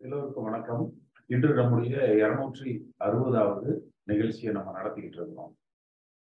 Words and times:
எல்லோருக்கும் 0.00 0.44
வணக்கம். 0.44 0.84
இன்று 1.26 1.54
நம்முடைய 1.54 1.96
இருநூற்றி 2.14 2.70
அறுபதாவது 3.04 3.70
நிகழ்ச்சியை 4.02 4.54
நம்ம 4.54 4.72
நடத்திக்கிட்டு 4.78 5.18
இருக்கிறோம். 5.18 5.50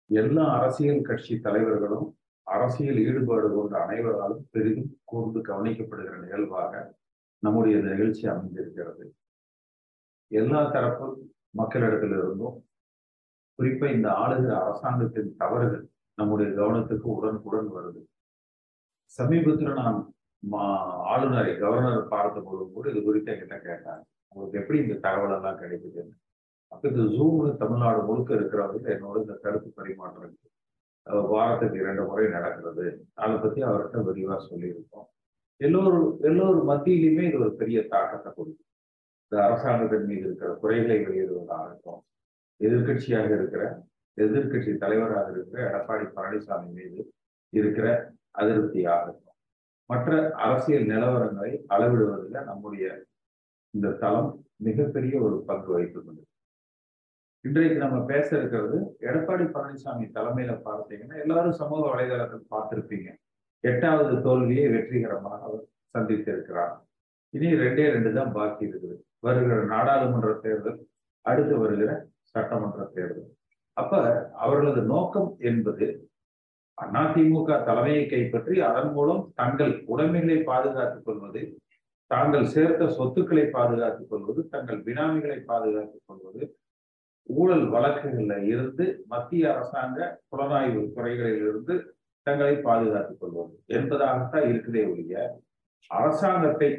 எல்லா 0.09 0.45
அரசியல் 0.59 1.01
கட்சி 1.01 1.39
தலைவர்களும் 1.39 2.05
அரசியல் 2.43 2.97
ஈடுபாடு 2.97 3.47
கொண்ட 3.53 3.83
அனைவராலும் 3.83 4.47
பெரிதும் 4.51 5.01
கூர்ந்து 5.03 5.41
கவனிக்கப்படுகிற 5.41 6.15
நிகழ்வாக 6.17 6.95
நம்முடைய 7.43 7.77
இந்த 7.77 7.89
நிகழ்ச்சி 7.89 8.27
அமைந்திருக்கிறது. 8.27 9.13
எல்லா 10.31 10.71
தரப்பு 10.71 11.07
மக்களிடத்திலிருந்தும் 11.57 12.57
குறிப்பா 13.59 13.93
இந்த 13.93 14.09
ஆளுகிற 14.09 14.53
அரசாங்கத்தின் 14.63 15.35
தவறுகள் 15.35 15.85
நம்முடைய 16.13 16.51
கவனத்துக்கு 16.51 17.09
உடனுக்குடன் 17.17 17.71
வருது. 17.77 18.01
சமீபத்தில் 19.19 19.79
நான் 19.81 19.99
ஆளுநரை 21.11 21.53
கவர்னர் 21.63 22.11
பார்த்த 22.13 22.43
போதும் 22.47 22.73
கூட 22.75 22.85
இது 22.91 23.01
குறித்து 23.03 23.31
என்கிட்ட 23.33 23.57
கேட்டாங்க. 23.67 24.03
உங்களுக்கு 24.31 24.59
எப்படி 24.61 24.77
இந்த 24.83 24.95
தகவல் 25.05 25.35
எல்லாம் 25.37 25.61
கிடைக்குதுன்னு 25.61 26.15
அப்போ 26.71 26.85
இந்த 26.91 27.03
ஜூம்னு 27.15 27.49
தமிழ்நாடு 27.61 27.99
முழுக்க 28.07 28.31
இருக்கிறவங்க 28.37 28.87
என்னோட 28.95 29.17
இந்த 29.23 29.35
கருத்து 29.43 29.69
பரிமாற்றம் 29.79 30.35
வாரத்துக்கு 31.31 31.77
இரண்டு 31.81 32.03
முறை 32.09 32.25
நடக்கிறது. 32.35 32.85
அதை 33.23 33.35
பத்தி 33.43 33.59
அவர்கிட்ட 33.69 33.97
விரிவாக 34.07 34.39
சொல்லியிருக்கோம். 34.49 35.07
எல்லோரும் 35.61 36.07
எல்லோரும் 36.29 36.69
மத்தியிலுமே 36.71 37.25
இது 37.29 37.39
ஒரு 37.43 37.51
பெரிய 37.61 37.79
தாக்கத்தை 37.93 38.29
கொடுக்கும் 38.31 38.71
இந்த 39.25 39.35
அரசாங்கத்தின் 39.45 40.07
மீது 40.09 40.25
இருக்கிற 40.27 40.49
குறைகளை 40.63 40.97
வெளியிடுவதாகட்டும் 41.05 42.01
எதிர்கட்சியாக 42.59 43.29
இருக்கிற 43.37 43.63
எதிர்கட்சி 44.17 44.73
தலைவராக 44.83 45.29
இருக்கிற 45.35 45.61
எடப்பாடி 45.69 46.05
பழனிசாமி 46.17 46.69
மீது 46.79 46.99
இருக்கிற 47.53 47.87
அதிருப்தியாகட்டும் 48.41 49.24
மற்ற 49.89 50.11
அரசியல் 50.35 50.85
நிலவரங்களை 50.85 51.51
அளவிடுவதில் 51.67 52.39
நம்முடைய 52.43 52.85
இந்த 53.73 53.89
தளம் 54.03 54.31
மிகப்பெரிய 54.63 55.15
ஒரு 55.21 55.37
பங்கு 55.47 55.69
வகித்துக் 55.73 56.05
கொண்டது 56.05 56.31
இன்றைக்கு 57.45 57.77
நம்ம 57.77 57.97
பேச 58.05 58.27
இருக்கிறது 58.37 58.77
எடப்பாடி 58.99 59.45
பழனிசாமி 59.55 60.05
தலைமையில 60.15 60.53
பார்த்தீங்கன்னா 60.67 61.15
எல்லாரும் 61.15 61.57
சமூக 61.59 61.81
வலைதளத்தில் 61.89 62.49
பார்த்திருப்பீங்க. 62.53 63.09
எட்டாவது 63.63 64.13
தோல்வியை 64.21 64.65
வெற்றிகரமாக 64.69 65.39
அவர் 65.43 65.63
சந்தித்திருக்கிறார். 65.95 66.73
இனி 67.33 67.49
ரெண்டே 67.53 67.85
ரெண்டு 67.91 68.11
தான் 68.13 68.31
பாக்கி 68.31 68.63
இருக்குது. 68.65 68.95
வருகிற 69.19 69.59
நாடாளுமன்ற 69.63 70.31
தேர்தல் 70.45 70.79
அடுத்து 71.25 71.55
வருகிற 71.57 71.91
சட்டமன்ற 72.21 72.83
தேர்தல். 72.93 73.29
அப்ப 73.77 74.01
அவர்களது 74.43 74.81
நோக்கம் 74.93 75.29
என்பது 75.39 75.85
அதிமுக 76.77 77.63
தலைமையை 77.63 78.05
கைப்பற்றி 78.05 78.59
அதன் 78.59 78.91
மூலம் 78.91 79.33
தங்கள் 79.35 79.83
உடைமைகளை 79.85 80.37
பாதுகாத்துக் 80.43 81.05
கொள்வது 81.05 81.41
தாங்கள் 82.11 82.45
சேர்த்த 82.45 82.87
சொத்துக்களை 82.87 83.45
பாதுகாத்துக் 83.49 84.09
கொள்வது 84.09 84.41
தங்கள் 84.49 84.83
பினாமிகளை 84.83 85.37
பாதுகாத்துக் 85.45 86.05
கொள்வது 86.05 86.43
ஊழல் 87.29 87.65
வழக்குகள்ல 87.69 88.33
இருந்து 88.43 88.85
மத்திய 89.07 89.53
அரசாங்க 89.53 89.99
புலனாய்வு 90.29 90.81
துறைகளில் 90.95 91.47
இருந்து 91.47 91.75
தங்களை 92.27 92.55
பாதுகாத்துக் 92.61 93.19
கொள்வது 93.19 93.55
என்பதாகத்தான் 93.67 94.47
இருக்குதே 94.49 94.83
ஒழிய 94.91 95.41
அரசாங்கத்தை 95.91 96.69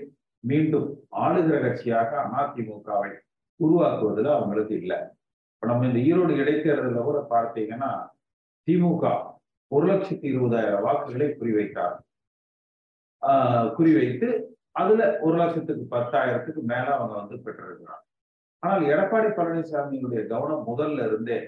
மீண்டும் 0.44 0.88
ஆளுகிற 1.16 1.56
கட்சியாக 1.60 2.10
அதிமுகவை 2.38 3.10
உருவாக்குவதில் 3.60 4.30
அவங்களுக்கு 4.30 4.74
இல்லை. 4.74 4.98
இப்ப 5.52 5.66
நம்ம 5.66 5.86
இந்த 5.86 6.00
ஈரோடு 6.00 6.32
இடைத்தேர்தலில் 6.36 7.02
கூட 7.02 7.26
பார்த்தீங்கன்னா 7.30 7.90
திமுக 8.68 9.04
ஒரு 9.74 9.84
லட்சத்தி 9.90 10.26
இருபதாயிரம் 10.32 10.84
வாக்குகளை 10.86 11.28
குறிவைத்தார் 11.40 11.96
குறிவைத்து 13.76 14.28
அதுல 14.80 15.02
ஒரு 15.26 15.36
லட்சத்துக்கு 15.40 15.84
பத்தாயிரத்துக்கு 15.94 16.62
மேல 16.72 16.86
அவங்க 16.96 17.14
வந்து 17.20 17.36
பெற்றிருக்கிறாங்க. 17.44 18.02
ஆனால் 18.62 18.82
எடப்பாடி 18.92 19.28
பழனிசாமியினுடைய 19.38 20.20
கவனம் 20.32 20.66
முதல்ல 20.70 21.06
இருந்தே 21.08 21.38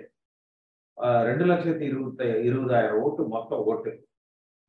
ரெண்டு 1.28 1.44
லட்சத்தி 1.50 1.84
இருபத்தி 1.90 2.26
இருபதாயிரம் 2.48 3.02
ஓட்டு 3.04 3.22
மொத்த 3.34 3.58
ஓட்டு. 3.70 3.90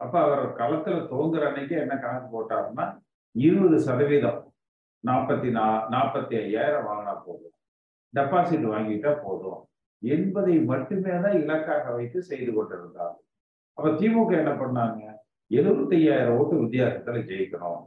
அப்ப 0.04 0.16
அவர் 0.26 0.44
களத்துல 0.60 1.00
துவங்குற 1.12 1.46
அன்னைக்கு 1.50 1.76
என்ன 1.84 1.94
கணக்கு 2.04 2.28
போட்டாருன்னா 2.36 2.86
இருபது 3.36 3.78
சதவீதம் 3.88 4.42
நாற்பத்தி 5.04 5.50
நா 5.58 5.66
நாற்பத்தி 5.96 6.36
ஐயாயிரம் 6.44 6.88
வாங்கினா 6.90 7.16
போதும். 7.26 7.56
டெபாசிட் 8.14 8.68
வாங்கிட்டா 8.74 9.12
போதும். 9.26 9.60
என்பதை 10.02 10.56
மட்டுமே 10.72 11.16
தான் 11.26 11.40
இலக்காக 11.44 11.84
வைத்து 11.98 12.20
செய்து 12.30 12.52
கொண்டிருந்தார். 12.58 13.18
அப்ப 13.80 13.90
திமுக 14.00 14.32
என்ன 14.40 14.52
பண்ணாங்க? 14.62 15.02
எழுபத்தி 15.52 15.96
ஐயாயிரம் 16.00 16.38
ஓட்டு 16.40 16.56
வித்தியாசத்துல 16.64 17.20
ஜெயிக்கணும். 17.30 17.84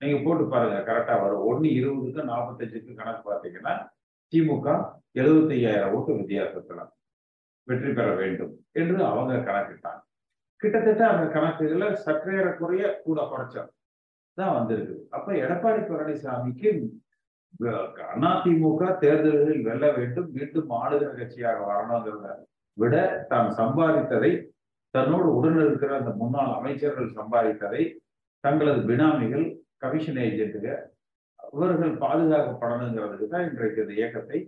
நீங்க 0.00 0.16
போட்டு 0.24 0.44
பாருங்க 0.52 0.78
கரெக்டா 0.88 1.14
வரும். 1.24 1.44
ஒன்னு 1.50 1.68
இருபதுக்கு 1.80 2.22
நாற்பத்தஞ்சுக்கு 2.30 2.96
கணக்கு 3.00 3.22
பார்த்தீங்கன்னா 3.28 3.74
திமுக 4.32 4.66
எழுபத்தி 5.20 5.54
ஐயாயிரம் 5.58 5.92
ஓட்டு 5.96 6.16
வித்தியாசத்துல 6.20 6.86
வெற்றி 7.68 7.92
பெற 7.98 8.08
வேண்டும் 8.22 8.50
என்று 8.80 8.98
அவங்க 9.10 9.36
கணக்கிட்டாங்க. 9.48 10.02
கிட்டத்தட்ட 10.60 11.04
அந்த 11.12 11.24
கணக்குகளை 11.36 11.88
சற்றேறக்குறைய 12.06 12.90
கூட 13.04 13.20
குறைச்சல் 13.30 13.70
தான் 14.38 14.54
வந்திருக்கு. 14.58 14.98
அப்ப 15.16 15.28
எடப்பாடி 15.44 15.82
பழனிசாமிக்கு 15.92 16.70
அதிமுக 18.32 18.82
தேர்தல்களில் 19.04 19.64
வெல்ல 19.68 19.84
வேண்டும் 20.00 20.28
மீண்டும் 20.36 20.76
ஆளுகிற 20.80 21.10
கட்சியாக 21.20 21.60
வரணுங்கிறத 21.70 22.36
விட 22.78 22.96
தான் 23.32 23.50
சம்பாதித்ததை 23.60 24.34
தன்னோடு 24.96 25.28
உடன் 25.38 25.60
இருக்கிற 25.64 25.92
அந்த 26.00 26.10
முன்னாள் 26.20 26.52
அமைச்சர்கள் 26.58 27.16
சம்பாதித்ததை 27.18 27.82
தங்களது 28.44 28.82
பினாமிகள் 28.90 29.46
கமிஷன் 29.84 30.20
ஏஜென்ட்டுக 30.26 30.68
இவர்கள் 31.56 31.94
பாதுகாக்கப்படணுங்கிறதுக்கு 32.02 33.26
தான் 33.32 33.46
இன்றைக்கு 33.48 33.82
இந்த 33.82 33.94
இயக்கத்தை 33.98 34.38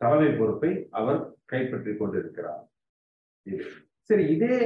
தலைமை 0.00 0.30
பொறுப்பை 0.38 0.70
அவர் 0.98 1.20
கைப்பற்றி 1.52 1.92
கொண்டிருக்கிறார். 1.96 2.62
சரி 4.10 4.24
இதே 4.34 4.56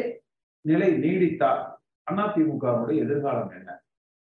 நிலை 0.64 0.90
நீடித்தால் 1.04 1.62
அதிமுகவுடைய 2.06 2.98
எதிர்காலம் 3.04 3.52
என்ன? 3.58 3.70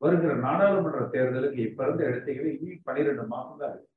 வருகிற 0.02 0.32
நாடாளுமன்ற 0.46 1.00
தேர்தலுக்கு 1.14 1.60
இப்ப 1.68 1.82
இருந்து 1.86 2.04
எடுத்தீங்கன்னா 2.08 2.52
இனி 2.56 2.74
பனிரெண்டு 2.88 3.24
மாசம் 3.32 3.60
தான் 3.62 3.72
இருக்கு. 3.72 3.88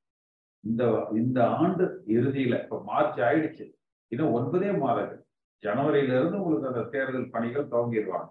இந்த 0.64 0.84
இந்த 1.22 1.40
ஆண்டு 1.62 1.86
இறுதியில 2.16 2.58
இப்ப 2.64 2.80
மார்ச் 2.90 3.20
ஆயிடுச்சு. 3.28 3.66
இன்னும் 4.12 4.34
ஒன்பதே 4.38 4.72
மாதங்கள். 4.86 5.22
ஜனவரியில 5.64 6.16
இருந்து 6.20 6.40
உங்களுக்கு 6.42 6.72
அந்த 6.72 6.84
தேர்தல் 6.94 7.34
பணிகள் 7.36 7.72
துவங்கிடுவாங்க. 7.74 8.30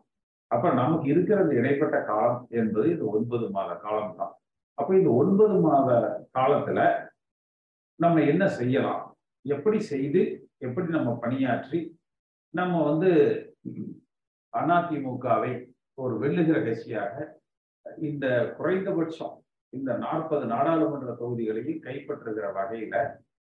அப்ப 0.50 0.72
நமக்கு 0.72 1.06
இருக்கிறது 1.12 1.50
இடைப்பட்ட 1.60 1.96
காலம் 2.10 2.40
என்பது 2.60 2.86
இந்த 2.94 3.04
ஒன்பது 3.16 3.46
மாத 3.50 3.70
காலம் 3.84 4.16
தான். 4.16 4.32
அப்ப 4.78 4.90
இந்த 4.98 5.10
ஒன்பது 5.22 5.56
மாத 5.66 5.90
காலத்துல 6.38 6.80
நம்ம 8.00 8.22
என்ன 8.32 8.44
செய்யலாம்? 8.58 9.02
எப்படி 9.44 9.78
செய்து 9.92 10.22
எப்படி 10.66 10.88
நம்ம 10.88 11.10
பணியாற்றி 11.24 11.78
நம்ம 12.54 12.74
வந்து 12.90 13.10
அதிமுகவை 14.54 15.52
ஒரு 15.98 16.14
வெல்லுகிற 16.22 16.58
கட்சியாக 16.64 17.14
இந்த 18.08 18.26
குறைந்தபட்சம் 18.58 19.34
இந்த 19.72 19.90
நாற்பது 20.04 20.44
நாடாளுமன்ற 20.46 21.10
தொகுதிகளையும் 21.20 21.82
கைப்பற்றுகிற 21.84 22.46
வகையில 22.58 22.94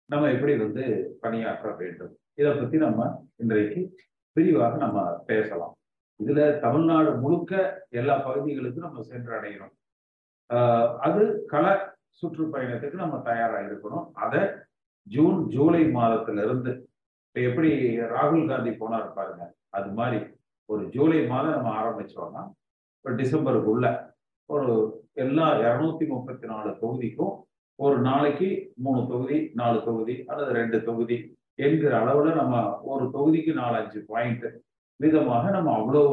நம்ம 0.06 0.32
எப்படி 0.32 0.58
வந்து 0.58 1.18
பணியாற்ற 1.22 1.76
வேண்டும்? 1.76 2.18
இதை 2.34 2.54
பத்தி 2.54 2.78
நம்ம 2.78 3.28
இன்றைக்கு 3.36 3.96
விரிவாக 4.34 4.78
நம்ம 4.78 5.24
பேசலாம். 5.26 5.76
இதுல 6.24 6.60
தமிழ்நாடு 6.60 7.18
முழுக்க 7.18 7.86
எல்லா 7.90 8.18
பகுதிகளுக்கும் 8.18 8.84
நம்ம 8.84 9.02
சென்றடையணும். 9.02 9.74
ஆஹ் 10.54 10.98
அது 10.98 11.46
கள 11.46 11.94
சுற்றுப்பயணத்துக்கு 12.22 12.94
நம்ம 12.94 13.20
தயாரா 13.20 13.60
இருக்கணும். 13.60 14.12
அதை 14.12 14.40
ஜூன் 15.04 15.48
ஜூலை 15.48 15.84
மாதத்துல 15.84 16.44
இருந்து 16.44 16.90
இப்ப 17.28 17.50
எப்படி 17.50 18.00
ராகுல் 18.00 18.48
காந்தி 18.48 18.70
போனார் 18.70 19.14
பாருங்க. 19.14 19.54
அது 19.70 19.92
மாதிரி 19.92 20.26
ஒரு 20.66 20.86
ஜூலை 20.90 21.28
மாதம் 21.28 21.62
நம்ம 21.62 21.82
ஆரம்பிச்சோம்னா 21.82 22.52
இப்போ 22.96 23.12
டிசம்பருக்குள்ள 23.12 24.14
ஒரு 24.46 25.00
எல்லா 25.14 25.54
இரநூத்தி 25.54 26.08
முப்பத்தி 26.08 26.48
நாலு 26.48 26.70
தொகுதிக்கும் 26.70 27.36
ஒரு 27.80 27.98
நாளைக்கு 28.00 28.50
மூணு 28.76 29.02
தொகுதி 29.08 29.38
நாலு 29.54 29.84
தொகுதி 29.84 30.24
அல்லது 30.28 30.52
ரெண்டு 30.54 30.78
தொகுதி 30.84 31.18
என்கிற 31.56 31.92
அளவுல 32.04 32.34
நம்ம 32.36 32.56
ஒரு 32.92 33.06
தொகுதிக்கு 33.06 33.52
நாலஞ்சு 33.64 34.00
பாயிண்ட் 34.12 34.46
விதமாக 35.04 35.50
நம்ம 35.50 35.72
அவ்வளோ 35.80 36.04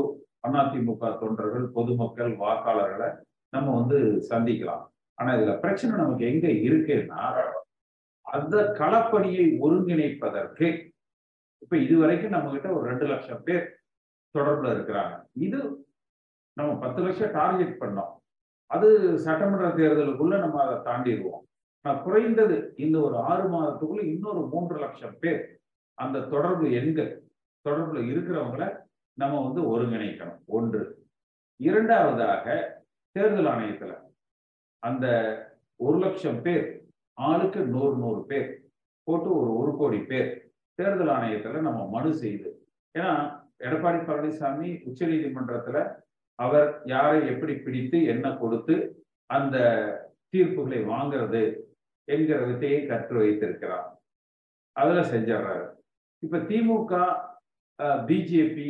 அதிமுக 0.47 1.11
தொண்டர்கள் 1.19 1.67
பொதுமக்கள் 1.77 2.33
வாக்காளர்களை 2.43 3.09
நம்ம 3.49 3.69
வந்து 3.81 3.99
சந்திக்கலாம். 4.31 4.83
ஆனா 5.19 5.31
இதுல 5.35 5.53
பிரச்சனை 5.61 5.93
நமக்கு 5.97 6.25
எங்க 6.33 6.47
இருக்குன்னா 6.69 7.23
அந்த 8.27 8.57
களப்பணியை 8.81 9.45
ஒருங்கிணைப்பதற்கு 9.65 10.67
இப்ப 11.63 11.77
இது 11.77 11.95
வரைக்கும் 11.99 12.35
நம்ம 12.37 12.51
கிட்ட 12.51 12.69
ஒரு 12.77 12.85
ரெண்டு 12.91 13.07
லட்சம் 13.07 13.43
பேர் 13.43 13.65
தொடர்புல 14.35 14.73
இருக்கிறாங்க. 14.75 15.15
இது 15.47 15.59
நம்ம 16.59 16.71
பத்து 16.85 17.01
லட்சம் 17.03 17.35
டார்கெட் 17.39 17.81
பண்ணோம். 17.83 18.13
அது 18.67 18.89
சட்டமன்ற 19.27 19.69
தேர்தலுக்குள்ள 19.69 20.37
நம்ம 20.45 20.61
அதை 20.65 20.77
தாண்டிடுவோம். 20.89 21.43
குறைந்தது 21.85 22.75
இந்த 22.77 23.01
ஒரு 23.01 23.17
ஆறு 23.17 23.49
மாதத்துக்குள்ள 23.49 24.03
இன்னொரு 24.05 24.47
மூன்று 24.47 24.79
லட்சம் 24.79 25.19
பேர் 25.19 25.43
அந்த 25.99 26.21
தொடர்பு 26.21 26.67
எண்கள் 26.73 27.13
தொடர்புல 27.65 28.03
இருக்கிறவங்கள 28.11 28.65
நம்ம 29.19 29.41
வந்து 29.41 29.61
ஒருங்கிணைக்கணும். 29.73 30.39
ஒன்று. 30.47 30.83
இரண்டாவதாக 31.61 32.47
தேர்தல் 33.17 33.47
ஆணையத்துல 33.47 33.93
அந்த 34.83 35.07
ஒரு 35.81 35.99
லட்சம் 35.99 36.43
பேர் 36.43 36.65
ஆளுக்கு 37.19 37.61
நூறு 37.67 37.97
நூறு 37.97 38.27
பேர் 38.27 38.49
போட்டு 39.07 39.37
ஒரு 39.37 39.51
ஒரு 39.57 39.77
கோடி 39.77 39.99
பேர் 40.03 40.31
தேர்தல் 40.79 41.09
ஆணையத்துல 41.09 41.61
நம்ம 41.61 41.89
மனு 41.89 42.15
செய்து 42.15 42.51
ஏன்னா 42.95 43.13
எடப்பாடி 43.59 44.01
பழனிசாமி 44.03 44.83
உச்ச 44.85 45.07
நீதிமன்றத்துல 45.07 45.79
அவர் 46.39 46.83
யாரை 46.85 47.29
எப்படி 47.29 47.55
பிடித்து 47.57 48.05
என்ன 48.05 48.37
கொடுத்து 48.37 48.77
அந்த 49.31 49.57
தீர்ப்புகளை 50.33 50.81
வாங்குறது 50.87 51.43
என்கிற 52.05 52.39
வித்தையை 52.49 52.81
கற்று 52.87 53.17
வைத்திருக்கிறார். 53.19 53.87
அதுல 54.77 55.01
செஞ்சிடறாரு. 55.13 55.67
இப்ப 56.23 56.39
திமுக 56.51 56.95
பிஜேபி 58.09 58.69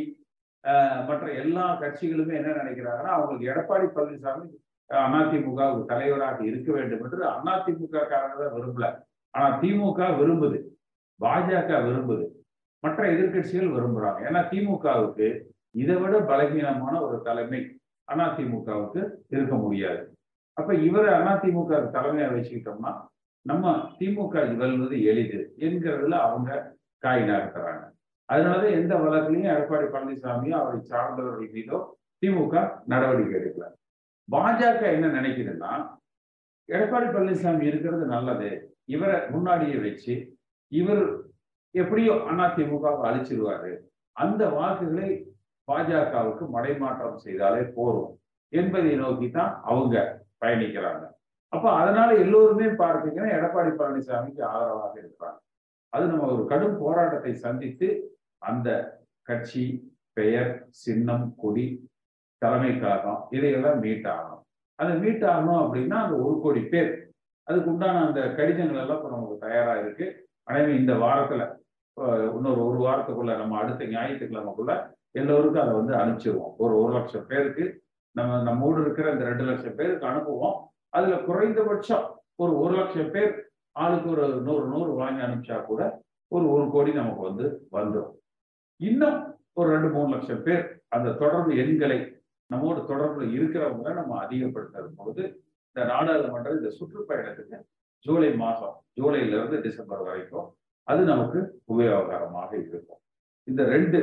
மற்ற 1.09 1.25
எல்லா 1.43 1.65
கட்சிகளுமே 1.81 2.35
என்ன 2.41 2.51
நினைக்கிறாங்கன்னா 2.59 3.13
அவங்களுக்கு 3.15 3.51
எடப்பாடி 3.53 3.87
பழனிசாமி 3.97 4.47
அதிமுக 4.91 5.61
தலைவராக 5.91 6.39
இருக்க 6.45 6.71
வேண்டும் 6.73 7.03
என்று 7.05 7.25
அதிமுக 7.55 7.97
காரங்க 8.11 8.37
தான் 8.41 8.55
விரும்பல. 8.57 8.87
ஆனா 9.35 9.47
திமுக 9.61 10.01
விரும்புது. 10.21 10.59
பாஜக 11.21 11.71
விரும்புது. 11.87 12.25
மற்ற 12.85 13.01
எதிர்கட்சிகள் 13.13 13.75
விரும்புறாங்க. 13.77 14.21
ஏன்னா 14.29 14.41
திமுகவுக்கு 14.53 15.27
இதை 15.83 15.97
விட 15.97 16.15
பலகீனமான 16.31 16.95
ஒரு 17.07 17.19
தலைமை 17.29 17.61
அதிமுகவுக்கு 18.09 19.03
இருக்க 19.35 19.55
முடியாது. 19.65 20.03
அப்ப 20.57 20.75
இவரை 20.89 21.13
அதிமுக 21.33 21.81
தலைமையை 21.97 22.29
வச்சுக்கிட்டோம்னா 22.33 22.93
நம்ம 23.43 23.95
திமுக 23.99 24.57
வெல்வது 24.57 25.05
எளிது 25.05 25.55
என்கிறதுல 25.57 26.11
அவங்க 26.11 26.77
காய் 26.99 27.23
இருக்கிறாங்க 27.23 27.91
அதனாலதான் 28.29 28.71
எந்த 28.71 28.97
வழக்கிலையும் 28.97 29.51
எடப்பாடி 29.53 29.87
பழனிசாமியோ 29.95 30.57
அவரை 30.59 30.81
சார்ந்தவர்கள் 30.81 31.51
மீதோ 31.51 31.99
திமுக 32.23 32.83
நடவடிக்கை 32.85 33.41
எடுக்கல. 33.41 33.65
பாஜக 34.31 34.93
என்ன 34.93 35.07
நினைக்குதுன்னா 35.07 35.99
எடப்பாடி 36.69 37.07
பழனிசாமி 37.07 37.63
இருக்கிறது 37.63 38.07
நல்லது. 38.07 38.75
இவரை 38.85 39.31
முன்னாடியே 39.31 39.77
வச்சு 39.77 40.39
இவர் 40.69 41.05
எப்படியோ 41.71 42.13
அதிமுகவை 42.13 43.01
அழிச்சிருவாரு. 43.09 43.77
அந்த 44.13 44.49
வாக்குகளை 44.49 45.35
பாஜகவுக்கு 45.69 46.45
மடைமாற்றம் 46.53 47.23
செய்தாலே 47.25 47.73
போரும் 47.75 48.21
என்பதை 48.49 48.97
நோக்கி 48.97 49.31
தான் 49.31 49.61
அவங்க 49.63 50.25
பயணிக்கிறாங்க. 50.41 51.12
அப்ப 51.53 51.67
அதனால 51.81 52.11
எல்லோருமே 52.25 52.69
பார்த்தீங்கன்னா 52.83 53.31
எடப்பாடி 53.37 53.73
பழனிசாமிக்கு 53.81 54.43
ஆதரவாக 54.53 54.95
இருக்கிறாங்க 55.03 55.41
அது 55.93 56.05
நம்ம 56.11 56.29
ஒரு 56.35 56.45
கடும் 56.51 56.79
போராட்டத்தை 56.83 57.33
சந்தித்து 57.47 57.89
அந்த 58.43 58.69
கட்சி 59.29 59.65
பெயர் 60.19 60.51
சின்னம் 60.85 61.27
கொடி 61.43 61.67
தலைமை 62.43 62.73
காரணம் 62.85 63.21
இதையெல்லாம் 63.37 63.83
மீட் 63.85 64.09
ஆகணும் 64.15 64.41
அதை 64.79 64.93
மீட் 65.03 65.25
ஆகணும் 65.33 65.61
அப்படின்னா 65.63 65.97
அந்த 66.05 66.17
ஒரு 66.27 66.37
கோடி 66.45 66.63
பேர். 66.73 66.93
அதுக்கு 67.47 67.71
உண்டான 67.73 68.03
அந்த 68.07 68.21
கடிதங்கள் 68.39 68.81
எல்லாம் 68.83 68.99
இப்போ 68.99 69.11
நமக்கு 69.15 69.37
தயாரா 69.45 69.75
இருக்கு. 69.83 70.07
எனவே 70.51 70.73
இந்த 70.81 70.93
வாரத்துல 71.05 71.43
இன்னொரு 72.37 72.61
ஒரு 72.69 72.79
வாரத்துக்குள்ள 72.87 73.33
நம்ம 73.41 73.57
அடுத்த 73.63 73.89
ஞாயிற்றுக்கிழமைக்குள்ள 73.95 74.73
எல்லோருக்கும் 75.21 75.63
அதை 75.65 75.73
வந்து 75.81 75.95
அனுப்பிச்சிருவோம். 76.01 76.53
ஒரு 76.63 76.75
ஒரு 76.83 76.93
லட்சம் 76.97 77.29
பேருக்கு 77.31 77.65
நம்ம 78.17 78.41
நம்மோடு 78.49 78.79
இருக்கிற 78.85 79.07
அந்த 79.13 79.25
ரெண்டு 79.31 79.45
லட்சம் 79.51 79.79
பேருக்கு 79.81 80.11
அனுப்புவோம். 80.11 80.59
அதுல 80.97 81.17
குறைந்தபட்சம் 81.29 82.07
ஒரு 82.43 82.53
ஒரு 82.63 82.75
லட்சம் 82.79 83.13
பேர் 83.15 83.33
ஆளுக்கு 83.73 84.09
ஒரு 84.11 84.25
நூறு 84.47 84.65
நூறு 84.67 84.93
வாங்கி 84.93 85.23
அனுப்பிச்சா 85.27 85.59
கூட 85.65 85.83
ஒரு 86.29 86.47
ஒரு 86.55 86.65
கோடி 86.71 86.93
நமக்கு 86.93 87.23
வந்து 87.29 87.47
வந்துடும். 87.77 88.15
இன்னும் 88.81 89.19
ஒரு 89.53 89.69
ரெண்டு 89.75 89.89
மூணு 89.89 90.09
லட்சம் 90.15 90.43
பேர் 90.43 90.65
அந்த 90.89 91.09
தொடர்பு 91.13 91.53
எண்களை 91.63 91.99
நம்மோட 92.51 92.79
தொடர்புல 92.91 93.27
இருக்கிறவங்க 93.37 93.91
நம்ம 93.95 94.13
அதிகப்படுத்துறது 94.25 94.91
பொழுது 94.97 95.23
இந்த 95.69 95.81
நாடாளுமன்றம் 95.93 96.59
இந்த 96.59 96.71
சுற்றுப்பயணத்துக்கு 96.79 97.59
ஜூலை 98.07 98.31
மாதம் 98.35 98.77
ஜூலைல 99.01 99.35
இருந்து 99.37 99.59
டிசம்பர் 99.61 100.03
வரைக்கும் 100.09 100.49
அது 100.89 101.03
நமக்கு 101.05 101.41
உபயோகரமாக 101.65 102.51
இருக்கும். 102.69 103.01
இந்த 103.49 103.63
ரெண்டு 103.65 103.99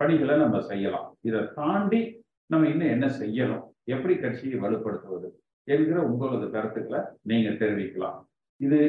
பணிகளை 0.00 0.36
நம்ம 0.36 0.60
செய்யலாம். 0.60 1.08
இதை 1.20 1.40
தாண்டி 1.54 2.00
நம்ம 2.46 2.68
இன்னும் 2.68 2.92
என்ன 2.94 3.06
செய்யணும்? 3.20 3.64
எப்படி 3.84 4.14
கட்சியை 4.18 4.58
வலுப்படுத்துவது? 4.60 5.28
என்கிற 5.68 5.98
உங்களது 6.10 6.46
கருத்துக்களை 6.54 7.00
நீங்க 7.30 7.50
தெரிவிக்கலாம். 7.62 8.18
இது 8.60 8.80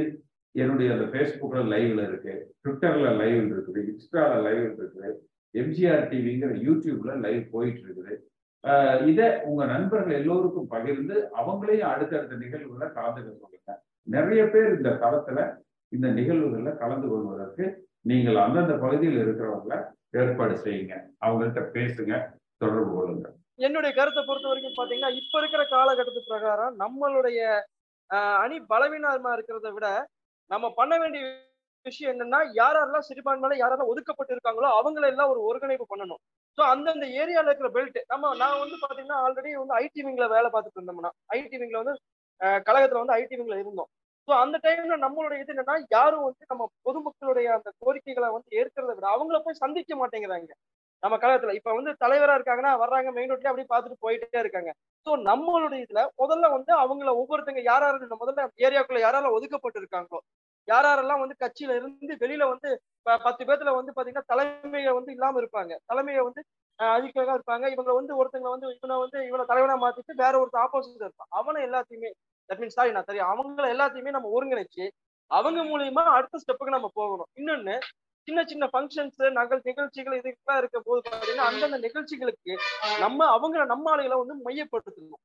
என்னுடைய 0.56 0.90
அந்த 0.96 1.06
ஃபேஸ்புக்ல 1.12 1.62
லைவ்ல 1.74 2.02
இருக்கு 2.10 2.34
ட்விட்டர்ல 2.64 3.12
லைவ் 3.22 3.44
இருக்குது 3.54 3.81
இன்ஸ்டால 3.92 4.34
லைவ் 4.48 4.64
இருக்குது 4.66 5.10
எம்ஜிஆர் 5.56 6.04
டிவிங்கிற 6.12 6.52
யூடியூப்ல 6.68 7.14
லைவ் 7.25 7.44
போயிட்டு 7.56 7.81
இருக்குது 7.86 8.14
இதை 9.12 9.25
உங்க 9.50 9.64
நண்பர்கள் 9.72 10.18
எல்லோருக்கும் 10.20 10.70
பகிர்ந்து 10.74 11.16
அவங்களையும் 11.40 11.90
அடுத்தடுத்த 11.94 12.36
நிகழ்வுகளை 12.44 12.88
கலந்துக்க 12.98 13.31
சொல்லுங்க. 13.42 13.74
நிறைய 14.16 14.42
பேர் 14.54 14.70
இந்த 14.78 14.92
தளத்துல 15.04 15.40
இந்த 15.92 16.08
நிகழ்வுகளில் 16.20 16.80
கலந்து 16.84 17.08
கொள்வதற்கு 17.12 17.66
நீங்கள் 18.12 18.40
அந்தந்த 18.46 18.74
பகுதியில் 18.84 19.20
இருக்கிறவங்கள 19.24 19.75
ஏற்பாடு 20.22 20.56
செய்யுங்க. 20.66 20.94
அவங்கள்ட்ட 21.25 21.62
பேசுங்க 21.75 22.14
தொடர்பு 22.62 22.92
கொள்ளுங்கள் 22.98 23.36
என்னுடைய 23.59 23.91
கருத்தை 23.95 24.21
பொறுத்த 24.23 24.47
வரைக்கும் 24.47 24.77
பாத்தீங்கன்னா 24.77 25.11
இப்ப 25.21 25.38
இருக்கிற 25.41 25.63
காலகட்டத்து 25.73 26.21
பிரகாரம் 26.29 26.75
நம்மளுடைய 26.83 27.39
அணி 28.44 28.57
பலவீனமா 28.71 29.31
இருக்கிறத 29.35 29.69
விட 29.75 29.88
நம்ம 30.51 30.65
பண்ண 30.79 30.94
வேண்டிய 31.01 31.23
விஷயம் 31.85 32.11
என்னன்னா 32.13 32.39
யாரெல்லாம் 32.59 33.05
சிறுபான்மையில 33.07 33.55
யாரெல்லாம் 33.61 33.91
ஒதுக்கப்பட்டு 33.94 34.33
இருக்காங்களோ 34.35 34.67
அவங்கள 34.79 35.05
எல்லாம் 35.11 35.31
ஒரு 35.33 35.41
ஒருங்கிணைப்பு 35.50 35.85
பண்ணணும். 35.91 36.21
ஸோ 36.57 36.61
அந்தந்த 36.73 37.05
ஏரியால 37.21 37.50
இருக்கிற 37.50 37.69
பெல்ட் 37.77 38.00
நம்ம 38.13 38.33
நான் 38.41 38.61
வந்து 38.63 38.77
பாத்தீங்கன்னா 38.83 39.19
ஆல்ரெடி 39.25 39.51
வந்து 39.61 39.75
ஐடி 39.81 40.01
விங்ல 40.07 40.25
வேலை 40.35 40.50
பார்த்துட்டு 40.53 40.79
இருந்தோம்னா 40.79 41.11
ஐடி 41.39 41.57
விங்ல 41.61 41.81
வந்து 41.83 41.95
கழகத்துல 42.67 43.01
வந்து 43.01 43.15
ஐடி 43.19 43.35
விங்ல 43.39 43.57
இருந்தோம். 43.61 43.89
ஸோ 44.27 44.31
அந்த 44.44 44.55
டைம்ல 44.65 44.97
நம்மளுடைய 45.05 45.39
இது 45.44 45.53
என்னன்னா 45.53 45.75
யாரும் 45.95 46.25
வந்து 46.27 46.44
நம்ம 46.51 46.63
பொதுமக்களுடைய 46.88 47.47
அந்த 47.57 47.69
கோரிக்கைகளை 47.83 48.29
வந்து 48.38 48.50
ஏற்கிறத 48.59 48.91
விட 48.97 49.07
அவங்கள 49.15 49.39
போய் 49.45 49.61
சந்திக்க 49.63 49.94
மாட்டேங்கிறாங்க. 50.01 50.51
நம்ம 51.03 51.15
கழகத்துல. 51.17 51.53
இப்ப 51.59 51.73
வந்து 51.73 51.91
தலைவரா 52.03 52.35
இருக்காங்கன்னா 52.38 52.73
வர்றாங்க 52.81 53.09
மெயின் 53.15 53.31
ரோட்ல 53.31 53.51
அப்படியே 53.51 53.69
பார்த்துட்டு 53.71 54.03
போயிட்டே 54.05 54.39
இருக்காங்க. 54.44 54.71
ஸோ 55.05 55.11
நம்மளுடைய 55.25 55.79
இதுல 55.85 56.01
முதல்ல 56.21 56.50
வந்து 56.53 56.71
அவங்கள 56.83 57.09
ஒவ்வொருத்தங்க 57.21 57.61
யார் 57.63 57.85
யாரு 57.85 58.19
முதல்ல 58.21 58.45
ஏரியாக்குள்ள 58.65 59.01
யாரெல்லாம் 59.03 59.38
ஒதுக்கப்பட்டு 59.38 59.81
இருக்காங்களோ 59.81 60.21
யார் 60.67 60.85
யாரெல்லாம் 60.85 61.21
வந்து 61.23 61.35
கட்சியில 61.41 61.75
இருந்து 61.79 62.15
வெளியில 62.21 62.44
வந்து 62.51 62.69
பத்து 63.25 63.44
பேர்த்துல 63.47 63.71
வந்து 63.77 63.94
பாத்தீங்கன்னா 63.95 64.29
தலைமையை 64.31 64.91
வந்து 64.97 65.11
இல்லாம 65.15 65.39
இருப்பாங்க. 65.41 65.73
தலைமையை 65.91 66.21
வந்து 66.27 66.41
அதிகமாக 66.79 67.35
இருப்பாங்க. 67.38 67.65
இவங்க 67.73 67.91
வந்து 67.94 68.13
ஒருத்தங்க 68.19 68.50
வந்து 68.53 68.67
இவனை 68.77 68.97
வந்து 69.03 69.17
இவனை 69.29 69.45
தலைவனா 69.45 69.75
மாத்திட்டு 69.83 70.13
வேற 70.23 70.33
ஒருத்தர் 70.41 70.63
ஆப்போசிட் 70.65 71.03
இருப்பான். 71.03 71.31
அவனை 71.39 71.61
எல்லாத்தையுமே 71.67 72.11
தட் 72.50 72.61
மீன்ஸ் 72.61 72.77
சாரி 72.79 72.95
நான் 72.95 73.09
தெரியும். 73.09 73.31
அவங்கள 73.33 73.67
எல்லாத்தையுமே 73.75 74.15
நம்ம 74.17 74.31
ஒருங்கிணைச்சு 74.38 74.85
அவங்க 75.31 75.59
மூலியமா 75.63 76.03
அடுத்த 76.15 76.41
ஸ்டெப்புக்கு 76.43 76.77
நம்ம 76.77 76.89
போகணும். 76.95 77.29
இன்னொன்னு 77.39 77.75
சின்ன 78.27 78.42
சின்ன 78.51 78.65
ஃபங்க்ஷன்ஸ் 78.74 79.22
நகல் 79.38 79.62
நிகழ்ச்சிகள் 79.70 80.18
இதுக்கெல்லாம் 80.20 80.60
இருக்க 80.62 80.77
போது 80.88 81.01
பாத்தீங்கன்னா 81.08 81.48
அந்தந்த 81.50 81.77
நிகழ்ச்சிகளுக்கு 81.86 82.53
நம்ம 83.00 83.25
அவங்கள 83.36 83.63
நம்ம 83.74 83.92
ஆளுகளை 83.94 84.18
வந்து 84.22 84.36
மையப்படுத்தணும். 84.48 85.22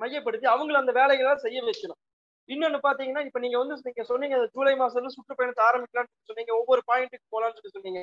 மையப்படுத்தி 0.00 0.46
அவங்கள 0.54 0.76
அந்த 0.82 0.92
வேலைகளை 1.00 1.32
செய்ய 1.44 1.60
வைக்கணும். 1.68 2.00
இன்னொன்னு 2.48 2.78
பாத்தீங்கன்னா 2.86 3.22
இப்ப 3.26 3.40
நீங்க 3.44 3.56
வந்து 3.62 3.74
நீங்க 3.88 4.04
சொன்னீங்க 4.10 4.36
ஜூலை 4.54 4.74
மாசத்துல 4.82 5.12
சுற்றுப்பயணத்தை 5.16 5.62
ஆரம்பிக்கலாம்னு 5.68 6.28
சொன்னீங்க 6.30 6.52
ஒவ்வொரு 6.60 6.82
பாயிண்ட்டுக்கு 6.90 7.26
போலாம்னு 7.34 7.56
சொல்லி 7.58 7.74
சொன்னீங்க. 7.76 8.00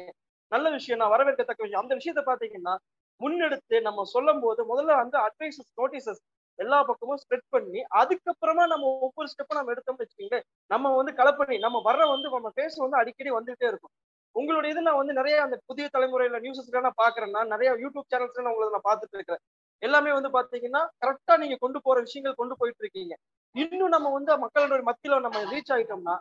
நல்ல 0.51 0.67
விஷயம் 0.69 0.99
நான் 1.01 1.13
வரவேற்கத்தக்க 1.15 1.65
விஷயம். 1.65 1.83
அந்த 1.83 1.93
விஷயத்த 1.99 2.21
பாத்தீங்கன்னா 2.29 2.73
முன்னெடுத்து 3.21 3.77
நம்ம 3.87 4.03
சொல்லும் 4.15 4.41
போது 4.45 4.61
முதல்ல 4.71 4.95
வந்து 5.01 5.17
அட்வைசஸ் 5.27 5.71
நோட்டீசஸ் 5.81 6.21
எல்லா 6.59 6.77
பக்கமும் 6.89 7.19
ஸ்ப்ரெட் 7.23 7.47
பண்ணி 7.55 7.79
அதுக்கப்புறமா 8.01 8.63
நம்ம 8.73 8.85
ஒவ்வொரு 9.05 9.27
ஸ்டெப்பும் 9.31 9.59
நம்ம 9.59 9.73
எடுத்தோம்னு 9.73 10.03
வச்சுக்கோங்க 10.03 10.37
நம்ம 10.71 10.93
வந்து 10.95 11.13
கலப்பணி 11.19 11.57
நம்ம 11.65 11.81
வர்ற 11.89 12.03
வந்து 12.13 12.29
நம்ம 12.35 12.51
பேச 12.59 12.73
வந்து 12.85 12.99
அடிக்கடி 13.01 13.31
வந்துகிட்டே 13.37 13.67
இருக்கும். 13.71 13.93
உங்களுடைய 14.39 14.73
இது 14.73 14.81
நான் 14.87 14.99
வந்து 15.01 15.13
நிறைய 15.19 15.35
அந்த 15.45 15.55
புதிய 15.69 15.85
தலைமுறையில 15.95 16.39
நியூஸஸ்ல 16.43 16.81
நான் 16.85 17.01
பாக்குறேன்னா 17.03 17.41
நிறைய 17.53 17.69
யூடியூப் 17.83 18.11
சேனல்ஸ்ல 18.13 18.43
நான் 18.45 18.53
உங்களை 18.53 18.69
நான் 18.75 18.87
பார்த்துட்டு 18.89 19.17
இருக்கிறேன். 19.17 19.43
எல்லாமே 19.83 20.11
வந்து 20.17 20.29
பாத்தீங்கன்னா 20.35 20.81
கரெக்டா 21.03 21.33
நீங்க 21.41 21.55
கொண்டு 21.63 21.79
போற 21.85 21.97
விஷயங்கள் 22.05 22.39
கொண்டு 22.41 22.55
போயிட்டு 22.59 22.83
இருக்கீங்க. 22.83 23.13
இன்னும் 23.55 23.93
நம்ம 23.95 24.07
வந்து 24.17 24.31
மக்களுடைய 24.45 24.85
மத்தியில 24.89 25.19
நம்ம 25.25 25.39
ரீச் 25.51 25.71
ஆயிட்டோம்னா 25.75 26.15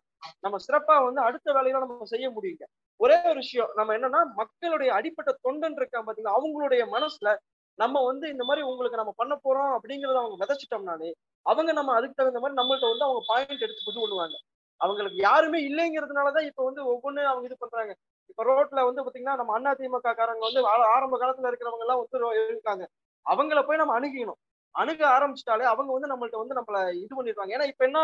நம்ம 0.45 0.57
சிறப்பா 0.67 0.97
வந்து 1.09 1.21
அடுத்த 1.29 1.49
வேலையில 1.57 1.81
நம்ம 1.85 2.09
செய்ய 2.15 2.27
முடியுங்க. 2.37 2.65
ஒரே 3.01 3.17
ஒரு 3.31 3.39
விஷயம் 3.45 3.71
நம்ம 3.79 3.95
என்னன்னா 3.99 4.21
மக்களுடைய 4.41 4.91
அடிப்பட்ட 4.99 5.31
தொண்டன் 5.47 5.79
இருக்கா 5.81 6.01
பாத்தீங்கன்னா 6.07 6.37
அவங்களுடைய 6.39 6.83
மனசுல 6.97 7.31
நம்ம 7.79 8.03
வந்து 8.11 8.27
இந்த 8.35 8.45
மாதிரி 8.49 8.63
உங்களுக்கு 8.71 9.01
நம்ம 9.01 9.13
பண்ண 9.21 9.35
போறோம் 9.47 9.73
அப்படிங்கறத 9.77 10.19
அவங்க 10.23 10.37
விதைச்சிட்டோம்னாலே 10.43 11.11
அவங்க 11.47 11.71
நம்ம 11.79 11.95
அதுக்கு 11.99 12.19
தகுந்த 12.21 12.41
மாதிரி 12.43 12.59
நம்மள்ட்ட 12.61 12.93
வந்து 12.93 13.07
அவங்க 13.09 13.23
பாயிண்ட் 13.31 13.65
எடுத்து 13.67 13.83
கொண்டு 13.83 14.03
பண்ணுவாங்க 14.05 14.37
அவங்களுக்கு 14.80 15.18
யாருமே 15.23 15.59
இல்லைங்கிறதுனாலதான் 15.68 16.49
இப்ப 16.50 16.64
வந்து 16.64 16.83
ஒவ்வொன்னு 16.92 17.23
அவங்க 17.30 17.47
இது 17.49 17.56
பண்றாங்க. 17.62 17.92
இப்ப 18.30 18.45
ரோட்ல 18.49 18.80
வந்து 18.88 19.02
பாத்தீங்கன்னா 19.04 19.37
நம்ம 19.40 19.54
அண்ணா 19.56 19.73
திமுக 19.78 20.12
காரங்க 20.21 20.45
வந்து 20.49 20.62
ஆரம்ப 20.95 21.14
காலத்துல 21.23 21.50
இருக்கிறவங்க 21.50 21.87
எல்லாம் 21.87 22.00
வந்து 22.02 22.18
இருக்காங்க. 22.50 22.85
அவங்கள 23.26 23.61
போய் 23.64 23.80
நம்ம 23.83 23.95
அணுகிக்கணும் 23.99 24.40
அணுக 24.75 25.02
ஆரம்பிச்சிட்டாலே 25.16 25.66
அவங்க 25.73 25.90
வந்து 25.97 26.11
நம்மள்ட்ட 26.12 26.42
வந்து 26.42 26.59
நம்மள 26.59 26.78
இது 27.02 27.12
பண்ணிடுவாங்க. 27.18 27.54
ஏன்னா 27.56 27.68
இப்ப 27.73 27.85
என்ன 27.85 28.00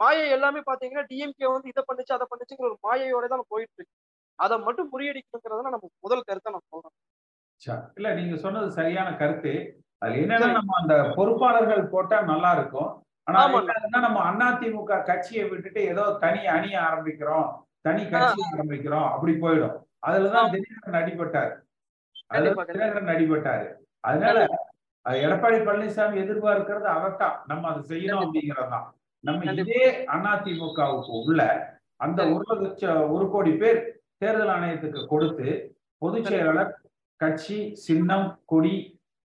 மாயை 0.00 0.26
எல்லாமே 0.36 0.60
பாத்தீங்கன்னா 0.68 1.04
டிஎம்கே 1.10 1.48
வந்து 1.54 1.70
இதை 1.72 1.82
பண்ணுச்சு 1.88 2.16
அதை 2.16 2.26
பண்ணுச்சுங்கிற 2.30 2.68
ஒரு 2.70 2.78
மாயையோட 2.86 3.26
தான் 3.28 3.50
போயிட்டு 3.52 3.74
இருக்கு. 3.78 3.94
அதை 4.38 4.56
மட்டும் 4.66 4.90
முறியடிக்கணுங்கிறத 4.92 5.70
நம்ம 5.70 5.88
முதல் 6.04 6.26
கருத்தை 6.28 6.52
நான் 6.52 6.68
சொல்றேன் 6.70 6.96
இல்ல 7.96 8.08
நீங்க 8.14 8.36
சொன்னது 8.36 8.68
சரியான 8.70 9.08
கருத்து. 9.16 9.52
அது 10.02 10.14
என்னன்னா 10.22 10.48
நம்ம 10.58 10.76
அந்த 10.82 10.94
பொறுப்பாளர்கள் 11.16 11.82
போட்டா 11.94 12.18
நல்லா 12.30 12.50
இருக்கும்? 12.58 12.90
ஆனா 13.30 13.42
நம்ம 14.00 14.18
அதிமுக 14.50 15.04
கட்சியை 15.04 15.48
விட்டுட்டு 15.48 15.80
ஏதோ 15.82 16.16
தனி 16.20 16.46
அணி 16.46 16.70
ஆரம்பிக்கிறோம் 16.80 17.48
தனி 17.80 18.02
கட்சி 18.08 18.40
ஆரம்பிக்கிறோம் 18.52 19.08
அப்படி 19.10 19.32
போயிடும். 19.34 19.76
அதுலதான் 20.06 20.50
தினகரன் 20.52 21.00
அடிபட்டாரு 21.00 21.52
அதுல 22.26 22.64
தினகரன் 22.64 23.12
அடிபட்டாரு 23.14 23.66
அதனால 24.04 24.38
அது 25.06 25.18
எடப்பாடி 25.20 25.58
பழனிசாமி 25.60 26.16
எதிர்பார்க்கிறது 26.22 26.88
அதைத்தான். 26.88 27.36
நம்ம 27.46 27.68
அதை 27.68 27.82
செய்யணும் 27.88 28.22
அப்படிங்கறதுதான். 28.24 28.86
நம்ம. 29.24 29.52
இதே 29.52 29.84
அதிமுகவுக்கு 30.08 31.14
உள்ள 31.26 31.40
அந்த 31.96 32.20
ஒரு 32.28 32.60
லட்சம் 32.60 33.10
ஒரு 33.10 33.30
கோடி 33.30 33.52
பேர் 33.56 33.80
தேர்தல் 34.18 34.48
ஆணையத்துக்கு 34.48 35.06
கொடுத்து 35.06 35.48
பொதுச் 36.02 36.24
செயலாளர் 36.24 36.72
கட்சி 37.20 37.74
சின்னம் 37.76 38.28
கொடி 38.44 38.74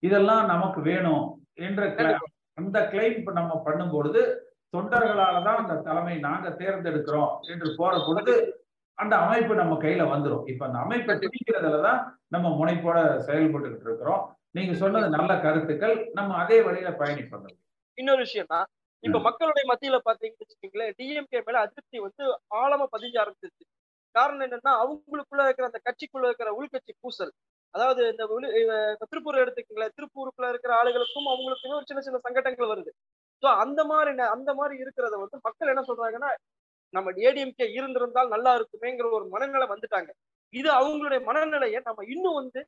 இதெல்லாம் 0.03 0.45
நமக்கு 0.45 0.81
வேணும் 0.81 1.23
என்ற. 1.59 1.81
அந்த 2.57 2.79
கிளைம் 2.91 3.31
நம்ம 3.31 3.53
பண்ணும் 3.65 3.89
பொழுது 3.89 4.21
தொண்டர்களால 4.73 5.41
தான் 5.43 5.59
அந்த 5.63 5.75
தலைமை 5.81 6.15
நாங்க 6.19 6.47
தேர்ந்தெடுக்கிறோம் 6.61 7.33
என்று 7.51 7.67
போற 7.77 7.93
பொழுது 8.07 8.33
அந்த 8.97 9.13
அமைப்பு 9.15 9.53
நம்ம 9.55 9.73
கையில 9.75 10.03
வந்துரும். 10.11 10.43
இப்ப 10.47 10.61
அந்த 10.65 10.77
அமைப்பை 10.77 11.13
பிடிக்கிறதுல 11.15 11.81
தான் 11.81 11.99
நம்ம 12.27 12.47
முனைப்போட 12.59 12.97
செயல்பட்டுக்கிட்டு 13.27 13.87
இருக்கிறோம். 13.89 14.21
நீங்க 14.51 14.73
சொன்னது 14.73 15.07
நல்ல 15.09 15.31
கருத்துக்கள். 15.39 15.95
நம்ம 16.13 16.35
அதே 16.35 16.57
வழியில 16.61 16.91
பயணிப்போம். 16.91 17.47
இன்னொரு 17.97 18.21
விஷயம்னா 18.25 18.59
இப்ப 19.03 19.19
மக்களுடைய 19.19 19.63
மத்தியில 19.71 19.97
பாத்தீங்கன்னு 20.05 20.43
வச்சுக்கீங்களேன் 20.43 20.93
டிஎம்கே 20.99 21.41
மேல 21.47 21.59
அதிருப்தி 21.59 21.97
வந்து 21.99 22.23
ஆழமா 22.61 22.85
பதிஞ்ச 22.91 23.15
ஆரம்பிச்சிருச்சு 23.23 23.65
காரணம் 24.15 24.45
என்னன்னா 24.47 24.73
அவங்களுக்குள்ள 24.83 25.43
இருக்கிற 25.45 25.65
அந்த 25.65 25.81
கட்சிக்குள்ள 25.87 26.25
இருக்கிற 26.25 26.51
உள்கட்சி 26.59 26.93
பூசல். 27.01 27.33
அதாவது 27.75 28.01
இந்த 28.11 28.23
திருப்பூர் 29.03 29.41
எடுத்துக்கீங்களேன். 29.41 29.93
திருப்பூருக்குள்ள 29.97 30.49
இருக்கிற 30.49 30.73
ஆளுகளுக்கும் 30.77 31.29
அவங்களுக்குமே 31.31 31.75
ஒரு 31.75 31.87
சின்ன 31.87 32.01
சின்ன 32.01 32.19
சங்கடங்கள் 32.25 32.71
வருது. 32.71 32.91
சோ 33.43 33.57
அந்த 33.63 33.81
மாதிரி 33.85 34.11
ந- 34.13 34.31
அந்த 34.35 34.51
மாதிரி 34.55 34.75
இருக்கிறத 34.83 35.15
வந்து 35.21 35.37
மக்கள் 35.43 35.71
என்ன 35.73 35.83
சொல்றாங்கன்னா 35.89 36.29
நம்ம 36.93 37.11
ஏடிஎம்கே 37.23 37.67
இருந்திருந்தால் 37.77 38.33
நல்லா 38.35 38.51
இருக்குமேங்கிற 38.57 39.07
ஒரு 39.17 39.25
மனநிலை 39.29 39.67
வந்துட்டாங்க. 39.69 40.09
இது 40.53 40.69
அவங்களுடைய 40.79 41.19
மனநிலையை 41.29 41.79
நம்ம 41.85 42.03
இன்னும் 42.13 42.39
வந்து 42.39 42.61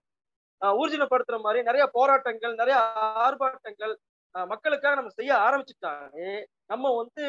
ஊர்ஜினப்படுத்துற 0.62 1.38
மாதிரி 1.42 1.60
நிறைய 1.64 1.86
போராட்டங்கள் 1.94 2.54
நிறைய 2.56 2.78
ஆர்ப்பாட்டங்கள் 3.26 3.94
ஆஹ், 4.36 4.48
மக்களுக்காக 4.48 4.96
நம்ம 4.96 5.12
செய்ய 5.16 5.34
ஆரம்பிச்சுட்டாலே 5.46 6.30
நம்ம 6.70 6.92
வந்து 7.00 7.24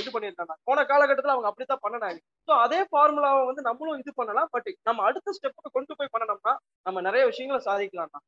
இது 0.00 0.08
பண்ணிருக்காங்க 0.14 0.54
போன 0.68 0.84
காலகட்டத்துல 0.90 1.34
அவங்க 1.34 1.48
அப்படித்தான் 1.50 1.82
பண்ணினாங்க. 1.84 2.18
ஸோ 2.48 2.52
அதே 2.64 2.80
ஃபார்முலாவை 2.90 3.42
வந்து 3.48 3.62
நம்மளும் 3.68 4.00
இது 4.02 4.12
பண்ணலாம். 4.20 4.50
பட் 4.54 4.70
நம்ம 4.88 5.02
அடுத்த 5.08 5.34
ஸ்டெப்புக்கு 5.36 5.76
கொண்டு 5.76 5.98
போய் 5.98 6.14
பண்ணணும்னா 6.14 6.54
நம்ம 6.86 7.00
நிறைய 7.08 7.22
விஷயங்களை 7.30 7.60
சாதிக்கலாம் 7.68 8.24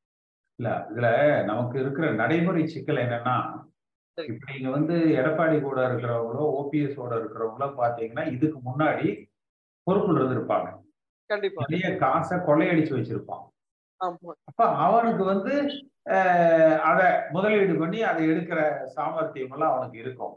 இல்ல 0.59 0.71
இதுல 0.91 1.09
நமக்கு 1.50 1.77
இருக்கிற 1.83 2.07
நடைமுறை 2.21 2.62
சிக்கல் 2.75 3.03
என்னன்னா. 3.05 3.37
இப்ப 4.19 4.47
நீங்க 4.53 4.71
வந்து 4.77 4.95
எடப்பாடி 5.21 5.57
கூட 5.67 5.81
இருக்கிறவங்களோ 5.88 6.45
ஓபிஎஸ் 6.61 6.97
ஓட 7.03 7.12
இருக்கிறவங்களோ 7.21 7.69
பாத்தீங்கன்னா 7.81 8.25
இதுக்கு 8.37 8.59
முன்னாடி 8.69 9.07
பொறுப்புல 9.87 10.19
இருந்திருப்பாங்க. 10.21 10.69
கண்டிப்பா. 11.31 11.62
நிறைய 11.65 11.87
காசை 12.03 12.37
கொள்ளையடிச்சு 12.49 12.93
வச்சிருப்பான் 12.97 13.45
அப்ப 14.49 14.65
அவனுக்கு 14.87 15.23
வந்து 15.31 15.53
அத 16.91 17.00
முதலீடு 17.35 17.75
பண்ணி 17.81 17.99
அதை 18.11 18.23
எடுக்கிற 18.33 18.61
சாமர்த்தியம் 18.97 19.55
எல்லாம் 19.55 19.73
அவனுக்கு 19.73 19.97
இருக்கும். 20.05 20.35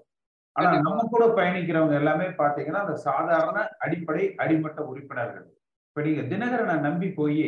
ஆனா. 0.56 0.70
நம்ம 0.80 1.04
கூட 1.10 1.26
பயணிக்கிறவங்க 1.38 1.96
எல்லாமே 1.96 2.26
பாத்தீங்கன்னா 2.38 2.82
அந்த 2.86 2.96
சாதாரண 3.06 3.58
அடிப்படை 3.80 4.24
அடிமட்ட 4.38 4.80
உறுப்பினர்கள். 4.86 5.46
இப்ப 5.90 6.02
நீங்க 6.02 6.24
தினகரனை 6.32 6.76
நம்பி 6.80 7.08
போய் 7.12 7.46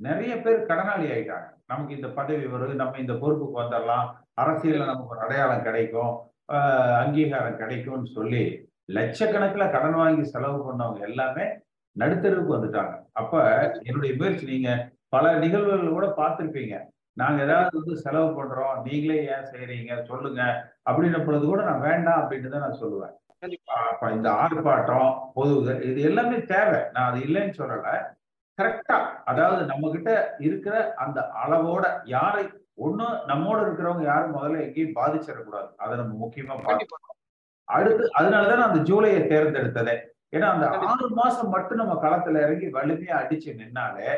நிறைய 0.00 0.32
பேர் 0.40 0.66
கடனாளி 0.68 1.06
ஆயிட்டாங்க. 1.12 1.48
நமக்கு 1.66 1.96
இந்த 1.96 2.08
பதவி 2.10 2.46
வரும் 2.46 2.74
நம்ம 2.74 2.98
இந்த 2.98 3.14
பொறுப்புக்கு 3.14 3.56
வந்துடலாம். 3.60 4.06
அரசியல்ல 4.36 4.84
நமக்கு 4.84 5.14
ஒரு 5.14 5.20
அடையாளம் 5.20 5.62
கிடைக்கும். 5.62 6.12
அங்கீகாரம் 7.02 7.56
கிடைக்கும்னு 7.56 8.08
சொல்லி 8.10 8.42
லட்சக்கணக்குல 8.94 9.64
கடன் 9.70 9.94
வாங்கி 9.94 10.24
செலவு 10.26 10.58
பண்ணவங்க 10.62 11.00
எல்லாமே 11.02 11.44
நடுத்தருவுக்கு 11.96 12.56
வந்துட்டாங்க. 12.56 12.92
அப்ப 13.12 13.32
என்னுடைய 13.82 14.12
முயற்சி 14.16 14.44
நீங்க 14.46 14.70
பல 15.08 15.32
நிகழ்வுகள் 15.38 15.96
கூட 15.96 16.06
பார்த்திருப்பீங்க. 16.18 16.74
நாங்க 17.16 17.38
ஏதாவது 17.46 17.78
வந்து 17.80 17.94
செலவு 18.04 18.28
பண்றோம் 18.36 18.76
நீங்களே 18.86 19.18
ஏன் 19.34 19.50
செய்றீங்க 19.52 19.96
சொல்லுங்க. 20.10 20.42
அப்படின்ற 20.88 21.18
பொழுது 21.26 21.44
கூட 21.46 21.62
நான் 21.68 21.84
வேண்டாம் 21.88 22.20
அப்படின்னு 22.22 22.54
தான் 22.54 22.64
நான் 22.66 22.80
சொல்லுவேன். 22.82 23.14
இந்த 24.16 24.28
ஆர்ப்பாட்டம் 24.42 25.10
பொது 25.36 25.54
இது 25.90 26.00
எல்லாமே 26.08 26.38
தேவை. 26.52 26.80
நான் 26.94 27.08
அது 27.10 27.20
இல்லைன்னு 27.26 27.58
சொல்லல. 27.60 27.92
கரெக்டா 28.58 28.96
அதாவது 29.30 29.62
நம்ம 29.70 29.90
கிட்ட 29.90 30.10
இருக்கிற 30.46 30.76
அந்த 31.04 31.20
அளவோட 31.44 31.84
யாரை 32.14 32.44
ஒண்ணு 32.86 33.06
நம்மோட 33.30 33.58
இருக்கிறவங்க 33.64 34.04
யாரும் 34.10 34.36
முதல்ல 34.36 34.64
எங்கேயும் 34.66 34.96
பாதிச்சிடக்கூடாது. 35.00 35.68
அதை 35.82 35.92
நம்ம 36.00 36.12
முக்கியமா 36.24 36.54
பார்க்கணும். 36.66 37.08
அடுத்து 37.68 38.04
அதனாலதான் 38.18 38.60
நான் 38.60 38.70
அந்த 38.70 38.82
ஜூலையை 38.90 39.20
தேர்ந்தெடுத்ததே. 39.32 39.96
ஏன்னா 40.36 40.46
அந்த 40.54 40.66
ஆறு 40.90 41.06
மாசம் 41.20 41.52
மட்டும் 41.54 41.80
நம்ம 41.82 41.94
களத்துல 42.04 42.42
இறங்கி 42.46 42.68
வலிமையா 42.76 43.16
அடிச்சு 43.22 43.50
நின்னாலே 43.60 44.10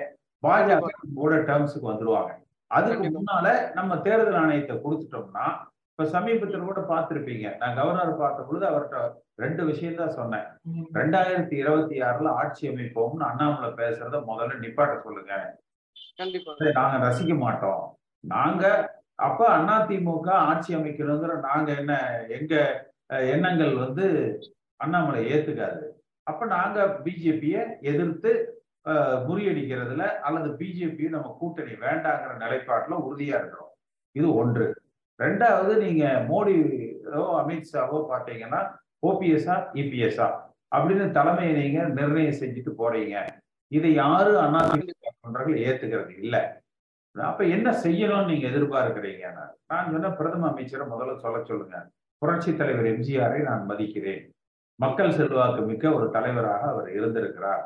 பாஜக 0.43 0.91
கூட 1.21 1.35
டேர்ம்ஸுக்கு 1.49 1.91
வந்துருவாங்க. 1.93 2.33
அதுக்கு. 2.77 3.09
முன்னால 3.17 3.47
நம்ம 3.79 3.97
தேர்தல் 4.07 4.41
ஆணையத்தை 4.43 4.77
கொடுத்துட்டோம்னா 4.85 5.47
இப்ப 5.91 6.07
சமீபத்தில் 6.15 6.69
கூட 6.69 6.81
பார்த்திருப்பீங்க. 6.93 7.47
நான் 7.61 7.77
கவர்னர் 7.81 8.23
பார்த்த 8.23 8.47
பொழுது 8.47 8.65
அவர்கிட்ட 8.71 9.01
ரெண்டு 9.43 9.63
விஷயம் 9.69 10.01
தான் 10.01 10.17
சொன்னேன். 10.19 10.47
ரெண்டாயிரத்தி 10.99 11.55
இருபத்தி 11.63 11.97
ஆறுல 12.09 12.33
ஆட்சி 12.41 12.65
அமைப்போம்னு 12.71 13.29
அண்ணாமலை 13.29 13.71
பேசுறத 13.81 14.21
முதல்ல 14.31 14.59
நிப்பாட்ட 14.65 14.97
சொல்லுங்க. 15.07 15.33
நாங்க 16.79 16.97
ரசிக்க 17.05 17.35
மாட்டோம். 17.45 17.85
நாங்க 18.25 18.65
அப்ப 19.27 19.41
அதிமுக 19.59 20.29
ஆட்சி 20.51 20.71
அமைக்கணுங்கிற 20.79 21.35
நாங்க 21.49 21.71
என்ன 21.81 21.93
எங்க 22.39 22.55
எண்ணங்கள் 23.35 23.75
வந்து 23.85 24.07
அண்ணாமலை 24.81 25.21
ஏத்துக்காது. 25.35 25.83
அப்ப 26.27 26.47
நாங்க 26.57 26.79
பிஜேபியை 27.05 27.63
எதிர்த்து 27.91 28.31
முறியடிக்கிறதுல 29.27 30.07
அல்லது 30.27 30.49
பிஜேபி 30.61 31.05
நம்ம 31.15 31.37
கூட்டணி 31.41 31.75
வேண்டாங்கிற 31.85 32.33
நிலைப்பாட்டில் 32.43 33.05
உறுதியா 33.07 33.37
இருக்கிறோம். 33.41 33.73
இது 34.13 34.29
ஒன்று. 34.35 34.67
ரெண்டாவது 35.19 35.73
நீங்க 35.85 36.05
மோடியோ 36.31 37.23
அமித்ஷாவோ 37.41 37.99
பார்த்தீங்கன்னா 38.13 38.61
ஓபிஎஸ்ஆ 39.09 39.57
இபிஎஸ்ஆ 39.81 40.27
அப்படின்னு 40.77 41.07
தலைமையை 41.17 41.53
நீங்க 41.61 41.81
நிர்ணயம் 41.99 42.39
செஞ்சுட்டு 42.43 42.73
போறீங்க. 42.83 43.17
இதை 43.69 43.91
யாரும் 43.95 44.43
அண்ணா 44.45 44.61
ஏத்துக்கிறது 45.69 46.13
இல்லை. 46.23 46.41
அப்ப 47.17 47.45
என்ன 47.57 47.69
செய்யணும்னு 47.85 48.31
நீங்க 48.31 48.47
எதிர்பார்க்கிறீங்க? 48.51 49.25
நான் 49.71 49.91
சொன்ன 49.93 50.11
பிரதம 50.11 50.49
அமைச்சரை 50.49 50.87
முதல்ல 50.93 51.15
சொல்ல 51.25 51.39
சொல்லுங்க. 51.51 51.77
புரட்சி 52.19 52.57
தலைவர் 52.57 52.89
எம்ஜிஆரை 52.93 53.39
நான் 53.49 53.69
மதிக்கிறேன். 53.69 54.25
மக்கள் 54.83 55.17
செல்வாக்கு 55.19 55.63
மிக்க 55.71 55.95
ஒரு 55.99 56.07
தலைவராக 56.11 56.63
அவர் 56.73 56.89
இருந்திருக்கிறார். 56.99 57.65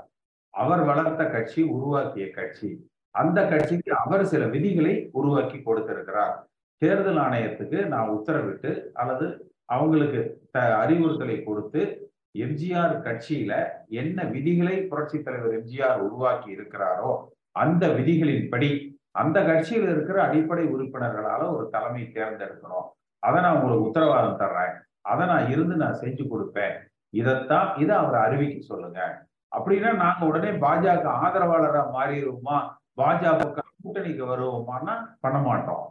அவர் 0.50 0.80
வளர்த்த 0.80 1.24
கட்சி 1.24 1.62
உருவாக்கிய 1.62 2.30
கட்சி. 2.30 2.90
அந்த 3.10 3.48
கட்சிக்கு 3.48 3.96
அவர் 3.96 4.24
சில 4.26 4.44
விதிகளை 4.46 5.08
உருவாக்கி 5.12 5.62
கொடுத்திருக்கிறார். 5.62 6.48
தேர்தல் 6.76 7.16
ஆணையத்துக்கு 7.16 7.86
நான் 7.86 8.08
உத்தரவிட்டு 8.08 8.90
அல்லது 8.92 9.52
அவங்களுக்கு 9.64 10.48
த 10.50 10.86
அறிவுறுத்தலை 10.86 11.44
கொடுத்து 11.44 12.10
எம்ஜிஆர் 12.38 12.94
கட்சியில 13.06 13.52
என்ன 13.88 14.24
விதிகளை 14.24 14.82
புரட்சி 14.82 15.22
தலைவர் 15.22 15.60
எம்ஜிஆர் 15.60 15.98
உருவாக்கி 15.98 16.56
இருக்கிறாரோ 16.56 17.16
அந்த 17.50 17.86
விதிகளின்படி 17.88 18.96
அந்த 19.10 19.44
கட்சியில் 19.44 19.82
இருக்கிற 19.82 20.22
அடிப்படை 20.22 20.64
உறுப்பினர்களால 20.64 21.54
ஒரு 21.54 21.68
தலைமை 21.70 22.02
தேர்ந்தெடுக்கணும். 22.14 22.86
அதை 23.18 23.40
நான் 23.40 23.56
உங்களுக்கு 23.56 23.86
உத்தரவாதம் 23.86 24.40
தர்றேன். 24.40 24.74
அதை 25.00 25.26
நான் 25.26 25.50
இருந்து 25.50 25.76
நான் 25.76 26.00
செஞ்சு 26.00 26.24
கொடுப்பேன். 26.30 26.76
இதைத்தான் 27.10 27.76
இதை 27.76 27.96
அவரை 27.96 28.20
அறிவிக்க 28.20 28.60
சொல்லுங்க. 28.60 29.27
அப்படின்னா 29.52 29.90
நாங்க 29.94 30.26
உடனே 30.26 30.50
பாஜக 30.64 31.06
ஆதரவாளரா 31.24 31.82
மாறிடுவோமா? 31.96 32.58
பாஜக 32.96 33.64
கூட்டணிக்கு 33.82 34.24
வருவோமான்னா 34.26 34.94
பண்ண 35.20 35.38
மாட்டோம். 35.38 35.84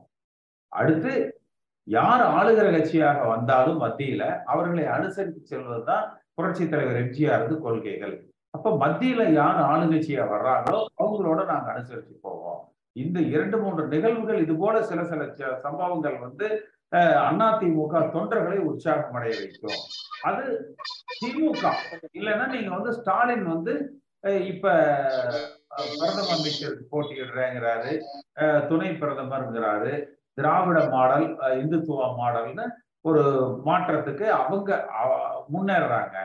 அடுத்து 0.72 1.12
யார் 1.88 2.24
ஆளுகிற 2.38 2.68
கட்சியாக 2.72 3.20
வந்தாலும் 3.28 3.82
மத்தியில 3.82 4.24
அவர்களை 4.46 4.86
அனுசரித்து 4.86 5.42
செல்வதுதான் 5.52 6.06
புரட்சி 6.34 6.70
தலைவர் 6.70 7.00
எம்ஜிஆரது 7.04 7.56
கொள்கைகள். 7.60 8.16
அப்ப 8.50 8.74
மத்தியில 8.84 9.22
யார் 9.32 9.60
ஆளுங்கட்சியா 9.72 10.24
வர்றாங்களோ 10.34 10.80
அவங்களோட 11.00 11.40
நாங்க 11.46 11.68
அனுசரிச்சு 11.74 12.16
போவோம். 12.22 12.62
இந்த 12.96 13.20
இரண்டு 13.34 13.58
மூன்று 13.58 13.84
நிகழ்வுகள் 13.88 14.40
இது 14.40 14.54
போல 14.58 14.76
சில 14.84 15.04
சில 15.06 15.50
சம்பவங்கள் 15.66 16.18
வந்து 16.20 16.48
அதிமுக 16.96 18.12
தொண்டர்களை 18.12 18.58
உற்சாகம் 18.58 19.14
அடைய 19.14 19.38
வைக்கும் 19.40 19.80
அது 20.22 20.76
திமுக 21.26 21.74
இல்லைன்னா 22.14 22.48
நீங்க 22.48 22.70
வந்து 22.70 22.94
ஸ்டாலின் 22.94 23.44
வந்து 23.44 24.02
இப்ப 24.22 24.70
பிரதம 26.00 26.38
அமைச்சருக்கு 26.38 26.88
போட்டியிடுறேங்கிறாரு. 26.92 28.02
துணை 28.68 28.90
பிரதமர்ங்கிறாரு. 28.90 30.06
திராவிட 30.34 30.90
மாடல் 30.90 31.38
இந்துத்துவ 31.38 32.16
மாடல்னு 32.18 32.68
ஒரு 33.02 33.22
மாற்றத்துக்கு 33.66 34.24
அவங்க 34.24 34.90
முன்னேறுறாங்க 35.54 36.18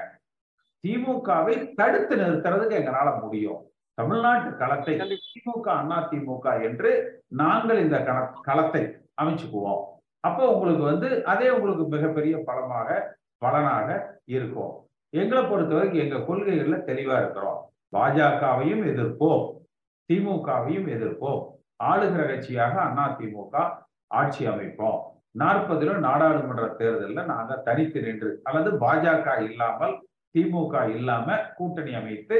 திமுகவை 0.88 1.75
தடுத்து 1.75 2.16
நிறுத்துறதுக்கு 2.16 2.75
எங்களால 2.75 3.21
முடியும். 3.21 3.71
தமிழ்நாட்டு 3.95 4.57
களத்தை 4.57 4.95
திமுக 4.95 5.69
அண்ணா 5.69 6.09
திமுக 6.09 6.62
என்று 6.62 7.23
நாங்கள் 7.28 7.78
இந்த 7.78 7.99
கள- 7.99 8.40
களத்தை 8.42 8.97
அமைச்சுக்குவோம். 9.23 9.90
அப்போ 10.26 10.43
உங்களுக்கு 10.55 10.85
வந்து 10.91 11.09
அதே 11.33 11.49
உங்களுக்கு 11.57 11.85
மிகப்பெரிய 11.95 12.35
பலமாக 12.49 12.88
பலனாக 13.43 13.88
இருக்கும். 14.37 14.73
எங்களை 15.21 15.43
பொறுத்த 15.45 15.73
வரைக்கும் 15.76 16.02
எங்க 16.05 16.19
கொள்கைகள்ல 16.29 16.76
தெளிவா 16.91 17.17
இருக்கிறோம். 17.23 17.59
பாஜகவையும் 17.97 18.85
எதிர்ப்போம். 18.91 19.43
திமுகவையும் 20.11 20.87
எதிர்ப்போம். 20.97 21.43
ஆளுகிற 21.88 22.23
கட்சியாக 22.31 22.75
அண்ணா 22.87 23.05
திமுக 23.19 23.55
ஆட்சி 24.21 24.43
அமைப்போம். 24.52 25.00
நாற்பதுல 25.41 25.93
நாடாளுமன்ற 26.07 26.64
தேர்தலில் 26.81 27.31
நாங்க 27.33 27.52
தனித்து 27.67 28.00
நின்று 28.07 28.31
அல்லது 28.49 28.71
பாஜக 28.85 29.37
இல்லாமல் 29.49 29.95
திமுக 30.35 30.75
இல்லாம 30.97 31.37
கூட்டணி 31.59 31.93
அமைத்து 32.00 32.37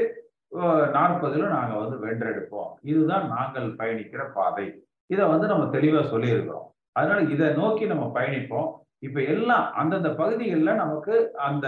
நாற்பதுல 0.97 1.47
நாங்க 1.57 1.73
வந்து 1.81 1.97
வென்றெடுப்போம். 2.05 2.71
இதுதான் 2.91 3.25
நாங்கள் 3.35 3.69
பயணிக்கிற 3.79 4.23
பாதை. 4.37 4.67
இதை 5.13 5.25
வந்து 5.33 5.47
நம்ம 5.51 5.65
தெளிவா 5.75 6.01
சொல்லியிருக்கிறோம். 6.13 6.67
அதனால 6.93 7.21
இதை 7.33 7.47
நோக்கி 7.53 7.85
நம்ம 7.85 8.05
பயணிப்போம். 8.15 8.69
இப்ப 8.99 9.21
எல்லாம் 9.21 9.65
அந்தந்த 9.73 10.09
பகுதிகளில் 10.09 10.81
நமக்கு 10.83 11.15
அந்த 11.47 11.67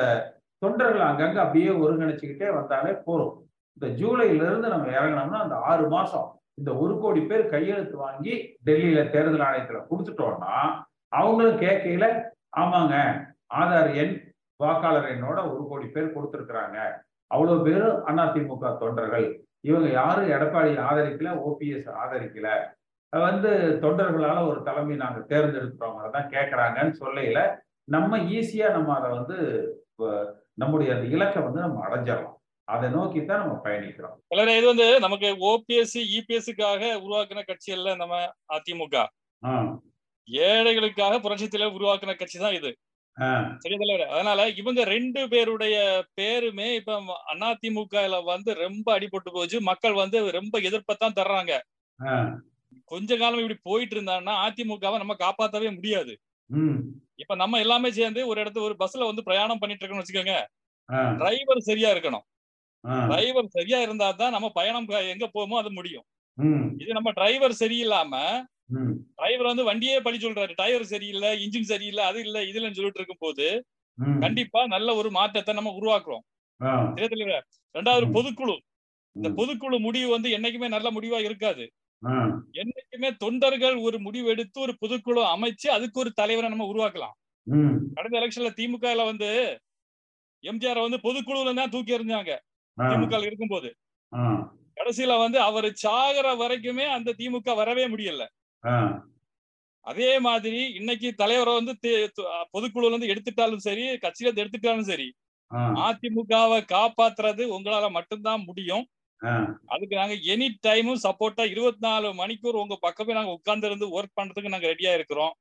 தொண்டர்கள் 0.57 1.07
அங்கங்க 1.07 1.35
அப்படியே 1.35 1.69
ஒருங்கிணைச்சுக்கிட்டே 1.69 2.53
வந்தாலே 2.53 2.91
போதும். 3.05 3.33
இந்த 3.77 3.87
ஜூலைல 4.01 4.45
இருந்து 4.47 4.67
நம்ம 4.67 4.87
இறங்கினோம்னா 4.87 5.39
அந்த 5.45 5.55
ஆறு 5.55 5.89
மாசம் 5.89 6.27
இந்த 6.53 6.71
ஒரு 6.75 6.93
கோடி 6.99 7.21
பேர் 7.21 7.49
கையெழுத்து 7.49 7.97
வாங்கி 7.97 8.33
டெல்லியில 8.65 9.01
தேர்தல் 9.09 9.45
ஆணையத்துல 9.47 9.79
கொடுத்துட்டோம்னா 9.89 10.53
அவங்களும் 11.07 11.59
கேட்கையில 11.59 12.05
ஆமாங்க 12.57 12.95
ஆதார் 13.55 13.89
எண் 13.95 14.13
வாக்காளர் 14.63 15.11
எண்ணோட 15.13 15.39
ஒரு 15.53 15.63
கோடி 15.69 15.87
பேர் 15.87 16.13
கொடுத்துருக்குறாங்க. 16.15 16.77
அவ்வளவு 17.27 17.63
பேரும் 17.63 17.97
அதிமுக 18.07 18.77
தொண்டர்கள். 18.77 19.27
இவங்க 19.61 19.89
யாரும் 19.89 20.29
எடப்பாடி 20.29 20.71
ஆதரிக்கல 20.87 21.29
ஓபிஎஸ் 21.47 21.89
ஆதரிக்கல. 22.03 22.47
வந்து 23.19 23.49
தொண்டர்களால 23.83 24.37
ஒரு 24.47 24.59
தலைமை 24.63 24.95
நாங்க 24.95 25.19
தேர்ந்தெடுக்கிறவங்க 25.31 26.09
தான் 26.15 26.31
கேட்கறாங்கன்னு 26.35 26.93
சொல்லையில 27.01 27.39
நம்ம 27.87 28.17
ஈஸியா 28.37 28.67
நம்ம 28.77 28.93
அதை 28.99 29.09
வந்து 29.17 29.37
நம்முடைய 30.53 30.89
அந்த 30.95 31.05
இலக்கை 31.15 31.41
வந்து 31.43 31.61
நம்ம 31.65 31.81
அடைஞ்சிடலாம். 31.87 32.31
அதை 32.67 32.85
நோக்கி 32.89 33.19
தான் 33.25 33.41
நம்ம 33.43 33.55
பயணிக்கிறோம். 33.65 34.15
இது 34.59 34.67
வந்து 34.71 34.87
நமக்கு 35.05 35.27
ஓபிஎஸ்சி 35.51 36.01
இபிஎஸ்சிக்காக 36.17 36.81
உருவாக்குன 37.03 37.43
கட்சி 37.49 37.71
அல்ல 37.75 37.95
நம்ம 37.95 38.15
அதிமுக. 38.55 38.95
ஏழைகளுக்காக 40.27 41.19
புரட்சி 41.25 41.47
தலைவர் 41.47 41.77
உருவாக்குன 41.79 42.15
கட்சி 42.21 42.39
தான் 42.39 42.57
இது. 42.59 42.71
அதனால 44.15 44.47
இவங்க 44.61 44.83
ரெண்டு 44.93 45.21
பேருடைய 45.33 45.75
பேருமே 46.19 46.67
இப்ப 46.79 46.97
அதிமுகல 47.51 48.17
வந்து 48.33 48.53
ரொம்ப 48.65 48.87
அடிபட்டு 48.97 49.31
போச்சு. 49.37 49.59
மக்கள் 49.69 50.01
வந்து 50.03 50.17
ரொம்ப 50.39 50.59
எதிர்ப்பத்தான் 50.69 51.17
தர்றாங்க. 51.21 51.53
கொஞ்ச 52.91 53.11
காலம் 53.17 53.41
இப்படி 53.43 53.57
போயிட்டு 53.63 53.95
இருந்தாங்கன்னா 53.97 54.35
அதிமுகவை 54.45 54.97
நம்ம 55.03 55.15
காப்பாத்தவே 55.21 55.69
முடியாது. 55.77 56.13
இப்ப 57.23 57.35
நம்ம 57.35 57.59
எல்லாமே 57.65 57.89
சேர்ந்து 57.99 58.21
ஒரு 58.31 58.39
இடத்துல 58.43 58.65
ஒரு 58.69 58.75
பஸ்ல 58.81 59.07
வந்து 59.09 59.27
பிரயாணம் 59.29 59.61
பண்ணிட்டு 59.61 59.83
இருக்கோம்னு 59.83 60.03
வச்சுக்கோங்க. 60.03 60.35
டிரைவர் 61.19 61.67
சரியா 61.69 61.89
இருக்கணும். 61.95 62.25
டிரைவர் 63.07 63.55
சரியா 63.57 63.79
இருந்தா 63.85 64.09
தான் 64.21 64.35
நம்ம 64.35 64.47
பயணம் 64.59 64.87
எங்க 65.13 65.27
போவோமோ 65.35 65.57
அது 65.61 65.71
முடியும். 65.79 66.05
இது 66.81 66.91
நம்ம 66.97 67.11
டிரைவர் 67.19 67.55
சரியில்லாம 67.61 68.13
டிரைவர் 69.19 69.51
வந்து 69.51 69.65
வண்டியே 69.69 69.97
பழி 70.05 70.19
சொல்றாரு. 70.19 70.53
டயர் 70.61 70.85
சரியில்லை 70.93 71.31
இன்ஜின் 71.45 71.69
சரியில்லை 71.73 72.03
அது 72.09 72.19
இல்ல 72.27 72.37
இதுலன்னு 72.51 72.77
சொல்லிட்டு 72.79 73.01
இருக்கும் 73.01 73.23
போது 73.25 73.47
கண்டிப்பா 74.23 74.61
நல்ல 74.75 74.89
ஒரு 75.01 75.09
மாற்றத்தை 75.19 75.53
நம்ம 75.55 75.73
உருவாக்குறோம். 75.79 76.23
ரெண்டாவது 77.75 78.07
பொதுக்குழு. 78.15 78.55
இந்த 79.15 79.29
பொதுக்குழு 79.39 79.77
முடிவு 79.87 80.09
வந்து 80.15 80.29
என்னைக்குமே 80.37 80.69
நல்ல 80.75 80.87
முடிவா 80.91 81.19
இருக்காது. 81.27 81.65
என்னைக்குமே 82.55 83.09
தொண்டர்கள் 83.17 83.77
ஒரு 83.87 83.97
முடிவு 83.99 84.27
எடுத்து 84.29 84.57
ஒரு 84.59 84.73
பொதுக்குழு 84.81 85.21
அமைச்சு 85.33 85.67
அதுக்கு 85.67 85.99
ஒரு 85.99 86.11
தலைவரை 86.13 86.49
நம்ம 86.49 86.67
உருவாக்கலாம். 86.73 87.15
கடந்த 87.97 88.15
எலெக்ஷன்ல 88.19 88.51
திமுக 88.59 88.95
வந்து 89.03 89.29
எம்ஜிஆர் 90.43 90.85
வந்து 90.85 90.99
பொதுக்குழுல 91.03 91.53
தான் 91.53 91.69
தூக்கி 91.69 91.95
எறிஞ்சாங்க. 91.97 92.31
திமுக 92.77 93.21
இருக்கும்போது. 93.21 93.69
கடைசியில 94.77 95.13
வந்து 95.19 95.39
அவர் 95.41 95.67
சாகிற 95.83 96.27
வரைக்குமே 96.35 96.85
அந்த 96.95 97.15
திமுக 97.19 97.55
வரவே 97.55 97.85
முடியல. 97.87 98.23
அதே 99.85 100.11
மாதிரி 100.19 100.61
இன்னைக்கு 100.79 101.09
தலைவரை 101.13 101.53
வந்து 101.53 101.73
பொதுக்குழுல 102.53 102.91
இருந்து 102.91 103.11
எடுத்துட்டாலும் 103.13 103.65
சரி 103.67 103.83
கட்சியில 104.03 104.27
இருந்து 104.27 104.43
எடுத்துட்டாலும் 104.43 104.89
சரி 104.91 105.07
அதிமுகவை 105.85 106.59
காப்பாத்துறது 106.71 107.43
உங்களால 107.55 107.85
மட்டும்தான் 107.91 108.41
முடியும். 108.45 108.85
அதுக்கு 109.73 109.95
நாங்க 109.99 110.15
எனி 110.33 110.47
டைமும் 110.67 111.03
சப்போர்ட்டா 111.05 111.43
இருபத்தி 111.53 111.81
நாலு 111.87 112.07
மணிக்கூர் 112.21 112.61
உங்க 112.63 112.75
பக்கமே 112.85 113.17
நாங்க 113.17 113.31
உட்கார்ந்து 113.37 113.67
இருந்து 113.69 113.87
ஒர்க் 113.97 114.17
பண்றதுக்கு 114.19 114.53
நாங்க 114.53 114.67
ரெடியா 114.73 114.91
இருக்கிறோம். 114.97 115.33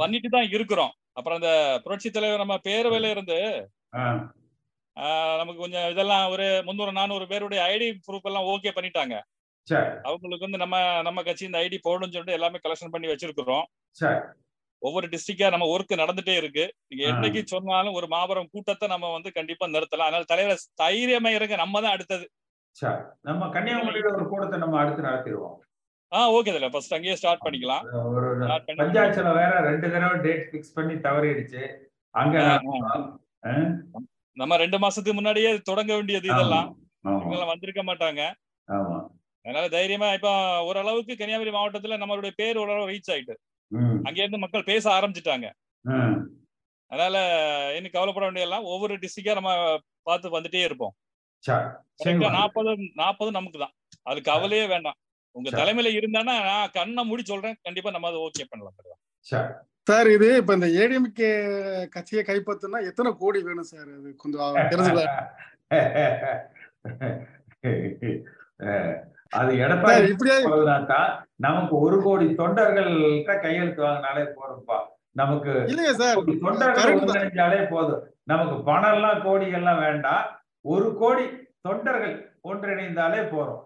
பண்ணிட்டு 0.00 0.28
தான் 0.36 0.48
இருக்கிறோம். 0.56 0.92
அப்புறம் 1.18 1.38
அந்த 1.40 1.52
புரட்சி 1.84 2.08
தலைவர் 2.10 2.42
நம்ம 2.44 2.56
பேரவையில 2.68 3.10
இருந்து 3.14 3.38
நமக்கு 5.40 5.60
கொஞ்சம் 5.64 5.88
இதெல்லாம் 5.92 6.24
ஒரு 6.34 6.46
முந்நூறு 6.66 6.92
நானூறு 6.98 7.24
பேருடைய 7.32 7.60
ஐடி 7.74 7.88
ப்ரூஃப் 8.06 8.28
எல்லாம் 8.30 8.48
ஓகே 8.54 8.70
பண்ணிட்டாங்க. 8.78 9.14
அவங்களுக்கு 10.08 10.46
வந்து 10.46 10.60
நம்ம 10.62 10.76
நம்ம 11.08 11.22
கட்சி 11.28 11.44
இந்த 11.48 11.58
ஐடி 11.64 11.78
போடணும்னு 11.86 12.14
சொல்லிட்டு 12.14 12.36
எல்லாமே 12.38 12.60
கலெக்ஷன் 12.64 12.92
பண்ணி 12.94 13.10
வச்சிருக்கிறோம். 13.10 13.66
ஒவ்வொரு 14.82 15.06
டிஸ்ட்ரிக்டா 15.12 15.50
நம்ம 15.54 15.68
ஒர்க் 15.74 15.94
நடந்துட்டே 16.02 16.34
இருக்கு. 16.40 16.64
நீங்க 16.90 17.04
என்னைக்கு 17.12 17.40
சொன்னாலும் 17.52 17.96
ஒரு 17.98 18.06
மாபெரும் 18.14 18.50
கூட்டத்தை 18.54 18.88
நம்ம 18.94 19.12
வந்து 19.16 19.30
கண்டிப்பா 19.38 19.66
நிறுத்தலாம். 19.76 20.08
அதனால 20.08 20.28
தலைவர் 20.32 20.66
தைரியமா 20.82 21.30
இருங்க. 21.38 21.56
நம்ம 21.62 21.80
தான் 21.86 21.96
அடுத்தது. 21.96 22.26
நம்ம 23.20 23.46
கன்னியாகுமரியில 23.54 24.12
ஒரு 24.16 24.24
கூட்டத்தை 24.28 24.58
நம்ம 24.58 24.78
அடுத்து 24.80 25.02
நடத்திடுவோம். 25.02 25.56
ஆ 26.12 26.18
ஓகே 26.34 26.50
இதுல 26.52 26.68
ஃபர்ஸ்ட் 26.70 26.94
அங்கேயே 26.96 27.16
ஸ்டார்ட் 27.20 27.44
பண்ணிக்கலாம். 27.44 27.84
பஞ்சாயத்துல 28.80 29.32
வேற 29.40 29.52
ரெண்டு 29.68 29.86
தடவை 29.94 30.18
டேட் 30.26 30.44
பிக்ஸ் 30.52 30.76
பண்ணி 30.76 30.94
தவறிடுச்சு. 31.06 31.62
அங்க 32.14 32.36
நம்ம 34.36 34.56
ரெண்டு 34.56 34.78
மாசத்துக்கு 34.78 35.12
முன்னாடியே 35.12 35.50
தொடங்க 35.70 35.92
வேண்டியது 35.94 36.28
இதெல்லாம். 36.32 36.68
இவங்கெல்லாம் 37.04 37.52
வந்திருக்க 37.52 37.82
மாட்டாங்க. 37.82 38.22
அதனால 39.44 39.68
தைரியமா 39.68 40.08
இப்ப 40.12 40.30
ஓரளவுக்கு 40.68 41.16
கன்னியாகுமரி 41.16 41.52
மாவட்டத்துல 41.56 41.98
நம்மளுடைய 42.02 42.32
பேர் 42.40 42.60
ஓரளவு 42.62 42.90
ரீச் 42.90 43.12
ஆயிட்டு. 43.14 43.34
அங்க 44.06 44.18
இருந்து 44.20 44.38
மக்கள் 44.38 44.70
பேச 44.70 44.84
ஆரம்பிச்சுட்டாங்க. 44.96 45.48
அதனால 46.92 47.16
இன்னும் 47.76 47.94
கவலைப்பட 47.94 48.24
வேண்டியதெல்லாம் 48.26 48.68
ஒவ்வொரு 48.74 48.94
டிஸ்ட்ரிக்டா 49.02 49.34
நம்ம 49.38 49.52
பார்த்து 50.02 50.36
வந்துட்டே 50.36 50.62
இருப்போம். 50.68 50.94
நாற்பது 52.38 52.70
நாற்பது 53.02 53.30
நமக்கு 53.38 53.58
தான் 53.64 53.74
அது 54.10 54.18
கவலையே 54.30 54.66
வேண்டாம். 54.72 54.98
உங்க 55.36 55.48
தலைமையில 55.60 55.88
இருந்தானா 55.98 56.34
நான் 56.50 56.74
கண்ணை 56.76 57.02
மூடி 57.08 57.22
சொல்றேன். 57.32 57.56
கண்டிப்பா 57.66 57.90
நம்ம 57.94 58.08
அதை 58.10 58.20
ஓகே 58.26 58.44
பண்ணலாம் 58.50 58.76
சார். 59.30 60.08
இது 60.14 60.28
இப்ப 60.40 60.54
இந்த 60.58 60.68
ஏடிஎம்கே 60.80 61.28
கட்சியை 61.94 62.22
கைப்பற்றினா 62.28 62.78
எத்தனை 62.88 63.10
கோடி 63.20 63.38
வேணும் 63.48 63.68
சார்? 63.72 63.88
அது 63.98 64.08
கொஞ்சம் 64.22 64.44
அது 69.38 69.50
எடப்பாடி 69.64 70.06
இப்படியா 70.12 70.36
நமக்கு 71.46 71.74
ஒரு 71.86 71.96
கோடி 72.06 72.26
தொண்டர்கள்ட்ட 72.40 73.32
கையெழுத்து 73.44 73.82
வாங்கினாலே 73.86 74.24
போதும்பா. 74.38 74.78
நமக்கு 75.20 75.52
இல்லையா 75.70 75.92
சார். 76.00 76.18
தொண்டர்கள் 76.46 77.72
போதும். 77.74 78.02
நமக்கு 78.32 78.56
பணம் 78.68 78.94
எல்லாம் 78.96 79.22
கோடி 79.26 79.46
எல்லாம் 79.58 79.82
வேண்டாம். 79.86 80.26
ஒரு 80.60 80.96
கோடி 80.96 81.24
தொண்டர்கள் 81.60 82.36
ஒன்றிணைந்தாலே 82.44 83.22
போறோம். 83.32 83.64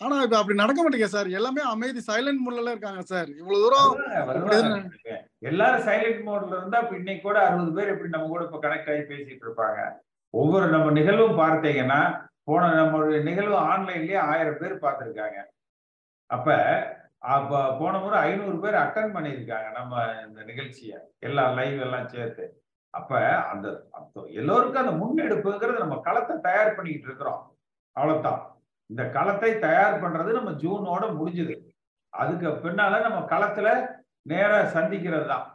ஆனா 0.00 0.22
இப்ப 0.22 0.38
அப்படி 0.38 0.58
நடக்க 0.58 0.78
மாட்டேங்க 0.82 1.04
சார். 1.04 1.28
எல்லாமே 1.28 1.62
அமைதி 1.62 2.00
சைலண்ட் 2.06 2.40
மோட்ல 2.44 2.70
இருக்காங்க 2.70 3.00
சார். 3.00 3.28
இவ்வளவு 3.28 3.62
தூரம் 3.64 4.90
எல்லாரும் 5.38 5.86
சைலண்ட் 5.86 6.22
மோட்ல 6.28 6.58
இருந்தா 6.58 6.78
இப்ப 6.78 6.96
இன்னைக்கு 6.96 7.22
கூட 7.22 7.46
அறுபது 7.46 7.72
பேர் 7.72 7.88
எப்படி 7.88 8.08
நம்ம 8.08 8.26
கூட 8.26 8.44
இப்ப 8.44 8.58
கனெக்ட் 8.58 8.90
ஆகி 8.92 9.04
பேசிட்டு 9.12 9.44
இருப்பாங்க. 9.46 9.98
ஒவ்வொரு 10.30 10.66
நம்ம 10.68 10.90
நிகழ்வும் 10.90 11.38
பார்த்தீங்கன்னா 11.38 12.28
போன 12.44 12.68
நம்மளுடைய 12.68 13.22
நிகழ்வு 13.22 13.56
ஆன்லைன்லயே 13.56 14.18
ஆயிரம் 14.18 14.58
பேர் 14.58 14.82
பார்த்துருக்காங்க. 14.84 15.38
அப்ப 16.26 16.56
அப்ப 17.18 17.78
போன 17.78 17.98
முறை 17.98 18.18
ஐநூறு 18.18 18.58
பேர் 18.60 18.74
அட்டன் 18.74 19.14
பண்ணியிருக்காங்க 19.14 19.72
நம்ம 19.72 20.02
இந்த 20.26 20.42
நிகழ்ச்சியை. 20.42 20.98
எல்லா 21.18 21.52
லைவ் 21.52 21.80
எல்லாம் 21.80 22.08
சேர்த்து. 22.08 22.63
அப்ப 22.98 23.12
அந்த 23.52 23.66
எல்லோருக்கும் 24.40 24.82
அந்த 24.82 24.94
முன்னெடுப்புங்கிறது 25.00 25.84
நம்ம 25.84 25.96
களத்தை 26.06 26.34
தயார் 26.46 26.76
பண்ணிக்கிட்டு 26.76 27.08
இருக்கிறோம். 27.10 27.40
அவ்வளவுதான். 27.96 28.40
இந்த 28.90 29.02
களத்தை 29.16 29.50
தயார் 29.64 30.02
பண்றது 30.04 30.30
நம்ம 30.38 30.50
ஜூனோட 30.62 31.04
முடிஞ்சது. 31.18 31.54
அதுக்கு 32.12 32.48
பின்னால 32.64 33.00
நம்ம 33.06 33.20
களத்துல 33.32 33.68
நேர 34.32 34.52
சந்திக்கிறது 34.76 35.26
தான். 35.32 35.46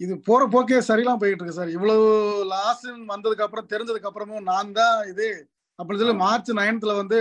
இது 0.00 0.14
போற 0.28 0.42
போக்கே 0.52 0.78
சரியில்லாம் 0.90 1.20
போயிட்டு 1.22 1.42
இருக்கு 1.42 1.58
சார். 1.58 1.74
இவ்வளவு 1.76 2.06
லாஸ்ட் 2.52 2.86
வந்ததுக்கு 3.14 3.46
அப்புறம் 3.46 3.70
தெரிஞ்சதுக்கு 3.72 4.10
அப்புறமும் 4.10 4.48
நான் 4.52 4.76
தான் 4.78 4.96
இது. 5.12 5.28
அப்படின்னு 5.78 6.02
சொல்லி 6.02 6.22
மார்ச் 6.24 6.50
நைன்த்ல 6.60 6.94
வந்து 7.00 7.18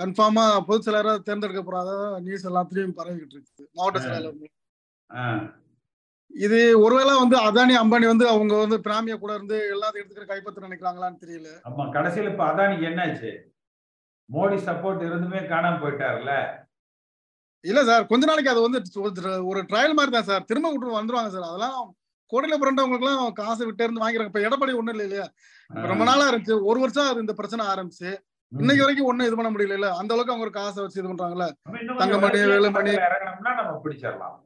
கன்ஃபார்மா 0.00 0.44
பொதுச் 0.68 0.86
செயலராக 0.86 1.20
தேர்ந்தெடுக்க 1.26 1.60
போறாத 1.62 1.90
நியூஸ் 2.24 2.48
எல்லாத்துலயும் 2.50 2.96
பரவிக்கிட்டு 2.98 3.36
இருக்கு 3.36 3.68
மாவட்ட 3.78 4.00
செயலாளர் 4.04 4.50
இது 6.34 6.80
ஒருவேளை 6.80 7.18
வந்து 7.18 7.36
அதானி 7.40 7.74
அம்பானி 7.74 8.06
வந்து 8.06 8.28
அவங்க 8.28 8.54
வந்து 8.56 8.78
பிராமியா 8.78 9.18
கூட 9.18 9.34
இருந்து 9.34 9.56
எல்லாத்தையும் 9.74 10.02
எடுத்துக்கிற 10.02 10.26
கைப்பற்ற 10.26 10.68
நினைக்கிறாங்களான்னு 10.68 11.22
தெரியல. 11.24 11.48
ஆமா 11.64 11.90
கடைசியில் 11.90 12.30
இப்ப 12.30 12.44
அதானிக்கு 12.44 12.88
என்னாச்சு? 12.90 13.30
மோடி 14.28 14.56
சப்போர்ட் 14.66 15.04
இருந்துமே 15.04 15.40
காணாம 15.46 15.80
போயிட்டாருல்ல 15.80 16.32
இல்ல 17.64 17.84
சார் 17.84 18.06
கொஞ்ச 18.06 18.26
நாளைக்கு 18.26 18.50
அது 18.50 18.60
வந்து 18.60 18.78
ஒரு- 19.50 19.68
ட்ரையல் 19.68 19.94
மாதிரி 19.94 20.10
தான் 20.10 20.22
சார். 20.22 20.44
திரும்ப 20.44 20.70
விட்டு 20.70 20.98
வந்துருவாங்க 21.00 21.28
சார். 21.28 21.42
அதெல்லாம் 21.42 21.76
கோடையில 22.32 22.56
புரண்டவங்களுக்கு 22.56 23.06
எல்லாம் 23.06 23.32
காசு 23.32 23.64
விட்டு 23.64 23.82
இருந்து 23.84 24.00
வாங்கிக்கிறாங்க. 24.00 24.32
இப்ப 24.32 24.40
எடப்பாடி 24.40 24.74
ஒண்ணும் 24.74 24.88
இல்லை 24.88 25.04
இல்லையா? 25.04 25.26
ரொம்ப 25.70 26.04
நாளா 26.04 26.30
இருந்துச்சு. 26.30 26.62
ஒரு 26.62 26.80
வருஷம் 26.80 27.06
அது 27.06 27.20
இந்த 27.20 27.32
பிரச்சனை 27.32 27.66
ஆரம்பிச்சு. 27.66 28.10
இன்னைக்கு 28.52 28.82
வரைக்கும் 28.82 29.06
ஒண்ணும் 29.06 29.26
இது 29.26 29.36
பண்ண 29.36 29.50
முடியல 29.50 29.72
இல்ல. 29.72 29.88
அந்த 29.94 30.14
அளவுக்கு 30.14 30.32
அவங்க 30.32 30.40
ஒரு 30.40 30.50
காசை 30.50 30.82
வச்சு 30.82 31.00
இது 31.00 31.12
பண்றாங்கல்ல. 31.12 31.46
தங்கமணி, 32.00 32.40
வேலுமணி. 32.52 32.94
நம்ம 33.56 33.80
பிடிச்சிடலாம். 33.84 34.36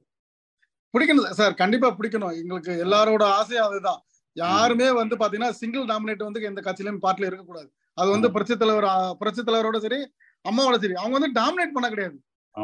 பிடிக்கணும் 0.93 1.31
சார். 1.31 1.55
கண்டிப்பா 1.55 1.97
பிடிக்கணும். 1.99 2.35
எங்களுக்கு 2.35 2.85
எல்லாரோட 2.85 3.23
ஆசையும் 3.23 3.67
அதுதான். 3.67 4.03
யாருமே 4.33 4.91
வந்து 4.93 5.17
பாத்தீங்கன்னா 5.17 5.51
சிங்கிள் 5.51 5.85
டாமினேட் 5.85 6.23
வந்து 6.23 6.43
எந்த 6.43 6.61
கட்சியிலும் 6.61 6.99
பார்ட்டில 7.03 7.27
இருக்கக்கூடாது. 7.27 7.73
அது 7.95 8.11
வந்து. 8.11 8.33
புரட்சி 8.33 8.57
தலைவர் 8.57 9.17
புரட்சி 9.17 9.43
தலைவரோட 9.43 9.79
சரி 9.79 10.15
அம்மாவோட 10.51 10.79
சரி. 10.79 10.93
அவங்க 10.93 11.19
வந்து 11.19 11.41
டாமினேட் 11.41 11.73
பண்ண 11.73 11.89
கிடையாது. 11.89 12.23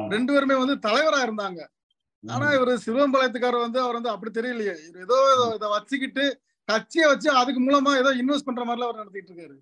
ரெண்டு 0.08 0.32
பேருமே 0.32 0.64
வந்து 0.64 0.88
தலைவரா 0.88 1.22
இருந்தாங்க. 1.22 1.66
ஆனா. 2.26 2.50
இவர் 2.50 2.82
சிவம்பாளையத்துக்காரர் 2.86 3.60
வந்து 3.60 3.80
அவர் 3.80 3.92
வந்து 3.92 4.08
அப்படி 4.08 4.40
தெரியலையே. 4.40 4.88
இவர் 4.88 5.02
ஏதோ 5.02 5.52
இத- 5.54 5.68
வச்சுக்கிட்டு 5.68 6.40
கட்சியை 6.64 7.08
வச்சு 7.08 7.30
அதுக்கு 7.30 7.62
மூலமா 7.62 7.96
ஏதோ 7.96 8.14
இன்வெஸ்ட் 8.14 8.44
பண்ற 8.44 8.64
மாதிரிலாம் 8.64 8.78
அவர் 8.78 8.94
நடத்திட்டு 8.94 9.32
இருக்காரு. 9.32 9.54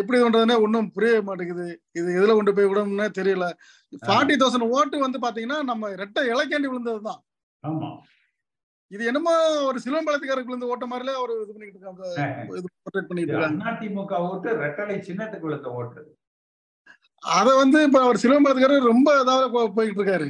எப்படி 0.00 0.18
பண்றதுன்னே 0.20 0.56
ஒன்றும் 0.64 0.90
புரிய 0.96 1.22
மாட்டேங்குது. 1.28 1.66
இது 1.98 2.08
எதுல 2.18 2.34
கொண்டு 2.38 2.54
போய் 2.56 2.70
விடும்னே 2.70 3.08
தெரியல. 3.18 3.46
ஃபார்ட்டி 4.06 4.36
தௌசண்ட் 4.42 4.70
ஓட்டு 4.76 5.04
வந்து 5.06 5.18
பாத்தீங்கன்னா 5.24 5.58
நம்ம 5.70 5.90
ரெட்டை 6.02 6.22
இலக்காண்டி 6.32 6.70
விழுந்ததுதான். 6.70 7.20
இது 8.94 9.02
என்னமோ 9.10 9.32
ஒரு 9.68 9.78
சிலம்பலத்துக்காரருக்கு 9.84 10.52
விழுந்த 10.52 10.72
ஓட்ட 10.72 10.84
மாதிரில 10.90 11.14
அவர் 11.20 11.32
இது 11.42 11.54
பண்ணிட்டு 11.54 11.78
இருக்காங்க 11.78 12.04
இது 12.58 12.68
portrait 12.84 13.08
பண்ணிட்டு 13.08 13.32
இருக்காங்க 13.32 13.70
அதிமுக 13.72 14.20
ஓட்டு 14.28 14.48
ரெட்டலை 14.64 14.96
சின்னத்துக்கு 15.08 15.48
விழுந்த 15.48 15.70
ஓட்டு. 15.80 16.02
அத 17.22 17.48
வந்து 17.62 17.78
இப்ப 17.88 18.00
அவர் 18.06 18.22
சிலம்பலத்துக்காரர் 18.24 18.90
ரொம்ப 18.92 19.08
இதாவது 19.22 19.74
போயிட்டு 19.78 20.00
இருக்காரு. 20.00 20.28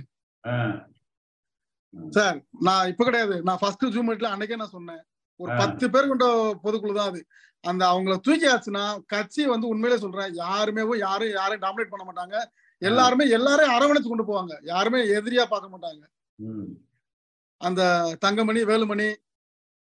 சார் 2.17 2.39
நான் 2.67 2.89
இப்ப 2.91 3.05
கிடையாது. 3.09 3.37
நான் 3.47 3.61
ஃபர்ஸ்ட் 3.61 3.87
ஜூம் 3.95 4.09
மீட்ல 4.11 4.33
அன்னைக்கே 4.35 4.59
நான் 4.63 4.77
சொன்னேன். 4.77 5.03
ஒரு. 5.41 5.53
பத்து 5.61 5.85
பேர் 5.91 6.11
கொண்ட 6.11 6.27
பொதுக்குழு 6.65 6.95
தான் 6.95 7.11
அது. 7.13 7.21
அந்த 7.65 7.83
அவங்கள 7.87 8.15
தூக்கி 8.21 8.47
ஆச்சுன்னா 8.49 8.83
கட்சி 9.07 9.43
வந்து 9.47 9.67
உண்மையிலே 9.67 9.99
சொல்றேன் 9.99 10.35
யாருமே 10.37 10.83
யாரும் 11.01 11.33
யாரையும் 11.33 11.65
டாமினேட் 11.65 11.93
பண்ண 11.93 12.05
மாட்டாங்க. 12.09 12.37
எல்லாருமே 12.83 13.25
எல்லாரையும் 13.31 13.75
அரவணைச்சு 13.77 14.09
கொண்டு 14.09 14.29
போவாங்க. 14.29 14.55
யாருமே 14.65 15.01
எதிரியா 15.17 15.45
பார்க்க 15.47 15.75
மாட்டாங்க. 15.75 16.03
அந்த 17.61 17.83
தங்கமணி 18.21 18.61
வேலுமணி 18.65 19.09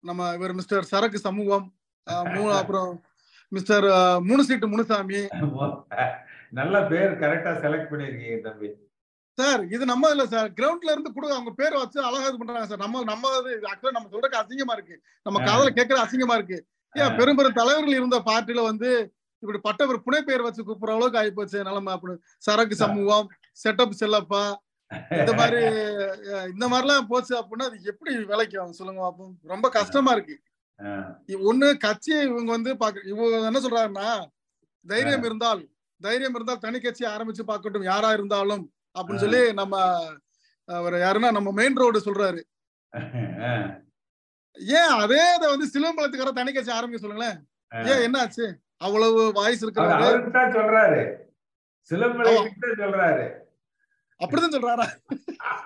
நம்ம 0.05 0.35
இவர் 0.35 0.53
மிஸ்டர் 0.53 0.91
சரக்கு 0.91 1.19
சமூகம் 1.21 1.67
அப்புறம் 2.61 2.91
மிஸ்டர் 3.53 3.85
ஆஹ் 3.95 4.21
மூணு 4.21 4.43
சீட்டு 4.45 4.67
முனுசாமி. 4.67 5.21
நல்ல 6.53 6.77
பேர் 6.87 7.13
கரெக்டா 7.23 7.53
செலக்ட் 7.63 7.91
பண்ணிருக்கீங்க 7.91 8.39
தம்பி. 8.43 8.69
சார் 9.39 9.63
இது 9.75 9.85
நம்ம 9.91 10.11
இல்ல 10.11 10.25
சார். 10.27 10.49
கிரவுண்ட்ல 10.59 10.93
இருந்து 10.93 11.11
கூட 11.13 11.27
அவங்க 11.35 11.51
பேரை 11.59 11.77
வச்சு 11.81 11.99
அழகா 12.07 12.29
இது 12.29 12.39
பண்றாங்க 12.41 12.69
சார். 12.71 12.83
நம்ம 12.85 13.03
நம்ம 13.11 13.25
ஆக்சுவலா 13.71 13.97
நம்ம 13.97 14.09
சொல்றதுக்கு 14.13 14.41
அசிங்கமா 14.43 14.75
இருக்கு. 14.79 14.97
நம்ம. 15.27 15.41
காதல 15.49 15.73
கேட்கற 15.79 15.99
அசிங்கமா 16.05 16.37
இருக்கு. 16.39 16.59
ஏன் 16.95 17.07
ஆ. 17.07 17.17
பெரும் 17.19 17.39
பெரும் 17.39 17.59
தலைவர்கள் 17.59 17.99
இருந்த 17.99 18.19
பார்ட்டில 18.29 18.63
வந்து 18.69 18.91
இப்படி 19.43 19.59
பட்ட 19.63 19.87
ஒரு 19.87 19.99
புனை 20.05 20.21
பெயர் 20.23 20.47
வச்சு 20.47 20.63
கூப்பிடுற 20.63 20.95
அளவுக்கு 20.95 21.21
ஆயிப்போச்சு 21.21 21.67
நிலைமை 21.69 21.93
அப்படி. 21.93 22.15
சரக்கு 22.39 22.77
சமூகம் 22.77 23.29
செட்டப் 23.59 23.99
செல்லப்பா. 24.01 24.43
இந்த 25.17 25.31
மாதிரி 25.41 25.61
இந்த 26.53 26.65
மாதிரிலாம் 26.73 27.09
போச்சு 27.09 27.33
அப்படின்னா 27.39 27.67
அது 27.69 27.89
எப்படி 27.93 28.13
விலைக்கு 28.31 28.57
ஆகும் 28.61 28.79
சொல்லுங்க 28.79 29.01
பாப்போம். 29.03 29.33
ரொம்ப 29.47 29.67
கஷ்டமா 29.77 30.13
இருக்கு. 30.13 30.37
ஒண்ணு 31.47 31.67
கட்சியை 31.85 32.19
இவங்க 32.27 32.51
வந்து 32.53 32.73
பாக்க 32.77 33.11
இவங்க 33.13 33.37
என்ன 33.51 33.61
சொல்றாருன்னா 33.61 34.09
தைரியம் 34.87 35.25
இருந்தால் 35.25 35.63
தைரியம் 36.01 36.35
இருந்தால் 36.35 36.63
தனி 36.65 36.79
கட்சி 36.81 37.05
ஆரம்பிச்சு 37.13 37.45
பார்க்கட்டும். 37.49 37.87
யாரா 37.87 38.11
இருந்தாலும். 38.13 38.65
அப்படின்னு 38.97 39.25
சொல்லி 39.25 39.43
நம்ம 39.61 39.77
அவர் 40.69 40.95
யாருன்னா 41.05 41.31
நம்ம 41.37 41.51
மெயின் 41.59 41.81
ரோடு 41.83 41.99
சொல்றாரு. 42.07 42.41
ஏன் 44.79 44.93
அதே 45.03 45.23
இதை 45.37 45.47
வந்து 45.53 45.67
சிலம்பலத்துக்கார 45.75 46.31
தனி 46.39 46.53
கட்சி 46.53 46.73
ஆரம்பிக்க 46.77 47.03
சொல்லுங்களேன். 47.03 47.39
ஏன் 47.91 48.05
என்ன 48.07 48.21
ஆச்சு 48.25 48.47
அவ்வளவு 48.87 49.21
வாய்ஸ் 49.39 49.65
இருக்கிறாரு 49.65 50.31
தான் 50.37 50.55
சொல்றாரு. 50.59 51.01
சிலம்பலை 51.91 52.33
கிட்ட 52.47 52.69
சொல்றாரு. 52.85 53.27
அப்படிதான் 54.21 54.55
சொல்றாரா? 54.57 54.87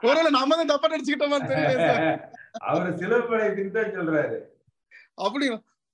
ஒருவேளை 0.07 0.31
நாம 0.37 0.57
தான் 0.59 0.71
தப்பா 0.73 0.89
நடிச்சுக்கிட்டோமான்னு 0.93 1.51
தெரியல 1.51 1.91
அவரு 2.71 2.91
சிலம்பலை 3.03 3.69
தான் 3.77 3.95
சொல்றாரு. 3.99 4.39
அப்படி 5.27 5.47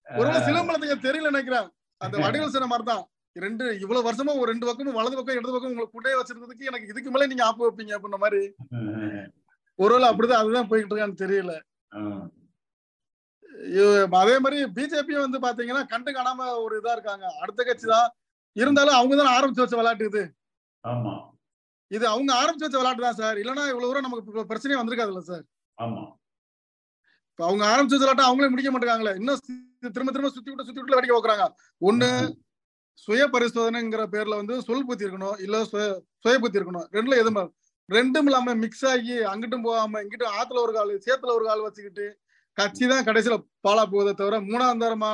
ஒருவேளை 0.07 0.41
சிலம்பலத்துக்கு 0.49 1.07
தெரியல 1.09 1.33
நினைக்கிறேன். 1.35 1.69
அந்த 2.01 2.17
வடிவல் 2.25 2.55
சொன்ன 2.55 2.69
மாதிரிதான். 2.73 3.05
ரெண்டு 3.45 3.65
இவ்வளவு 3.83 4.07
வருஷமா 4.07 4.33
ஒரு 4.41 4.49
ரெண்டு 4.53 4.67
பக்கமும் 4.69 4.97
வலது 4.99 5.17
பக்கம் 5.17 5.39
இடது 5.39 5.53
பக்கம் 5.55 5.73
உங்களுக்கு 5.73 5.95
கூட்டே 5.97 6.17
வச்சிருந்ததுக்கு 6.19 6.69
எனக்கு 6.71 6.91
இதுக்கு 6.93 7.11
மேல 7.15 7.27
நீங்க 7.33 7.45
ஆப்பு 7.49 7.65
வைப்பீங்க 7.67 7.95
அப்படின்ற 7.97 8.19
மாதிரி. 8.25 8.43
ஒருவேளை 9.79 10.07
அப்படிதான் 10.11 10.43
அதுதான் 10.43 10.69
போய்கிட்டு 10.71 10.93
இருக்கான்னு 10.95 11.23
தெரியல. 11.25 11.55
அதே 14.23 14.37
மாதிரி 14.45 14.59
பிஜேபியும் 14.77 15.25
வந்து 15.27 15.39
பாத்தீங்கன்னா 15.45 15.83
கண்டு 15.93 16.11
காணாம 16.17 16.49
ஒரு 16.65 16.75
இதா 16.81 16.95
இருக்காங்க. 16.97 17.27
அடுத்த 17.43 17.61
கட்சி 17.69 17.87
தான். 17.95 18.09
இருந்தாலும் 18.57 18.99
அவங்க 18.99 19.15
தான் 19.21 19.35
ஆரம்பிச்சு 19.37 19.65
வச்ச 19.65 19.77
விளையாட்டு 19.81 20.09
இது. 20.11 20.23
இது 21.91 22.05
அவங்க 22.13 22.31
ஆரம்பிச்சு 22.41 22.67
வச்ச 22.67 22.79
விளையாட்டு 22.81 23.07
தான் 23.07 23.21
சார். 23.23 23.39
இல்லைன்னா 23.43 23.65
இவ்வளவு 23.73 23.91
தூரம் 23.91 24.07
நமக்கு 24.07 24.49
பிரச்சனையே 24.53 24.81
வந்திருக்காதுல்ல 24.81 25.23
சார். 25.31 25.45
இப்ப 27.31 27.45
அவங்க 27.49 27.65
ஆரம்பிச்சு 27.73 27.97
வச்ச 27.97 28.05
விளையாட்டு 28.07 28.29
அவங்களே 28.29 28.51
முடிக்க 28.53 28.71
மாட்டாங்களே 28.75 29.15
இன்னும் 29.21 29.43
திரும்ப 29.97 30.11
திரும்ப 30.13 30.31
சுத்தி 30.37 30.51
விட்டு 30.51 30.67
சுத்தி 30.67 30.81
விட்டு 30.81 30.99
வேடிக்கை 30.99 31.17
வைக்கிறாங்க 31.17 31.47
ஒண்ணு 31.89 32.09
சுய 32.99 33.23
பரிசோதனைங்கிற 33.33 34.03
பேர்ல 34.13 34.39
வந்து 34.41 34.55
சொல் 34.67 34.87
புத்தி 34.89 35.07
இருக்கணும் 35.07 35.39
இல்ல 35.45 35.57
சுய 35.71 35.85
சுய 36.25 36.35
புத்தி 36.43 36.59
இருக்கணும் 36.59 36.87
ரெண்டுல 36.97 37.17
எதுவும். 37.23 37.51
ரெண்டும் 37.89 38.29
இல்லாம 38.29 38.55
மிக்ஸ் 38.63 38.87
ஆகி 38.91 39.17
அங்கிட்டும் 39.31 39.67
போகாம 39.67 40.01
இங்கிட்டும் 40.05 40.37
ஆத்துல 40.39 40.63
ஒரு 40.65 40.73
கால் 40.77 40.93
சேத்துல 41.05 41.35
ஒரு 41.37 41.45
கால் 41.49 41.67
வச்சுக்கிட்டு 41.67 42.07
கட்சி 42.57 42.85
தான் 42.93 43.07
கடைசியில 43.09 43.37
பாலா 43.67 43.83
போவதை 43.91 44.13
தவிர 44.15 44.37
மூணாம் 44.47 44.83
தரமா 44.83 45.11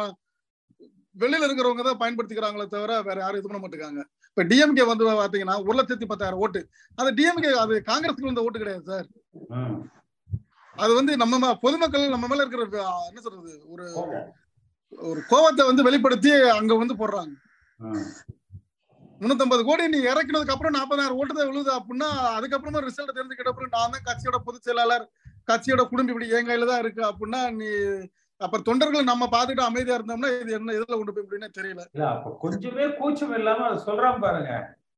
வெளியில 1.16 1.46
இருக்கிறவங்க 1.46 1.82
தான் 1.86 2.00
பயன்படுத்திக்கிறாங்களே 2.02 2.66
தவிர 2.74 2.92
வேற 3.08 3.18
யாரும் 3.20 3.40
இது 3.40 3.48
பண்ண 3.48 3.60
மாட்டேங்காங்க 3.62 4.02
இப்ப 4.28 4.44
டிஎம்கே 4.50 4.84
வந்து 4.90 5.06
பாத்தீங்கன்னா 5.12 5.56
ஒரு 5.64 5.76
லட்சத்தி 5.78 6.06
பத்தாயிரம் 6.06 6.42
ஓட்டு 6.44 6.60
அந்த 6.98 7.10
டிஎம்கே 7.18 7.50
அது 7.62 7.74
காங்கிரஸுக்கு 7.90 8.30
வந்த 8.30 8.44
ஓட்டு 8.46 8.62
கிடையாது 8.62 8.84
சார். 8.90 9.08
அது 10.76 10.92
வந்து 10.98 11.12
நம்ம 11.22 11.54
பொதுமக்கள் 11.64 12.12
நம்ம 12.14 12.28
மேல 12.30 12.44
இருக்கிற 12.44 12.64
என்ன 13.08 13.20
சொல்றது 13.26 13.52
ஒரு. 13.72 13.86
ஒரு 14.92 15.20
கோவத்தை 15.30 15.62
வந்து 15.68 15.86
வெளிப்படுத்தி 15.86 16.30
அங்க 16.56 16.72
வந்து 16.80 16.94
போடுறாங்க. 17.00 17.32
முன்னூத்தம்பது 19.20 19.62
கோடி 19.66 19.84
நீ 19.90 19.98
இறக்கினதுக்கு 20.10 20.54
அப்புறம் 20.54 20.76
நாற்பதாயிரம் 20.76 21.18
ஓட்டு 21.18 21.34
தான் 21.34 21.50
விழுது 21.50 21.70
அப்படின்னா 21.76 22.08
அதுக்கப்புறமா 22.36 22.80
ரிசல்ட் 22.86 23.16
தெரிஞ்சுக்கிட்ட 23.18 23.52
அப்புறம் 23.52 23.74
நான் 23.76 23.94
தான் 23.94 24.06
கட்சியோட 24.08 24.38
பொதுச் 24.46 24.66
செயலாளர் 24.66 25.04
கட்சியோட 25.48 25.82
குடும்பம் 25.84 26.12
இப்படி 26.12 26.28
என் 26.36 26.48
கையில 26.48 26.68
தான் 26.70 26.82
இருக்கு 26.84 27.02
அப்படின்னா 27.10 27.40
நீ 27.58 27.68
அப்புறம் 28.40 28.66
தொண்டர்கள் 28.68 29.10
நம்ம 29.10 29.24
பார்த்துட்டு 29.32 29.64
அமைதியா 29.66 29.96
இருந்தோம்னா 29.98 30.30
இது 30.36 30.52
என்ன 30.56 30.74
இதுல 30.76 30.96
கொண்டு 30.96 31.14
போய் 31.14 31.26
முடியும்னே 31.26 31.50
தெரியல. 31.58 31.82
அப்ப 32.08 32.30
கொஞ்சமே 32.42 32.86
கூச்சம் 32.98 33.34
இல்லாம 33.38 33.68
சொல்றான் 33.84 34.22
பாருங்க. 34.24 34.52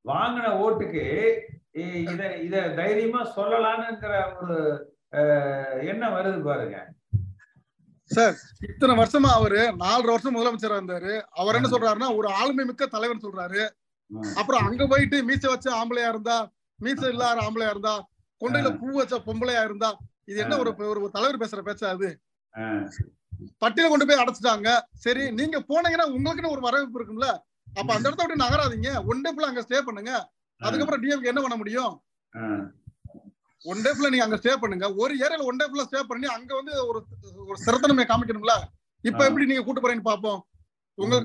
வாங்கின 0.04 0.46
ஓட்டுக்கு 0.62 1.02
இத 2.04 2.22
இத 2.46 2.56
தைரியமா 2.78 3.20
சொல்லலாம்னுங்கிற 3.34 4.12
ஒரு 4.40 4.56
அஹ், 5.18 5.72
எண்ணம் 5.90 6.16
வருது 6.16 6.40
பாருங்க. 6.46 6.76
சார் 8.10 8.34
இத்தனை 8.68 8.94
வருஷமா 9.00 9.30
அவரு 9.38 9.60
நாலரை 9.82 10.10
வருஷம் 10.14 10.34
முதலமைச்சரா 10.36 10.78
இருந்தாரு. 10.80 11.12
அவர் 11.40 11.56
என்ன 11.58 11.68
சொல்றாருன்னா 11.68 12.08
ஒரு 12.16 12.28
ஆளுமை 12.40 12.64
மிக்க 12.64 12.86
தலைவர் 12.86 13.24
சொல்றாரு. 13.26 13.62
அப்புறம் 14.40 14.64
அங்க 14.68 14.86
போயிட்டு 14.86 15.18
மீசை 15.28 15.48
வச்ச 15.50 15.68
ஆம்பளையா 15.80 16.08
இருந்தா 16.14 16.36
மீசை 16.78 17.08
இல்லாத 17.14 17.40
ஆம்பளையா 17.46 17.70
இருந்தா 17.74 17.94
கொண்டையில 18.40 18.70
பூ 18.80 18.88
வச்ச 18.98 19.16
பொம்பளையா 19.28 19.62
இருந்தா 19.68 19.90
இது 20.30 20.38
என்ன 20.44 20.58
ஒரு 20.58 20.70
ஒரு 20.92 21.10
தலைவர் 21.16 21.40
பேசுற 21.42 21.62
பேச்சா 21.68 21.88
அது. 21.94 22.08
பட்டியல 23.62 23.88
கொண்டு 23.90 24.06
போய் 24.08 24.20
அடைச்சிட்டாங்க. 24.22 24.68
சரி 25.04 25.22
நீங்க 25.38 25.58
போனீங்கன்னா 25.70 26.06
உங்களுக்குன்னு 26.16 26.54
ஒரு 26.56 26.62
வரவேற்பு 26.66 26.98
இருக்கும்ல. 26.98 27.28
அப்ப 27.78 27.90
அந்த 27.94 28.06
இடத்த 28.08 28.22
விட்டு 28.22 28.44
நகராதீங்க. 28.44 28.90
ஒன் 29.10 29.22
டே 29.24 29.30
ஃபுல்லா 29.32 29.50
அங்க 29.52 29.62
ஸ்டே 29.66 29.80
பண்ணுங்க. 29.88 30.12
அதுக்கப்புறம் 30.60 31.02
டிஎம்கே 31.02 31.30
என்ன 31.32 31.40
பண்ண 31.42 31.56
முடியும். 31.62 31.92
ஒன் 33.64 33.82
டே 33.84 33.90
ஃபுல்லா 33.92 34.10
நீங்க 34.12 34.26
அங்க 34.26 34.38
ஸ்டே 34.40 34.54
பண்ணுங்க. 34.62 34.86
ஒரு 35.02 35.12
ஏரியால 35.20 35.46
ஒன் 35.48 35.60
டே 35.60 35.66
ஃபுல்லா 35.68 35.86
ஸ்டே 35.88 36.00
பண்ணி 36.08 36.26
அங்க 36.34 36.50
வந்து 36.58 36.74
ஒரு 36.88 36.98
ஒரு 37.44 37.58
சிறத்தனமை 37.62 38.04
காமிக்கணும்ல? 38.10 38.54
இப்ப. 39.04 39.22
எப்படி 39.28 39.46
நீங்க 39.46 39.64
கூட்டு 39.64 39.82
போறீங்கன்னு 39.82 40.10
பாப்போம். 40.10 40.40
உங்க 40.98 41.16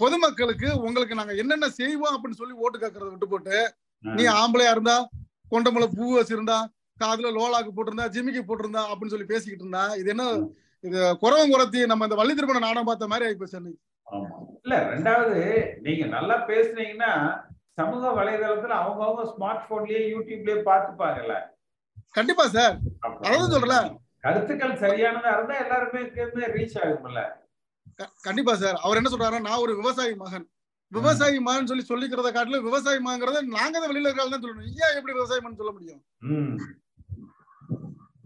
பொதுமக்களுக்கு 0.00 0.68
உங்களுக்கு 0.80 1.18
நாங்க 1.18 1.32
என்னென்ன 1.42 1.68
செய்வோம் 1.78 2.14
அப்படின்னு 2.14 2.40
சொல்லி 2.40 2.54
ஓட்டு 2.62 2.76
கேட்கறத 2.78 3.10
விட்டு 3.10 3.28
போட்டு 3.28 3.56
நீ 4.04 4.24
ஆம்பளையா 4.36 4.72
இருந்தா 4.72 4.96
கொண்டமுல 5.52 5.86
பூ 5.94 6.04
வச்சிருந்தா 6.12 6.58
காதுல 6.98 7.30
லோலாக்கு 7.36 7.70
போட்டிருந்தா 7.72 8.06
ஜிமிக்கி 8.14 8.42
போட்டிருந்தா 8.42 8.82
அப்படின்னு 8.90 9.12
சொல்லி 9.14 9.30
பேசிக்கிட்டு 9.30 9.64
இருந்தா 9.64 9.84
இது 10.00 10.10
என்ன 10.14 10.24
இது 10.84 10.98
குறவம் 11.22 11.52
குறத்தி 11.52 11.80
நம்ம 11.86 12.06
இந்த 12.08 12.18
வள்ளி 12.20 12.34
திருமண 12.34 12.60
நாடகம் 12.64 12.88
பார்த்த 12.88 13.10
மாதிரி 13.12 13.26
ஆயிப்போச்சு. 13.26 13.58
ஆமா. 14.06 14.28
இல்ல 14.64 14.76
ரெண்டாவது 14.92 15.38
நீங்க 15.82 16.04
நல்லா 16.14 16.36
பேசுனீங்கன்னா 16.48 17.12
சமூக 17.78 18.04
வலைதளத்துல 18.18 18.76
அவங்கவங்க 18.80 19.24
ஸ்மார்ட் 19.32 19.66
போன்லயே 19.68 20.00
யூடியூப்லயே 20.12 20.56
பார்த்துப்பாங்கல்ல. 20.64 21.34
கண்டிப்பா 22.14 22.44
சார். 22.54 22.76
அதான் 23.26 23.52
சொல்றேன். 23.54 23.88
கருத்துக்கள் 24.24 24.72
சரியானதா 24.82 25.30
இருந்தா 25.36 25.54
எல்லாருமே 25.64 26.00
ரீச் 26.56 26.78
ஆகும்ல 26.82 27.20
கண்டிப்பா 28.26 28.52
சார். 28.62 28.76
அவர் 28.84 28.98
என்ன 28.98 29.10
சொல்றாருன்னா 29.12 29.46
நான் 29.48 29.62
ஒரு 29.64 29.72
விவசாயி 29.80 30.14
மகன். 30.22 30.44
விவசாயி 30.92 31.38
மான்னு 31.46 31.70
சொல்லி 31.70 31.84
சொல்லிக்கிறத 31.88 32.28
காட்டிலும் 32.34 32.66
விவசாயி 32.68 33.00
மாங்கிறத 33.06 33.40
நாங்க 33.56 33.74
தான் 33.76 33.90
வெளியில 33.90 34.08
இருக்காங்க 34.08 34.32
தான் 34.34 34.44
சொல்லணும். 34.44 34.70
ஏன் 34.82 34.96
எப்படி 34.98 35.12
விவசாயி 35.18 35.40
மான்னு 35.42 35.60
சொல்ல 35.60 35.72
முடியும். 35.76 36.00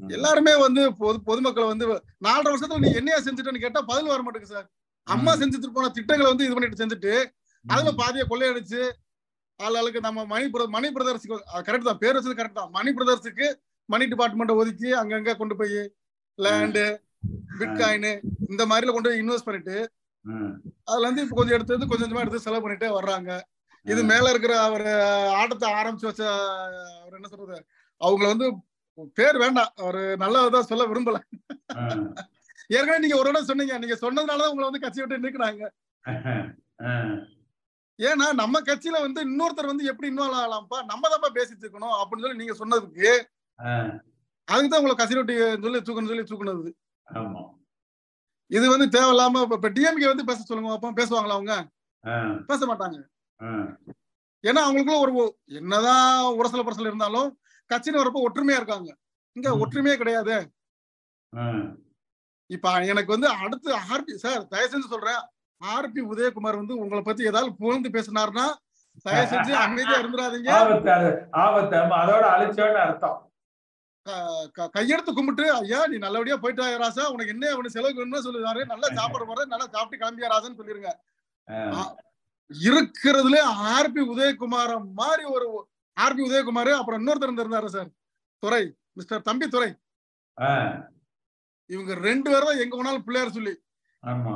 எல்லாருமே 0.01 0.55
வந்து 0.65 0.83
பொது 1.01 1.19
பொதுமக்களை 1.29 1.67
வந்து 1.73 1.87
நாலரை 2.27 2.51
வருஷத்துல 2.53 2.83
நீ 2.85 2.91
என்னையா 3.01 3.19
செஞ்சுட்டேன்னு 3.27 3.65
கேட்டா 3.65 3.83
பதில் 3.91 4.13
வர 4.13 4.23
மாட்டேங்குது 4.25 4.55
சார். 4.57 4.67
அம்மா. 5.07 5.33
செஞ்சுட்டு 5.41 5.75
போன 5.77 5.91
திட்டங்களை 5.99 6.29
வந்து 6.31 6.47
இது 6.47 6.57
பண்ணிட்டு 6.57 6.83
செஞ்சுட்டு 6.83 7.15
அதுல 7.65 7.93
பாதியை 8.01 8.25
கொள்ளையடிச்சு 8.27 8.83
ஆளுக்கு 9.61 10.01
நம்ம 10.07 10.25
மணி 10.33 10.47
பிரதர் 10.53 10.75
மணி 10.77 10.89
பிரதர்ஸுக்கு 10.95 11.37
கரெக்ட் 11.67 11.91
தான் 11.91 12.01
பேர் 12.03 12.17
வச்சது 12.17 12.39
கரெக்ட் 12.41 12.61
தான். 12.61 12.73
மணி 12.79 12.91
பிரதர்ஸுக்கு 12.97 13.47
மணி 13.89 14.05
டிபார்ட்மெண்ட் 14.13 14.59
ஒதுக்கி 14.61 14.91
அங்கங்க 15.01 15.33
கொண்டு 15.37 15.55
போய் 15.61 15.81
லேண்டு 16.39 16.85
பிட்காயின் 17.61 18.11
இந்த 18.51 18.63
மாதிரில 18.71 18.95
கொண்டு 18.95 19.11
போய் 19.11 19.23
இன்வெஸ்ட் 19.23 19.49
பண்ணிட்டு. 19.49 19.77
அதுல 20.91 21.07
இருந்து 21.07 21.25
இப்ப 21.25 21.37
கொஞ்சம் 21.39 21.57
எடுத்து 21.57 21.91
கொஞ்சம் 21.91 22.05
கொஞ்சமா 22.05 22.23
எடுத்து 22.25 22.45
செலவு 22.47 22.65
பண்ணிட்டே 22.65 22.89
வர்றாங்க 22.99 23.31
இது. 23.87 24.01
மேல 24.11 24.31
இருக்கிற 24.33 24.55
அவர் 24.67 24.87
ஆட்டத்தை 25.41 25.69
ஆரம்பிச்சு 25.81 26.09
வச்ச 26.09 26.23
அவர் 27.03 27.17
என்ன 27.19 27.29
சொல்றது 27.33 27.59
அவங்கள 28.01 28.27
வந்து 28.33 28.47
பேர் 29.19 29.37
வேண்டாம் 29.43 29.73
அவரு 29.83 30.03
நல்லதான் 30.23 30.69
சொல்ல 30.71 30.85
விரும்பல. 30.91 31.19
ஏற்கனவே 32.71 33.03
நீங்க 33.05 33.17
ஒரு 33.21 33.31
இடம் 33.33 33.49
சொன்னீங்க 33.51 33.75
நீங்க 33.83 33.97
சொன்னதுனாலதான் 34.03 34.53
உங்களை 34.53 34.67
வந்து 34.69 34.85
கட்சி 34.85 35.01
விட்டு 35.01 35.25
நிற்கிறாங்க. 35.27 35.63
ஏன்னா 37.99 38.27
நம்ம 38.41 38.61
கட்சியில 38.61 39.01
வந்து 39.05 39.21
இன்னொருத்தர் 39.27 39.71
வந்து 39.71 39.85
எப்படி 39.91 40.09
இன்வால்வ் 40.11 40.39
ஆகலாம்ப்பா 40.39 40.79
நம்ம 40.89 41.09
தான்ப்பா 41.09 41.31
பேசிட்டு 41.37 41.65
இருக்கணும் 41.65 41.97
அப்படின்னு 41.99 42.25
சொல்லி 42.25 42.41
நீங்க 42.41 42.55
சொன்னதுக்கு. 42.63 43.11
அதுக்கு 44.45 44.69
தான் 44.69 44.81
உங்களை 44.81 44.95
கட்சி 44.95 45.15
விட்டு 45.15 45.59
சொல்லி 45.63 45.79
தூக்கணும் 45.79 46.07
சொல்லி 46.07 46.23
தூக்குனது. 46.23 46.73
இது 48.47 48.79
வந்து 48.79 48.99
தேவையில்லாம 48.99 49.53
இப்ப- 49.53 49.71
டிஎம்கே 49.71 50.07
வந்து 50.07 50.25
பேச 50.25 50.43
சொல்லுங்க 50.43 50.73
அப்போ 50.73 50.93
பேசுவாங்களா 50.93 51.31
அவங்க. 51.31 51.67
பேச 52.47 52.67
மாட்டாங்க. 52.67 53.03
ஏன்னா 54.43 54.61
அவங்களுக்குள்ள 54.67 54.99
ஒரு 54.99 55.39
என்னதான் 55.45 56.25
உரசல 56.25 56.63
பரசல் 56.63 56.81
இருந்தாலும் 56.81 57.41
கட்சின்னு 57.75 57.97
வரப்போ 57.97 58.23
ஒற்றுமையா 58.29 58.57
இருக்காங்க. 58.57 58.97
இங்க. 59.33 59.51
ஒற்றுமையே 59.51 59.97
கிடையாது. 59.97 60.53
இப்ப 62.47 62.73
எனக்கு 62.73 63.13
வந்து 63.13 63.29
அடுத்து 63.29 63.75
ஆர்பி 63.75 64.15
சார் 64.15 64.47
தயவு 64.47 64.79
செஞ்சு 64.79 64.89
சொல்றேன். 64.89 65.21
ஆர்பி 65.65 66.01
உதயகுமார் 66.13 66.57
வந்து 66.57 66.77
உங்களை 66.77 67.03
பத்தி 67.03 67.25
ஏதாவது 67.25 67.57
புகழ்ந்து 67.57 67.89
பேசினாருன்னா 67.89 68.53
தயவு 69.03 69.37
செஞ்சு 69.37 69.51
அமைதியா 69.53 69.99
இருந்துடாதீங்க. 69.99 70.49
ஆபத்து 71.31 71.77
அதோட 71.77 72.25
அழிச்சோன்னு 72.35 72.75
அர்த்தம். 72.75 73.33
கையெடுத்து 74.75 75.11
கும்பிட்டு 75.13 75.45
ஐயா 75.55 75.81
நீ 75.91 75.97
நல்லபடியா 75.99 76.37
போயிட்டா 76.37 76.65
ராசா. 76.83 77.05
உனக்கு 77.15 77.35
என்ன 77.35 77.45
அவனு 77.55 77.75
செலவுக்கு 77.75 78.03
வேணும்னு 78.03 78.25
சொல்லுவாரு 78.27 78.63
நல்லா 78.73 78.89
சாப்பிட 78.99 79.25
போற 79.25 79.45
நல்லா 79.53 79.67
சாப்பிட்டு 79.75 80.01
கிளம்பியா 80.03 80.31
ராசான்னு 80.33 80.61
சொல்லிருங்க. 80.61 80.91
இருக்கிறதுல 82.51 83.39
ஆர்பி 83.75 84.03
உதயகுமார 84.13 84.71
மாதிரி 85.01 85.25
ஒரு 85.35 85.47
ஆர்பி 85.97 86.23
உதயகுமார் 86.29 86.73
அப்புறம் 86.79 87.01
இன்னொருத்தர் 87.01 87.43
இருந்தாரு 87.43 87.71
சார். 87.77 87.91
துறை 88.43 88.63
மிஸ்டர் 88.99 89.27
தம்பி 89.29 89.47
துறை. 89.49 89.71
இவங்க 91.71 91.93
ரெண்டு 92.09 92.29
பேரும் 92.31 92.51
தான் 92.51 92.63
எங்க 92.65 92.75
போனாலும் 92.77 93.05
பிள்ளையார் 93.07 93.37
சொல்லி. 93.37 93.55
ஆமா. 94.03 94.35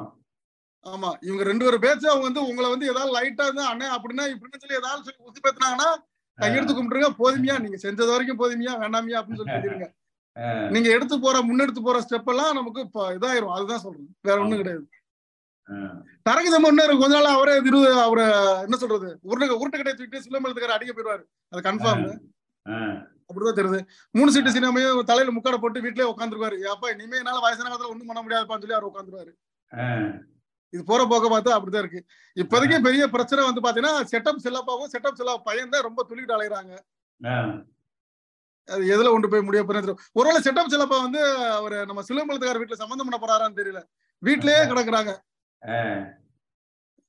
ஆமா. 0.87 1.11
இவங்க 1.27 1.43
ரெண்டு 1.45 1.65
பேரும் 1.65 1.85
பேச்சு 1.85 2.07
அவங்க 2.11 2.27
வந்து 2.29 2.43
உங்களை 2.51 2.69
வந்து 2.71 2.91
ஏதாவது 2.93 3.13
லைட்டா 3.17 3.47
இருந்தா 3.49 3.65
அண்ணே 3.73 3.89
அப்படின்னா 3.97 4.25
இப்படின்னு 4.35 4.61
சொல்லி 4.63 4.81
ஏதாவது 4.81 5.05
சொல்லி 5.07 5.27
உத்தி 5.29 5.41
பேத்தினாங்கன்னா 5.41 5.89
கையெடுத்து 6.41 6.77
கும்பிட்டுருங்க. 6.77 7.09
போதுமையா? 7.19 7.61
நீங்க 7.61 7.77
செஞ்சது 7.83 8.07
வரைக்கும் 8.07 8.39
போதுமையா? 8.39 8.69
வேண்டாமியா? 8.69 9.21
அப்படின்னு 9.21 9.37
சொல்லி 9.37 9.53
சொல்லிருங்க. 9.53 9.97
நீங்க 10.71 10.91
எடுத்து 10.91 11.21
போற 11.21 11.39
முன்னெடுத்து 11.39 11.81
போற 11.83 12.01
ஸ்டெப் 12.01 12.25
எல்லாம் 12.25 12.55
நமக்கு 12.55 12.81
இப்ப 12.81 13.13
இதாயிரும். 13.13 13.53
அதுதான் 13.53 13.79
சொல்றேன் 13.79 14.17
வேற 14.21 14.41
ஒண்ணும் 14.41 14.57
கிடையாது. 14.57 14.89
ம். 15.65 16.07
தரகு 16.31 16.53
தம்ம 16.55 16.67
ஒண்ணு 16.67 17.01
கொஞ்ச 17.01 17.09
நாள் 17.09 17.25
அவரே 17.25 17.61
திரு 17.61 17.93
அவரு 17.93 18.23
என்ன 18.61 18.77
சொல்றது? 18.77 19.19
உருட்டு 19.25 19.57
உருட்டு 19.57 19.77
கடையை 19.77 19.95
தூக்கிட்டு 19.95 20.23
சிலம்பலத்துக்கார 20.25 20.75
அடிக்க 20.77 21.03
போயிடுவாரு. 21.03 21.23
அது 21.49 21.71
கன்ஃபார்ம். 21.71 22.19
அப்படிதான் 23.03 23.59
தெரியுது. 23.59 23.87
மூணு 24.11 24.31
சீட்டு 24.31 24.51
சினிமையும் 24.51 25.03
தலையில 25.03 25.39
முக்காடை 25.39 25.57
போட்டு 25.57 25.81
வீட்லயே 25.81 26.13
உட்காந்துருவாரு 26.17 26.59
அப்பா 26.61 26.89
இனிமே 26.89 27.17
என்னால 27.17 27.39
வயசான 27.39 27.75
காலத்துல 27.75 27.89
ஒண்ணும் 27.89 28.07
பண்ண 28.07 28.23
முடியாதுப்பான்னு 28.23 28.59
சொல்லி 28.59 28.73
அவர் 28.73 28.91
உட்காந்துருவாரு. 28.91 29.33
இது 30.73 30.83
போற 30.85 31.03
போக்க 31.07 31.27
பார்த்தா 31.29 31.57
அப்படிதான் 31.57 31.85
இருக்கு. 31.85 32.01
இப்போதைக்கு 32.37 32.79
பெரிய 32.87 33.03
பிரச்சனை 33.09 33.43
வந்து 33.47 33.63
பாத்தீங்கன்னா 33.63 33.95
செட்டப் 34.11 34.45
செல்லப்பாவும் 34.45 34.91
செட்டப் 34.93 35.19
செல்லா 35.21 35.35
பையன் 35.47 35.73
தான் 35.75 35.87
ரொம்ப 35.87 36.01
துள்ளிட்டு 36.09 36.37
அலைகிறாங்க 36.37 36.73
ம். 37.21 37.55
அது 38.69 38.83
எதுல 38.95 39.11
கொண்டு 39.11 39.29
போய் 39.29 39.47
முடிய 39.47 39.61
போறது 39.65 39.93
ஒருவேளை 40.17 40.41
செட்டப் 40.43 40.73
செல்லப்பா 40.73 40.99
வந்து 41.05 41.21
அவர் 41.55 41.77
நம்ம 41.87 42.03
சிலம்பலத்துக்கார 42.09 42.61
வீட்டுல 42.61 42.81
சம்பந்தம் 42.81 43.07
பண்ண 43.09 43.19
போறாரான்னு 43.19 43.59
தெரியல. 43.61 43.81
வீட்லயே 44.23 44.61
கிடக்குறாங்க. 44.71 45.13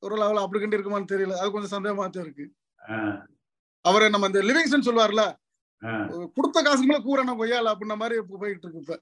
ஒருவேளை 0.04 0.24
அவளை 0.26 0.42
அப்படி 0.44 0.60
கண்டு 0.60 0.78
இருக்குமான்னு 0.78 1.12
தெரியல. 1.12 1.36
அது 1.40 1.50
கொஞ்சம் 1.52 1.74
சந்தேகமா 1.76 2.06
தான் 2.08 2.26
இருக்கு. 2.26 2.46
அவரு 3.86 4.06
நம்ம 4.10 4.28
இந்த 4.28 4.42
லிவிங்ஸ்டன் 4.48 4.88
சொல்லுவார்ல. 4.88 5.24
கொடுத்த 6.36 6.58
காசுக்கு 6.62 6.90
மேல 6.90 7.02
கூற 7.02 7.20
நம்ம 7.22 7.40
கொய்யால 7.42 7.72
அப்படின்ன 7.74 7.98
மாதிரி 8.00 8.16
போயிட்டு 8.36 8.66
இருக்கு 8.66 8.82
இப்ப. 8.84 8.96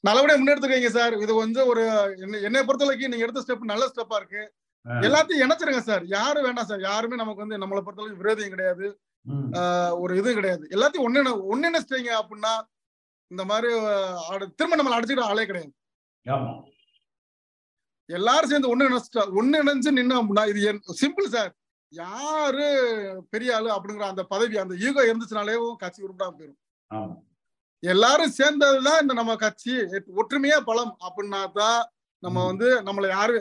நல்லபடியா 0.00 0.38
முன்னெடுத்துக்கீங்க 0.38 0.88
சார். 0.88 1.16
இது 1.18 1.34
வந்து 1.34 1.66
ஒரு 1.66 1.82
என்ன- 2.20 2.64
பொறுத்த 2.64 2.84
வரைக்கும் 2.84 3.10
நீங்க 3.10 3.26
எடுத்த 3.26 3.40
ஸ்டெப் 3.40 3.64
நல்ல 3.64 3.86
ஸ்டெப்பா 3.86 4.16
இருக்கு. 4.16 4.52
எல்லாத்தையும் 4.84 5.42
இணைச்சிருங்க 5.42 5.78
சார். 5.78 6.04
யாரும் 6.04 6.42
வேண்டாம் 6.42 6.64
சார். 6.64 6.80
யாருமே 6.80 7.16
நமக்கு 7.16 7.46
வந்து 7.46 7.66
நம்மளை 7.66 7.82
பொறுத்தளவுக்கு 7.82 8.22
விரோதியும் 8.22 8.48
கிடையாது. 8.48 9.00
ஒரு 10.00 10.16
இதுவும் 10.16 10.34
கிடையாது. 10.34 10.68
எல்லாத்தையும் 10.70 10.98
ஒன்னு 10.98 11.56
ஒன்னிணைச்சிட்டீங்க 11.56 12.10
அப்படின்னா 12.20 12.60
இந்த 13.26 13.44
மாதிரி 13.44 13.72
திரும்ப 14.56 14.76
நம்மளை 14.76 15.02
அடிச்சுக்கிற 15.02 15.20
ஆளே 15.20 15.46
கிடையாது. 15.46 15.72
எல்லாரும் 18.06 18.50
சேர்ந்து 18.50 18.76
ஒண்ணு 18.76 18.80
நினைச்சிட்டா 18.80 19.18
ஒண்ணு 19.18 19.60
நின்னோம் 19.96 20.22
அப்படின்னா 20.22 20.48
இது 20.48 20.80
சிம்பிள் 20.86 21.28
சார். 21.28 21.54
யாரு 21.88 22.66
பெரிய 23.30 23.56
ஆளு 23.56 23.72
அப்படிங்கிற 23.72 24.00
அந்த 24.00 24.24
பதவி 24.24 24.56
அந்த 24.58 24.74
ஈகோ 24.78 25.02
இருந்துச்சுனாலே 25.02 25.76
கட்சி 25.76 26.02
உருப்படாம 26.02 26.32
போயிடும் 26.38 27.27
எல்லாரும் 27.82 28.34
சேர்ந்ததுதான் 28.38 29.00
இந்த 29.02 29.14
நம்ம 29.14 29.36
கட்சி 29.44 29.72
ஒற்றுமையா 30.20 30.58
பலம் 30.68 30.92
அப்படின்னா 31.06 31.40
தான் 31.58 31.80
நம்ம. 32.22 32.44
வந்து 32.50 32.68
நம்மளை 32.86 33.08
யாரு 33.16 33.36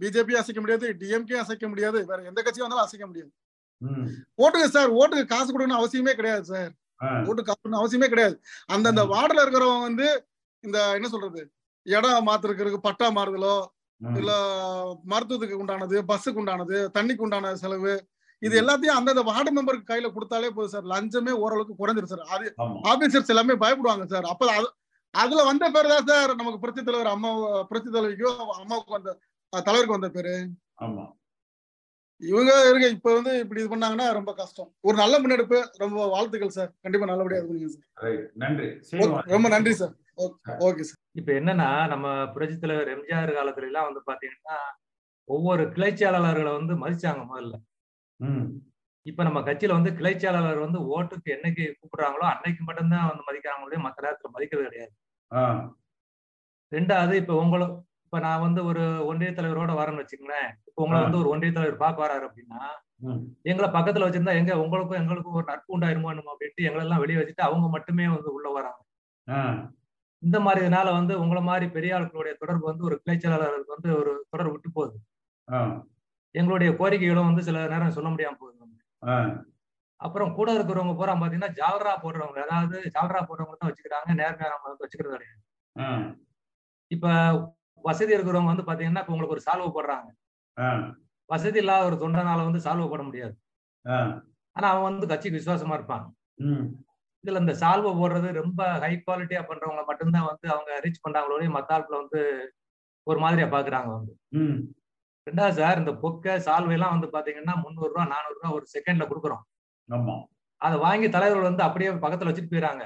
பிஜேபி 0.00 0.34
அசைக்க 0.40 0.60
முடியாது 0.60 0.86
டிஎம்கே 1.00 1.36
அசைக்க 1.42 1.66
முடியாது 1.72 1.98
வேற 2.10 2.18
எந்த 2.30 2.40
கட்சியும் 2.42 2.66
வந்தாலும் 2.66 2.86
அசைக்க 2.86 3.06
முடியாது. 3.06 3.30
ஓட்டுக்கு 4.42 4.68
சார் 4.76 4.90
ஓட்டுக்கு 5.00 5.26
காசு 5.34 5.48
கொடுக்கணும் 5.50 5.80
அவசியமே 5.80 6.14
கிடையாது 6.20 6.44
சார். 6.52 6.70
ஓட்டு 7.28 7.42
காசு 7.48 7.80
அவசியமே 7.82 8.08
கிடையாது 8.12 8.36
அந்தந்த. 8.74 9.02
வார்டுல 9.14 9.44
இருக்கிறவங்க 9.44 9.88
வந்து 9.88 10.08
இந்த 10.64 10.78
என்ன 10.98 11.08
சொல்றது 11.14 11.42
இடம் 11.86 12.26
மாத்திருக்கிறதுக்கு 12.28 12.86
பட்டா 12.88 13.06
மாறுதலோ. 13.18 13.54
இல்ல 14.00 14.32
மருத்துவத்துக்கு 15.12 15.60
உண்டானது 15.62 15.96
பஸ்ஸுக்கு 16.10 16.40
உண்டானது 16.42 16.76
தண்ணிக்கு 16.96 17.24
உண்டான 17.26 17.52
செலவு 17.62 17.92
இது. 18.42 18.54
எல்லாத்தையும் 18.60 18.98
அந்தந்த 18.98 19.22
வார்டு 19.22 19.50
மெம்பருக்கு 19.50 19.90
கையில 19.90 20.08
கொடுத்தாலே 20.12 20.50
போதும் 20.50 20.74
சார். 20.74 20.86
லஞ்சமே 20.92 21.32
ஓரளவுக்கு 21.42 21.74
குறைஞ்சிரும் 21.76 22.12
சார். 22.12 22.24
அது 22.34 22.46
ஆபீசர்ஸ் 22.92 23.32
எல்லாமே 23.34 23.56
பயப்படுவாங்க 23.64 24.06
சார். 24.06 24.28
அப்ப 24.32 24.52
அது 24.52 24.68
அதுல 25.14 25.40
வந்த 25.44 25.64
பேர் 25.70 25.92
தான் 25.92 26.06
சார் 26.06 26.30
நமக்கு 26.36 26.60
புரட்சி 26.60 26.82
தலைவர் 26.82 27.08
அம்மா 27.08 27.30
புரட்சி 27.70 27.90
தலைவிக்கும் 27.90 28.38
அம்மாவுக்கு 28.60 28.96
வந்த 28.96 29.10
தலைவருக்கு 29.52 29.96
வந்த 29.96 30.08
பேரு. 30.10 30.34
ஆமா. 30.80 31.04
இவங்க 32.22 32.50
இருக்க 32.68 32.86
இப்ப 32.88 33.12
வந்து 33.14 33.32
இப்படி 33.38 33.60
இது 33.60 33.70
பண்ணாங்கன்னா 33.70 34.06
ரொம்ப 34.12 34.32
கஷ்டம். 34.34 34.68
ஒரு 34.82 34.96
நல்ல 34.96 35.14
முன்னெடுப்பு 35.18 35.58
ரொம்ப 35.78 36.06
வாழ்த்துக்கள் 36.06 36.56
சார். 36.56 36.70
கண்டிப்பா 36.84 37.06
நல்லபடியா 37.06 37.40
இருக்குங்க 37.40 37.70
சார். 37.74 37.86
ரைட். 38.04 38.26
நன்றி. 38.34 38.68
ரொம்ப 39.32 39.48
நன்றி 39.48 39.72
சார். 39.74 39.94
Okay 40.60 40.84
sir. 40.84 41.00
இப்ப 41.14 41.32
என்னன்னா 41.32 41.68
நம்ம 41.88 42.06
புரட்சி 42.34 42.56
தலைவர் 42.58 42.92
எம்ஜிஆர் 42.94 43.36
காலத்துல 43.38 43.68
எல்லாம் 43.70 43.88
வந்து 43.88 44.02
பாத்தீங்கன்னா 44.10 44.58
ஒவ்வொரு 45.28 45.64
கிளைச்செயலாளர்களை 45.74 46.52
வந்து 46.52 46.74
மதிச்சாங்க 46.76 47.22
முதல்ல. 47.24 47.54
இப்ப 49.06 49.22
நம்ம 49.22 49.38
கட்சியில 49.40 49.76
வந்து 49.78 49.90
கிளைச்செயலாளர் 49.90 50.64
வந்து 50.64 50.78
ஓட்டுக்கு 50.96 51.28
என்னைக்கு 51.36 51.64
கூப்பிடுறாங்களோ 51.78 52.26
அன்னைக்கு 52.32 52.62
மட்டும்தான் 52.64 53.08
வந்து 53.10 53.24
மதிக்கிறாங்களே 53.28 53.78
மத்த 53.86 54.04
நேரத்துல 54.04 54.30
மதிக்கிறது 54.32 54.66
கிடையாது. 54.68 54.92
ரெண்டாவது 56.72 57.14
இப்ப 57.14 57.34
உங்களை 57.34 57.66
இப்ப 58.04 58.18
நான் 58.20 58.40
வந்து 58.40 58.60
ஒரு 58.64 58.82
ஒன்றிய 59.06 59.30
தலைவரோட 59.30 59.72
வரேன்னு 59.78 60.02
வச்சுங்களேன் 60.02 60.48
இப்ப 60.68 60.78
உங்களை. 60.82 61.02
வந்து 61.02 61.18
ஒரு 61.18 61.28
ஒன்றிய 61.28 61.52
தலைவர் 61.52 62.00
வராரு 62.02 62.24
அப்படின்னா. 62.28 62.60
எங்களை 63.42 63.68
பக்கத்துல 63.70 64.06
வச்சிருந்தா 64.06 64.34
எங்க 64.40 64.52
உங்களுக்கும் 64.60 65.00
எங்களுக்கும் 65.00 65.32
ஒரு 65.32 65.46
நட்பு 65.46 65.78
உண்டாயிருமோ 65.78 66.10
அப்படின்ட்டு 66.32 66.66
எங்களை 66.68 66.82
எல்லாம் 66.84 66.98
வெளியே 66.98 67.18
வச்சுட்டு 67.20 67.46
அவங்க 67.48 67.68
மட்டுமே 67.68 68.06
வந்து 68.08 68.32
உள்ள 68.32 68.48
வராங்க. 68.50 68.80
இந்த 70.22 70.40
மாதிரி 70.40 70.60
இதனால 70.66 70.88
வந்து 70.92 71.20
உங்களை 71.20 71.42
மாதிரி 71.42 71.66
பெரிய 71.68 71.96
ஆட்களுடைய 71.98 72.34
தொடர்பு 72.38 72.64
வந்து 72.66 72.84
ஒரு 72.84 72.96
கிளைச்செயலாளருக்கு 73.04 73.74
வந்து 73.76 73.90
ஒரு 73.98 74.12
தொடர்பு 74.30 74.52
விட்டு 74.52 74.70
போகுது. 74.72 74.96
எங்களுடைய 76.34 76.70
கோரிக்கைகளும் 76.76 77.28
வந்து 77.30 77.42
சில 77.42 77.62
நேரம் 77.68 77.96
சொல்ல 77.96 78.08
முடியாம 78.08 78.36
போகுது. 78.36 78.58
அப்புறம் 80.00 80.30
கூட 80.34 80.48
இருக்கிறவங்க 80.52 80.94
பூரா 80.96 81.12
பாத்தீங்கன்னா 81.14 81.52
ஜால்ரா 81.58 81.92
போடுறவங்க 82.04 82.40
அதாவது 82.42 82.76
ஜால்ரா 82.94 83.20
போடுறவங்க 83.22 83.56
தான் 83.56 83.70
வச்சுக்கிறாங்க 83.70 84.14
நேர் 84.20 84.40
நேரம் 84.40 84.64
வந்து 84.64 84.84
வச்சுக்கிறது 84.84 85.14
கிடையாது. 85.16 85.40
இப்ப 86.90 87.06
வசதி 87.84 88.12
இருக்கிறவங்க 88.16 88.52
வந்து 88.52 88.66
பாத்தீங்கன்னா 88.66 89.02
இப்ப 89.02 89.12
உங்களுக்கு 89.12 89.36
ஒரு 89.36 89.46
சால்வை 89.46 89.68
போடுறாங்க. 89.70 90.08
வசதி 91.30 91.58
இல்லாத 91.58 91.84
ஒரு 91.84 91.96
தொண்டனால 91.96 92.44
வந்து 92.44 92.64
சால்வை 92.66 92.88
போட 92.88 93.02
முடியாது. 93.02 93.34
ஆனா 94.56 94.66
அவன் 94.70 94.88
வந்து 94.88 95.06
கட்சிக்கு 95.06 95.38
விசுவாசமா 95.38 95.74
இருப்பான். 95.74 96.04
இதுல 97.24 97.40
இந்த 97.40 97.54
சால்வை 97.62 97.90
போடுறது 97.92 98.28
ரொம்ப 98.40 98.60
ஹை 98.80 98.92
குவாலிட்டியா 98.98 99.42
பண்றவங்க 99.42 99.82
மட்டும்தான் 99.86 100.28
வந்து 100.30 100.46
அவங்க 100.54 100.70
ரீச் 100.84 101.04
பண்றாங்களோடய 101.04 101.50
மத்த 101.56 101.76
ஆட்களை 101.76 101.98
வந்து 101.98 102.20
ஒரு 103.06 103.20
மாதிரியா 103.20 103.48
பாக்குறாங்க 103.48 103.90
வந்து. 103.96 104.12
ரெண்டாவது 105.26 105.56
சார் 105.58 105.80
இந்த 105.80 105.92
பொக்கை 106.02 106.32
சால்வை 106.46 106.74
எல்லாம் 106.76 106.94
வந்து 106.94 107.08
பாத்தீங்கன்னா 107.12 107.54
முந்நூறு 107.62 107.90
ரூபா 107.92 108.04
நானூறு 108.12 108.36
ரூபா 108.36 108.48
ஒரு 108.56 108.64
செகண்ட்ல 108.74 109.04
கொடுக்குறோம். 109.08 109.42
ஆமா. 109.88 110.14
அதை 110.60 110.76
வாங்கி 110.78 111.08
தலைவர்கள் 111.08 111.48
வந்து 111.50 111.62
அப்படியே 111.62 111.90
பக்கத்துல 112.04 112.30
வச்சுட்டு 112.30 112.52
போயிறாங்க. 112.52 112.82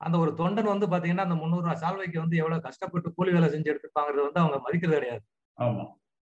அந்த 0.00 0.16
ஒரு 0.18 0.30
தொண்டன் 0.38 0.72
வந்து 0.72 0.86
பாத்தீங்கன்னா 0.86 1.26
அந்த 1.28 1.36
முந்நூறு 1.40 1.64
ரூபா 1.64 1.74
சால்வைக்கு 1.74 2.18
வந்து 2.20 2.36
எவ்வளவு 2.36 2.64
கஷ்டப்பட்டு 2.66 3.08
கூலி 3.14 3.30
வேலை 3.32 3.48
செஞ்சு 3.48 3.72
எடுத்துப்பாங்கிறது 3.72 4.26
வந்து 4.28 4.42
அவங்க 4.42 4.58
மதிக்கிறது 4.66 4.98
கிடையாது. 4.98 5.22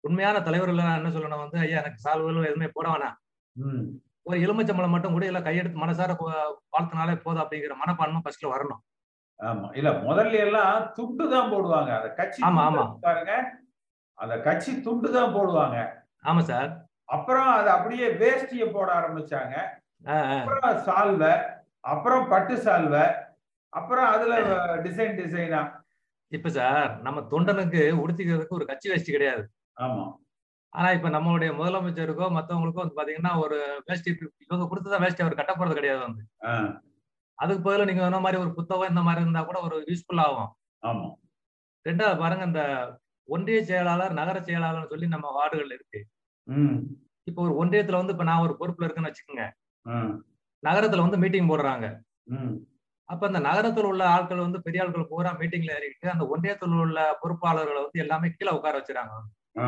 உண்மையான 0.05 0.37
தலைவர்கள் 0.41 0.83
என்ன 0.99 1.11
சொல்லணும் 1.17 1.43
வந்து 1.45 1.59
ஐயா 1.59 1.81
எனக்கு 1.83 2.05
சால்வைகளும் 2.05 2.49
எதுவுமே 2.51 2.69
போட 2.77 2.87
வேணாம். 2.93 3.17
ஒரு 4.29 4.39
எலுமிச்சம்பழம் 4.45 4.95
மட்டும் 4.95 5.15
கூட 5.17 5.25
இல்ல 5.27 5.41
கையெடுத்து 5.41 5.83
மனசார 5.83 6.13
வாழ்த்தினாலே 6.75 7.17
போதும் 7.25 7.43
அப்படிங்கிற 7.45 7.75
மனப்பான்மை 7.83 8.21
ஃபர்ஸ்ட்ல 8.25 8.53
வரணும். 8.55 8.81
ஆமா. 9.41 9.69
இல்ல 9.79 9.91
முதல்ல 10.07 10.41
எல்லாம் 10.47 10.75
துண்டு 10.97 11.25
தான் 11.35 11.51
போடுவாங்க. 11.53 11.91
அந்த 11.99 12.09
கட்சி 12.19 12.41
ஆமா, 12.49 12.63
ஆமா. 12.69 12.85
பாருங்க. 13.07 13.35
அந்த 14.21 14.35
கட்சி 14.47 14.73
துண்டு 14.81 15.09
தான் 15.17 15.35
போடுவாங்க. 15.37 15.77
ஆமா 16.25 16.43
சார். 16.51 16.71
அப்புறம் 17.09 17.51
அது 17.59 17.69
அப்படியே 17.71 18.07
வேஷ்டிய 18.23 18.65
போட 18.73 18.89
ஆரம்பிச்சாங்க. 19.01 19.55
அப்புறம் 20.35 20.79
சால்வை 20.89 21.33
அப்புறம் 21.85 22.29
பட்டு 22.29 22.55
சால்வை 22.67 23.05
அப்புறம் 23.73 24.09
அதுல 24.15 24.35
டிசைன் 24.87 25.19
டிசைனா. 25.21 25.61
இப்ப 26.33 26.51
சார் 26.51 26.91
நம்ம 27.03 27.19
தொண்டனுக்கு 27.33 27.81
உடுத்திக்கிறதுக்கு 28.03 28.59
ஒரு 28.59 28.67
கட்சி 28.67 28.89
வேஷ்டி 28.91 29.11
கிடையாது. 29.13 29.43
ஆமா. 29.77 30.05
ஆனா 30.73 30.89
இப்ப 30.97 31.09
நம்மளுடைய 31.09 31.51
முதலமைச்சருக்கோ 31.59 32.27
மத்தவங்களுக்கோ 32.37 32.83
வந்து 32.83 32.99
பாத்தீங்கன்னா 32.99 33.33
ஒரு 33.45 33.57
வேஷ்டி 33.89 34.11
இவங்க 34.45 34.65
கொடுத்ததான் 34.67 35.05
வேஷ்டி 35.05 35.25
அவர் 35.25 35.41
கட்ட 35.41 35.53
போறது 35.55 35.79
கிடையாது 35.79 36.01
வந்து. 36.07 36.23
அதுக்கு 37.39 37.63
பதிலா 37.65 37.89
நீங்க 37.89 38.03
சொன்ன 38.05 38.21
மாதிரி 38.21 38.39
ஒரு 38.43 38.53
புத்தகம் 38.55 38.93
இந்த 38.93 39.03
மாதிரி 39.07 39.25
இருந்தா 39.25 39.43
கூட 39.43 39.59
ஒரு 39.61 39.77
யூஸ்ஃபுல் 39.91 40.23
ஆகும். 40.27 40.51
ஆமா. 40.83 41.09
ரெண்டாவது 41.87 42.17
பாருங்க 42.23 42.45
இந்த 42.45 42.63
ஒன்றிய 43.31 43.65
செயலாளர் 43.65 44.13
நகர 44.13 44.39
செயலாளர்னு 44.41 44.87
சொல்லி 44.87 45.07
நம்ம 45.07 45.27
வார்டுகள் 45.31 45.73
இருக்கு. 45.73 46.01
இப்போ 47.27 47.43
ஒரு 47.43 47.55
ஒன்றியத்துல 47.57 47.93
வந்து 47.93 48.13
இப்ப 48.13 48.25
நான் 48.25 48.41
ஒரு 48.41 48.55
பொறுப்புல 48.61 48.87
இருக்கேன்னு 48.87 49.11
வச்சுக்கோங்க. 49.11 49.45
நகரத்துல 50.63 50.99
வந்து 50.99 51.19
மீட்டிங் 51.19 51.49
போடுறாங்க. 51.49 51.87
அப்ப 53.09 53.27
அந்த 53.27 53.39
நகரத்தில் 53.41 53.85
உள்ள 53.85 54.09
ஆட்கள் 54.09 54.39
வந்து 54.39 54.63
பெரிய 54.63 54.83
ஆட்கள் 54.83 55.09
பூரா 55.09 55.31
மீட்டிங்ல 55.33 55.73
ஏறிக்கிட்டு 55.77 56.09
அந்த 56.09 56.25
ஒன்றியத்தில் 56.27 56.81
உள்ள 56.81 56.99
பொறுப்பாளர்களை 57.23 57.81
வந்து 57.81 57.99
எல்லாமே 57.99 58.29
கீழே 58.31 58.53
உட்கார 58.53 58.75
வச்சுறாங்க. 58.79 59.15
ஆ, 59.61 59.67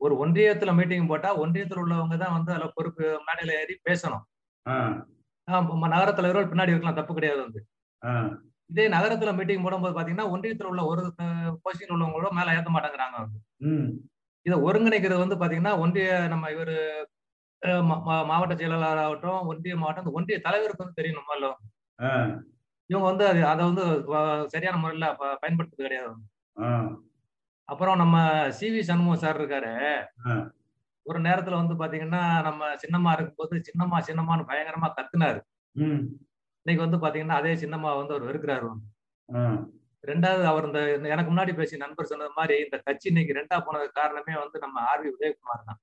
ஒரு 0.00 0.14
ஒன்றியத்துல 0.16 0.74
மீட்டிங் 0.74 1.06
போட்டா 1.06 1.38
ஒன்றியத்தில் 1.38 1.82
உள்ளவங்க 1.82 2.16
தான் 2.16 2.32
வந்து 2.32 2.52
அதுல 2.52 2.68
பொறுப்பு 2.74 3.04
மேடையில 3.26 3.52
ஏறி 3.56 3.76
பேசணும். 3.84 4.24
நகர 5.88 6.12
தலைவர்கள் 6.12 6.50
பின்னாடி 6.50 6.68
இருக்கலாம் 6.68 6.94
தப்பு 6.94 7.14
கிடையாது 7.14 7.40
வந்து. 7.42 7.60
இதே 8.70 8.84
நகரத்துல 8.88 9.32
மீட்டிங் 9.36 9.64
போடும்போது 9.64 9.96
பாத்தீங்கன்னா 9.96 10.30
ஒன்றியத்துல 10.32 10.70
உள்ள 10.70 10.82
ஒரு 10.84 11.02
பொசிஷன் 11.64 11.94
உள்ளவங்களோட 11.96 12.30
மேல 12.30 12.54
ஏத்த 12.56 12.70
மாட்டேங்கிறாங்க 12.74 13.18
இதை 14.46 14.56
ஒருங்கிணைக்கிறது 14.68 15.24
வந்து 15.24 15.40
பாத்தீங்கன்னா 15.40 15.74
ஒன்றிய 15.84 16.08
நம்ம 16.28 16.50
இவர் 16.50 16.74
மாவட்ட 18.30 18.54
செயலாளர் 18.54 19.02
ஆகட்டும் 19.04 19.46
ஒன்றிய 19.46 19.76
மாவட்டம் 19.76 20.16
ஒன்றிய 20.18 20.38
தலைவருக்கு 20.38 20.84
வந்து 20.84 20.98
தெரியணும் 21.00 21.28
முதல்ல 21.28 21.48
இவங்க 22.90 23.06
வந்து 23.10 23.24
அது 23.28 23.40
அதை 23.52 23.62
வந்து 23.68 23.84
சரியான 24.52 24.76
முறையில 24.82 25.06
பயன்படுத்துறது 25.42 25.86
கிடையாது. 25.86 26.10
அப்புறம் 27.68 27.96
நம்ம 27.96 28.16
சி 28.58 28.66
வி 28.74 28.82
சண்முகம் 28.90 29.22
சார் 29.24 29.38
இருக்காரு. 29.40 29.72
ஒரு 31.06 31.18
நேரத்துல 31.26 31.58
வந்து 31.60 31.74
பாத்தீங்கன்னா 31.80 32.22
நம்ம 32.48 32.68
சின்னம்மா 32.82 33.12
இருக்கும்போது 33.16 33.56
சின்னம்மா 33.68 33.98
சின்னம்மான்னு 34.08 34.48
பயங்கரமா 34.50 34.90
கத்துனாரு. 34.98 35.40
இன்னைக்கு 36.66 36.84
வந்து 36.84 36.98
பாத்தீங்கன்னா 37.02 37.36
அதே 37.40 37.50
சின்னம்மா 37.60 37.90
வந்து 37.98 38.12
அவர் 38.14 38.28
வெறுக்கிறாரு 38.28 38.68
ரெண்டாவது 40.04 40.44
அவர் 40.50 40.66
இந்த 40.68 40.80
எனக்கு 41.12 41.30
முன்னாடி 41.30 41.52
பேசிய 41.58 41.78
நண்பர் 41.82 42.08
சொன்னது 42.10 42.32
மாதிரி 42.38 42.54
இந்த 42.64 42.76
கட்சி 42.86 43.06
இன்னைக்கு 43.10 43.36
ரெண்டா 43.38 43.56
போனதுக்கு 43.66 43.98
காரணமே 43.98 44.34
வந்து 44.40 44.58
நம்ம 44.64 44.82
ஆர் 44.90 45.02
வி 45.04 45.08
உதயகுமார் 45.14 45.62
தான். 45.68 45.78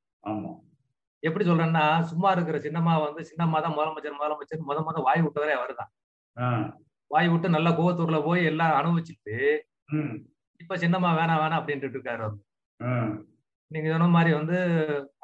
எப்படி 1.24 1.46
சொல்றேன்னா 1.50 1.84
சும்மா 2.12 2.30
இருக்கிற 2.36 2.60
சின்னம்மா 2.66 2.94
வந்து 3.06 3.22
சின்னம்மா 3.30 3.60
தான் 3.66 3.76
முதலமைச்சர் 3.76 4.20
முதலமைச்சர் 4.20 4.68
முத 4.70 4.82
முத 4.88 5.04
வாய் 5.08 5.24
விட்டவரே 5.26 5.56
அவர் 5.60 5.74
தான். 5.82 5.92
வாய் 7.12 7.32
விட்டு 7.34 7.56
நல்லா 7.56 7.74
கோவத்தூர்ல 7.80 8.20
போய் 8.28 8.50
எல்லாம் 8.52 8.78
அனுபவிச்சுட்டு 8.80 9.36
இப்ப 10.60 10.78
சின்னம்மா 10.84 11.12
வேணாம் 11.20 11.42
வேணாம் 11.44 11.60
அப்படின்ட்டு 11.62 11.98
இருக்காரு 11.98 12.24
அவர். 12.26 12.40
நீங்க 13.72 13.88
சொன்ன 13.94 14.14
மாதிரி 14.18 14.34
வந்து 14.40 14.58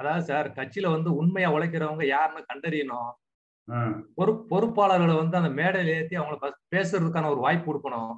அதாவது 0.01 0.25
சார் 0.29 0.49
கட்சியில 0.59 0.91
வந்து 0.95 1.11
உண்மையா 1.21 1.49
உழைக்கிறவங்க 1.55 2.05
யாருன்னு 2.15 2.49
கண்டறியணும். 2.51 3.09
பொறுப் 4.15 4.41
பொறுப்பாளர்களை 4.49 5.15
வந்து 5.15 5.37
அந்த 5.37 5.49
மேடையில 5.57 5.95
ஏத்தி 5.95 6.17
அவங்கள 6.17 6.37
பேசுறதுக்கான 6.71 7.29
ஒரு 7.29 7.39
வாய்ப்பு 7.39 7.67
கொடுக்கணும். 7.69 8.13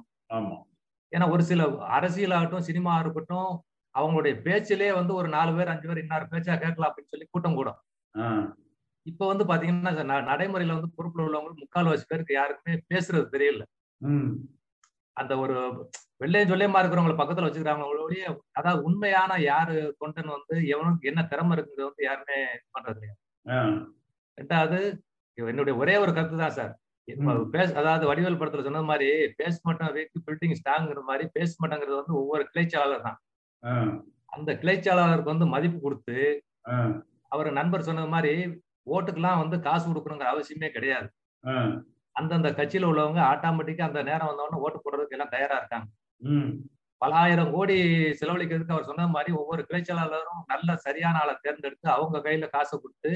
ஏன்னா 1.12 1.30
ஒரு 1.30 1.42
சில 1.42 1.62
அரசியலாகட்டும் 1.92 2.58
சினிமா 2.60 2.98
இருக்கட்டும் 2.98 3.50
அவங்களுடைய 3.94 4.42
பேச்சிலே 4.42 4.92
வந்து 4.92 5.14
ஒரு 5.14 5.28
நாலு 5.28 5.56
பேர் 5.56 5.68
அஞ்சு 5.68 5.88
பேர் 5.88 5.98
இன்னார் 5.98 6.30
பேச்சா 6.30 6.54
கேட்கலாம் 6.56 6.90
அப்படின்னு 6.90 7.12
சொல்லி 7.12 7.26
கூட்டம் 7.30 7.54
கூடும். 7.54 7.78
இப்ப 9.06 9.26
வந்து 9.26 9.44
பாத்தீங்கன்னா 9.44 9.92
நடைமுறையில 10.28 10.74
வந்து 10.74 10.94
பொறுப்புல 10.96 11.26
உள்ளவங்க 11.26 11.62
முக்கால்வாசி 11.62 12.04
பேருக்கு 12.08 12.34
யாருக்குமே 12.34 12.82
பேசுறது 12.90 13.26
தெரியல. 13.32 13.62
அந்த 15.16 15.38
ஒரு 15.38 15.54
வெள்ளையும் 16.20 16.50
சொல்லியமா 16.50 16.80
இருக்கிறவங்களை 16.80 17.16
பக்கத்துல 17.18 17.46
வச்சுக்கிறாங்களே 17.46 18.20
அதாவது 18.52 18.82
உண்மையான 18.82 19.40
யாரு 19.42 19.74
தொண்டன் 20.00 20.34
வந்து 20.36 20.54
எவனுக்கு 20.74 21.02
என்ன 21.02 21.22
திறமை 21.24 21.56
இருக்குங்கிறது 21.56 21.90
வந்து 21.90 22.04
யாருமே 22.04 22.38
பண்றது 22.74 23.08
ஆ, 23.46 23.58
ரெண்டாவது 24.38 24.78
என்னுடைய 25.38 25.74
ஒரே 25.82 25.94
ஒரு 26.04 26.12
கருத்து 26.16 26.38
தான் 26.44 26.56
சார். 26.58 26.72
பேஸ் 27.54 27.72
அதாவது 27.80 28.04
வடிவேல் 28.10 28.38
படத்துல 28.40 28.64
சொன்ன 28.66 28.82
மாதிரி 28.90 29.08
பேஸ் 29.38 29.58
மட்டும் 29.68 29.94
வீக்கு 29.96 30.18
பில்டிங் 30.26 30.56
ஸ்ட்ராங்கிற 30.58 31.00
மாதிரி 31.10 31.24
பேஸ் 31.36 31.54
மட்டுங்கிறது 31.62 31.96
வந்து 32.00 32.14
ஒவ்வொரு 32.20 32.44
கிளைச்சாளர் 32.50 33.06
தான். 33.06 33.18
அந்த 34.36 34.50
கிளைச்சாளருக்கு 34.62 35.32
வந்து 35.34 35.48
மதிப்பு 35.54 35.78
கொடுத்து 35.86 36.18
அவர் 37.34 37.48
நண்பர் 37.60 37.88
சொன்னது 37.88 38.10
மாதிரி 38.16 38.32
ஓட்டுக்கெல்லாம் 38.94 39.40
வந்து 39.42 39.56
காசு 39.66 39.84
கொடுக்கணுங்கிற 39.88 40.28
அவசியமே 40.34 40.68
கிடையாது. 40.76 41.08
அந்தந்த 42.16 42.48
கட்சியில 42.58 42.88
உள்ளவங்க 42.90 43.20
ஆட்டோமேட்டிக்கா 43.32 43.84
அந்த 43.90 44.00
நேரம் 44.08 44.30
வந்தவொடனே 44.30 44.62
ஓட்டு 44.64 44.78
போடுறதுக்கு 44.84 45.16
எல்லாம் 45.16 45.34
தயாரா 45.34 45.56
இருக்காங்க. 45.60 45.86
பல 47.02 47.12
ஆயிரம் 47.22 47.52
கோடி 47.54 47.76
செலவழிக்கிறதுக்கு 48.18 48.74
அவர் 48.74 48.88
சொன்ன 48.90 49.06
மாதிரி 49.14 49.30
ஒவ்வொரு 49.40 49.62
கிளைச்சலாளரும் 49.68 50.42
நல்ல 50.52 50.76
சரியான 50.86 51.20
ஆளை 51.22 51.34
தேர்ந்தெடுத்து 51.46 51.88
அவங்க 51.96 52.18
கையில 52.26 52.48
காசை 52.54 52.74
கொடுத்து 52.82 53.12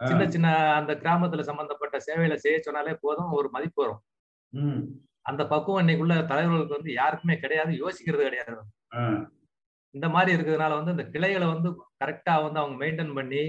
சின்ன 0.00 0.24
சின்ன 0.28 0.48
அந்த 0.78 0.92
கிராமத்துல 0.94 1.44
சம்பந்தப்பட்ட 1.48 1.96
சேவையில 2.06 2.34
செய்ய 2.42 2.58
சொன்னாலே 2.60 2.94
போதும் 3.00 3.30
ஒரு 3.38 3.48
மதிப்பு 3.54 3.80
வரும். 3.82 4.02
அந்த 5.26 5.42
பக்குவம் 5.46 5.82
இன்னைக்குள்ள 5.82 6.14
தலைவர்களுக்கு 6.30 6.76
வந்து 6.76 6.92
யாருக்குமே 6.92 7.36
கிடையாது 7.36 7.72
யோசிக்கிறது 7.82 8.26
கிடையாது. 8.28 8.52
இந்த 9.94 10.06
மாதிரி 10.14 10.30
இருக்கிறதுனால 10.36 10.76
வந்து 10.78 10.94
இந்த 10.96 11.06
கிளைகளை 11.14 11.46
வந்து 11.46 11.68
கரெக்டா 12.02 12.34
வந்து 12.44 12.60
அவங்க 12.62 12.76
மெயின்டைன் 12.82 13.16
பண்ணி 13.18 13.42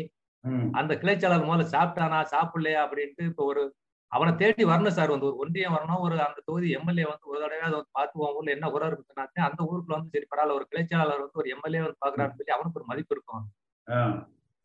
அந்த 0.79 0.93
கிளைச்சாளர் 1.01 1.47
முதல்ல 1.47 1.73
சாப்பிட்டானா 1.75 2.19
சாப்பிடலையா 2.33 2.81
அப்படின்ட்டு 2.85 3.23
இப்போ 3.31 3.43
ஒரு 3.51 3.63
அவனை 4.11 4.31
தேடி 4.35 4.63
வரணும் 4.69 4.95
சார். 4.97 5.13
வந்து 5.13 5.27
ஒரு 5.29 5.37
ஒன்றியம் 5.43 5.75
வரணும் 5.75 6.03
ஒரு 6.05 6.15
அந்த 6.27 6.39
தொகுதி 6.47 6.67
எம்எல்ஏ 6.77 7.05
வந்து 7.09 7.29
ஒரு 7.31 7.39
தடவை 7.43 7.63
அதை 7.67 7.75
வந்து 7.79 7.95
பார்த்து 7.97 8.21
உன் 8.21 8.35
ஊர்ல 8.37 8.55
என்ன 8.55 8.69
குறை 8.69 8.87
இருக்குன்னாலே 8.89 9.41
அந்த 9.47 9.59
ஊருக்குள்ள 9.69 9.97
வந்து 9.97 10.13
சரி 10.15 10.27
பரவாயில்ல 10.31 10.57
ஒரு 10.59 10.65
கிளைச்சாளர் 10.71 11.23
வந்து 11.23 11.41
ஒரு 11.41 11.49
எம்எல்ஏ 11.55 11.81
வந்து 11.85 12.01
பாக்குறான்னு 12.05 12.37
சொல்லி 12.39 12.55
அவனுக்கு 12.55 12.79
ஒரு 12.81 12.89
மதிப்பு 12.91 13.15
இருக்கும். 13.17 13.45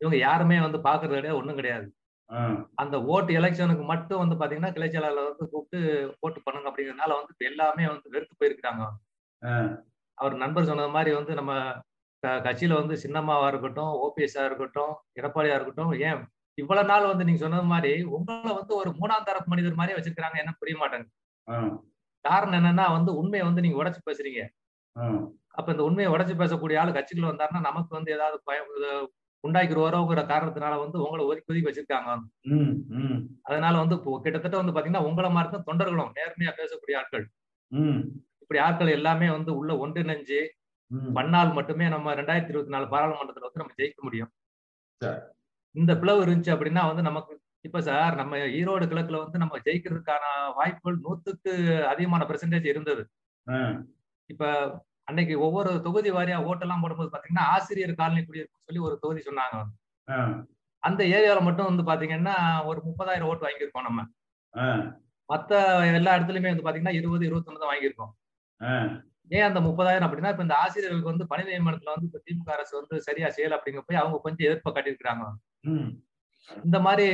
இவங்க 0.01 0.17
யாருமே 0.21 0.57
வந்து 0.63 0.79
பாக்குறது 0.85 1.13
கிடையாது 1.13 1.39
ஒண்ணும் 1.39 1.59
கிடையாது. 1.59 1.87
அந்த 2.81 2.95
ஓட்டு 3.09 3.31
எலெக்ஷனுக்கு 3.39 3.83
மட்டும் 3.89 4.21
வந்து 4.21 4.35
பாத்தீங்கன்னா 4.37 4.71
கிளைச்சாளர்ல 4.75 5.23
வந்து 5.27 5.43
கூப்பிட்டு 5.51 5.79
ஓட்டு 6.23 6.39
பண்ணுங்க 6.45 6.69
அப்படிங்கறதுனால 6.69 7.17
வந்து 7.19 7.49
எல்லாமே 7.49 7.85
வந்து 7.91 8.07
வெறுத்து 8.13 8.35
போயிருக்கிறாங்க 8.39 8.83
ஆ, 9.41 9.51
அவர் 10.17 10.35
நண்பர் 10.41 10.69
சொன்னது 10.69 10.95
மாதிரி 10.95 11.11
வந்து 11.15 11.33
நம்ம 11.39 11.53
கட்சியில 12.43 12.75
வந்து 12.79 12.95
சின்னம்மாவா 13.01 13.47
இருக்கட்டும் 13.51 13.91
ஓபிஎஸ்ஆ 14.03 14.43
இருக்கட்டும் 14.47 14.91
எடப்பாடியா 15.19 15.57
இருக்கட்டும் 15.57 15.91
ஏன் 16.03 16.21
இவ்வளவு 16.57 16.89
நாள் 16.89 17.09
வந்து 17.09 17.25
நீங்க 17.27 17.41
சொன்னது 17.41 17.67
மாதிரி 17.71 17.91
உங்களை 18.15 18.53
வந்து 18.55 18.73
ஒரு 18.79 18.89
மூணாம் 18.99 19.27
தரப்பு 19.27 19.51
மனிதர் 19.53 19.79
மாதிரி 19.79 19.95
வச்சிருக்காங்க 19.97 20.39
என்ன 20.41 20.53
புரிய 20.59 20.75
மாட்டாங்க 20.79 21.07
காரணம் 22.25 22.57
என்னன்னா 22.59 22.85
வந்து 22.95 23.11
உண்மையை 23.19 23.43
வந்து 23.45 23.63
நீங்க 23.63 23.79
உடைச்சு 23.79 24.01
பேசுறீங்க. 24.03 24.41
அப்ப 25.55 25.67
இந்த 25.73 25.83
உண்மையை 25.87 26.09
உடைச்சு 26.13 26.35
பேசக்கூடிய 26.39 26.79
ஆள் 26.81 26.95
கட்சிக்குள்ள 26.95 27.27
வந்தாருன்னா 27.29 27.61
நமக்கு 27.67 27.91
வந்து 27.93 28.13
ஏதாவது 28.15 28.37
பயம் 28.47 28.71
உண்டாக்கிடுவாரோங்கிற 29.45 30.21
காரணத்தினால 30.31 30.73
வந்து 30.83 30.97
உங்களை 31.05 31.23
ஒதுக்கி 31.29 31.51
ஒதுக்கி 31.51 31.69
வச்சிருக்காங்க 31.69 32.11
அதனால 33.49 33.73
வந்து 33.83 33.97
கிட்டத்தட்ட 34.25 34.55
வந்து 34.61 34.75
பாத்தீங்கன்னா 34.75 35.07
உங்களை 35.09 35.29
மாதிரி 35.37 35.51
தான் 35.53 35.67
தொண்டர்களும் 35.69 36.13
நேர்மையா 36.19 36.53
பேசக்கூடிய 36.59 36.99
ஆட்கள். 37.01 37.25
இப்படி 38.43 38.59
ஆட்கள் 38.65 38.95
எல்லாமே 38.97 39.27
வந்து 39.37 39.51
உள்ள 39.59 39.71
ஒன்றிணைஞ்சு 39.83 40.41
பண்ணால் 41.17 41.55
மட்டுமே 41.57 41.85
நம்ம 41.93 42.13
ரெண்டாயிரத்தி 42.19 42.53
இருபத்தி 42.53 42.73
நாலு 42.75 42.87
பாராளுமன்றத்துல 42.91 43.47
வந்து 43.47 43.61
நம்ம 43.61 43.75
ஜெயிக்க 43.79 43.99
முடியும். 44.07 44.31
இந்த 45.75 45.91
பிளவு 46.01 46.19
இருந்துச்சு 46.25 46.53
அப்படின்னா 46.55 46.83
வந்து 46.89 47.03
நமக்கு 47.09 47.33
இப்ப 47.67 47.79
சார் 47.87 48.15
நம்ம 48.19 48.37
ஈரோடு 48.57 48.85
கிழக்குல 48.89 49.19
வந்து 49.23 49.37
நம்ம 49.43 49.59
ஜெயிக்கிறதுக்கான 49.67 50.25
வாய்ப்புகள் 50.57 50.99
நூத்துக்கு 51.05 51.53
அதிகமான 51.91 52.23
பெர்சன்டேஜ் 52.29 52.67
இருந்தது. 52.73 53.03
இப்ப 54.29 54.43
அன்னைக்கு 55.07 55.33
ஒவ்வொரு 55.39 55.71
தொகுதி 55.85 56.09
வாரியா 56.11 56.37
ஓட்டெல்லாம் 56.49 56.83
போடும்போது 56.83 57.09
பாத்தீங்கன்னா 57.13 57.45
ஆசிரியர் 57.53 57.99
காலனி 57.99 58.21
குடியிருப்பு 58.23 58.65
சொல்லி 58.67 58.81
ஒரு 58.87 58.95
தொகுதி 59.01 59.21
சொன்னாங்க 59.27 59.57
அந்த 60.83 61.01
ஏரியால 61.15 61.39
மட்டும் 61.43 61.69
வந்து 61.69 61.83
பாத்தீங்கன்னா 61.83 62.35
ஒரு 62.69 62.79
முப்பதாயிரம் 62.87 63.29
ஓட்டு 63.29 63.45
வாங்கியிருக்கோம் 63.45 63.87
நம்ம. 63.87 64.01
மத்த 65.29 65.51
எல்லா 65.91 66.15
இடத்துலயுமே 66.17 66.51
வந்து 66.51 66.65
பாத்தீங்கன்னா 66.65 66.97
இருபது 66.97 67.23
இருபத்தொன்னு 67.27 67.61
தான் 67.63 67.71
வாங்கியிருக்கோம். 67.71 68.11
ஏன் 69.31 69.47
அந்த 69.47 69.59
முப்பதாயிரம் 69.67 70.07
அப்படின்னா 70.07 70.31
இப்ப 70.33 70.43
இந்த 70.43 70.55
ஆசிரியர்களுக்கு 70.63 71.11
வந்து 71.11 71.25
பணி 71.31 71.43
நியமனத்துல 71.47 71.93
வந்து 71.95 72.09
இப்ப 72.09 72.21
திமுக 72.25 72.51
அரசு 72.55 72.73
வந்து 72.79 72.95
சரியா 73.01 73.29
செய்யல 73.35 73.57
அப்படிங்க 73.57 73.81
போய் 73.81 74.01
அவங்க 74.01 74.17
கொஞ்சம் 74.21 74.47
எதிர்ப்பை 74.47 74.71
காட்டியிருக்கிறாங்க 74.71 75.25
இந்த 76.63 76.77
மாதிரி 76.79 77.05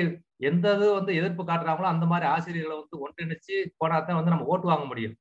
எந்த 0.49 0.65
இது 0.75 0.87
வந்து 0.93 1.11
எதிர்ப்பு 1.15 1.43
காட்டுறாங்களோ 1.43 1.89
அந்த 1.91 2.05
மாதிரி 2.05 2.25
ஆசிரியர்களை 2.31 2.75
வந்து 2.75 2.97
ஒன்றிணைச்சு 3.05 3.57
போனா 3.77 3.97
தான் 4.01 4.19
வந்து 4.19 4.33
நம்ம 4.33 4.47
ஓட்டு 4.53 4.67
வாங்க 4.67 4.85
முடியும். 4.85 5.15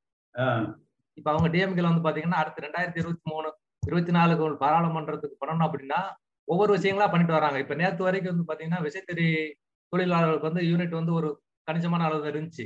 இப்ப 1.20 1.30
அவங்க 1.32 1.48
டிஎம்கேல 1.54 1.90
வந்து 1.90 2.06
பாத்தீங்கன்னா 2.06 2.38
அடுத்து 2.42 2.64
ரெண்டாயிரத்தி 2.66 3.00
இருபத்தி 3.02 3.30
மூணு 3.32 3.48
இருபத்தி 3.86 4.12
நாலுக்கு 4.12 4.44
பாராளுமன்றத்துக்கு 4.64 5.36
பண்ணணும் 5.42 5.66
அப்படின்னா 5.66 6.00
ஒவ்வொரு 6.48 6.70
விஷயங்களா 6.76 7.06
பண்ணிட்டு 7.10 7.32
வராங்க. 7.32 7.58
இப்ப 7.58 7.74
நேற்று 7.80 8.02
வரைக்கும் 8.04 8.32
வந்து 8.32 8.48
பாத்தீங்கன்னா 8.50 8.80
விசைத்தறி 8.86 9.26
தொழிலாளர்களுக்கு 9.92 10.48
வந்து 10.50 10.62
யூனிட் 10.70 10.98
வந்து 11.00 11.12
ஒரு 11.12 11.28
கணிசமான 11.68 12.04
அளவு 12.04 12.30
இருந்துச்சு. 12.32 12.64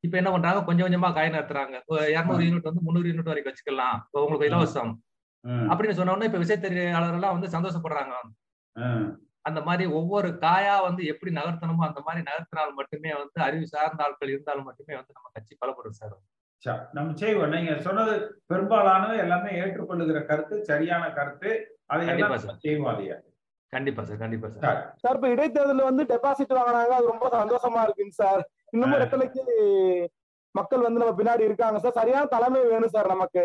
இப்ப 0.00 0.14
என்ன 0.20 0.30
பண்றாங்க? 0.30 0.60
கொஞ்சம் 0.64 0.86
கொஞ்சமா 0.86 1.10
காய் 1.16 1.30
நடத்துறாங்க. 1.30 1.76
இருநூறு 2.14 2.44
யூனிட் 2.46 2.68
வந்து 2.70 2.82
முந்நூறு 2.82 3.08
யூனிட் 3.10 3.30
வரைக்கும் 3.32 3.52
வச்சுக்கலாம். 3.52 3.96
இப்ப 4.06 4.22
உங்களுக்கு 4.22 4.48
இலவசம். 4.50 4.92
அப்படின்னு 5.70 5.96
சொன்ன 5.98 6.12
உடனே 6.14 6.28
இப்ப 6.30 6.40
விசைத்தறியாளர்கள் 6.44 7.18
எல்லாம் 7.20 7.36
வந்து 7.36 7.54
சந்தோஷப்படுறாங்க. 7.56 8.14
அந்த 9.48 9.60
மாதிரி 9.60 9.84
ஒவ்வொரு 9.98 10.28
காயா 10.44 10.82
வந்து 10.82 11.02
எப்படி 11.04 11.32
நகர்த்தணுமோ 11.34 11.82
அந்த 11.88 12.00
மாதிரி 12.06 12.22
நகர்த்தினால் 12.28 12.72
மட்டுமே 12.74 13.10
வந்து 13.14 13.38
அறிவு 13.46 13.66
சார்ந்த 13.66 14.04
ஆட்கள் 14.04 14.32
இருந்தாலும் 14.34 14.64
மட்டுமே 14.64 14.94
வந்து 14.94 15.16
நம்ம 15.16 15.30
கட்சி 15.32 15.54
பலப்படும் 15.60 15.98
சார். 16.00 16.16
நம்ம 16.96 17.14
செய்வோம். 17.14 17.52
நீங்க 17.54 17.72
சொன்னது 17.86 18.12
பெரும்பாலானது 18.46 19.14
எல்லாமே 19.24 19.50
ஏற்றுக்கொள்ளுகிற 19.62 20.20
கருத்து 20.26 20.56
சரியான 20.64 21.04
கருத்து. 21.12 21.50
அதை 21.86 22.04
எல்லாம் 22.08 22.62
செய்வோம் 22.66 22.90
அதையா. 22.92 23.16
கண்டிப்பா 23.72 24.02
சார் 24.02 24.22
கண்டிப்பா 24.22 24.48
சார். 24.48 24.80
சார். 25.02 25.16
இப்ப 25.18 25.28
இடைத்தேர்தல் 25.34 25.88
வந்து 25.90 26.04
டெபாசிட் 26.12 26.58
வாங்கினாங்க. 26.58 26.92
அது 26.98 27.12
ரொம்ப 27.12 27.28
சந்தோஷமா 27.38 27.80
இருக்குங்க 27.86 28.16
சார். 28.22 28.42
இன்னமும் 28.74 28.98
இடத்துலக்கு 28.98 29.42
மக்கள் 30.54 30.86
வந்து 30.86 31.00
நம்ம 31.00 31.14
பின்னாடி 31.20 31.48
இருக்காங்க 31.48 31.78
சார். 31.78 31.98
சரியான 32.00 32.24
தலைமை 32.26 32.60
வேணும் 32.72 32.94
சார் 32.96 33.12
நமக்கு. 33.14 33.44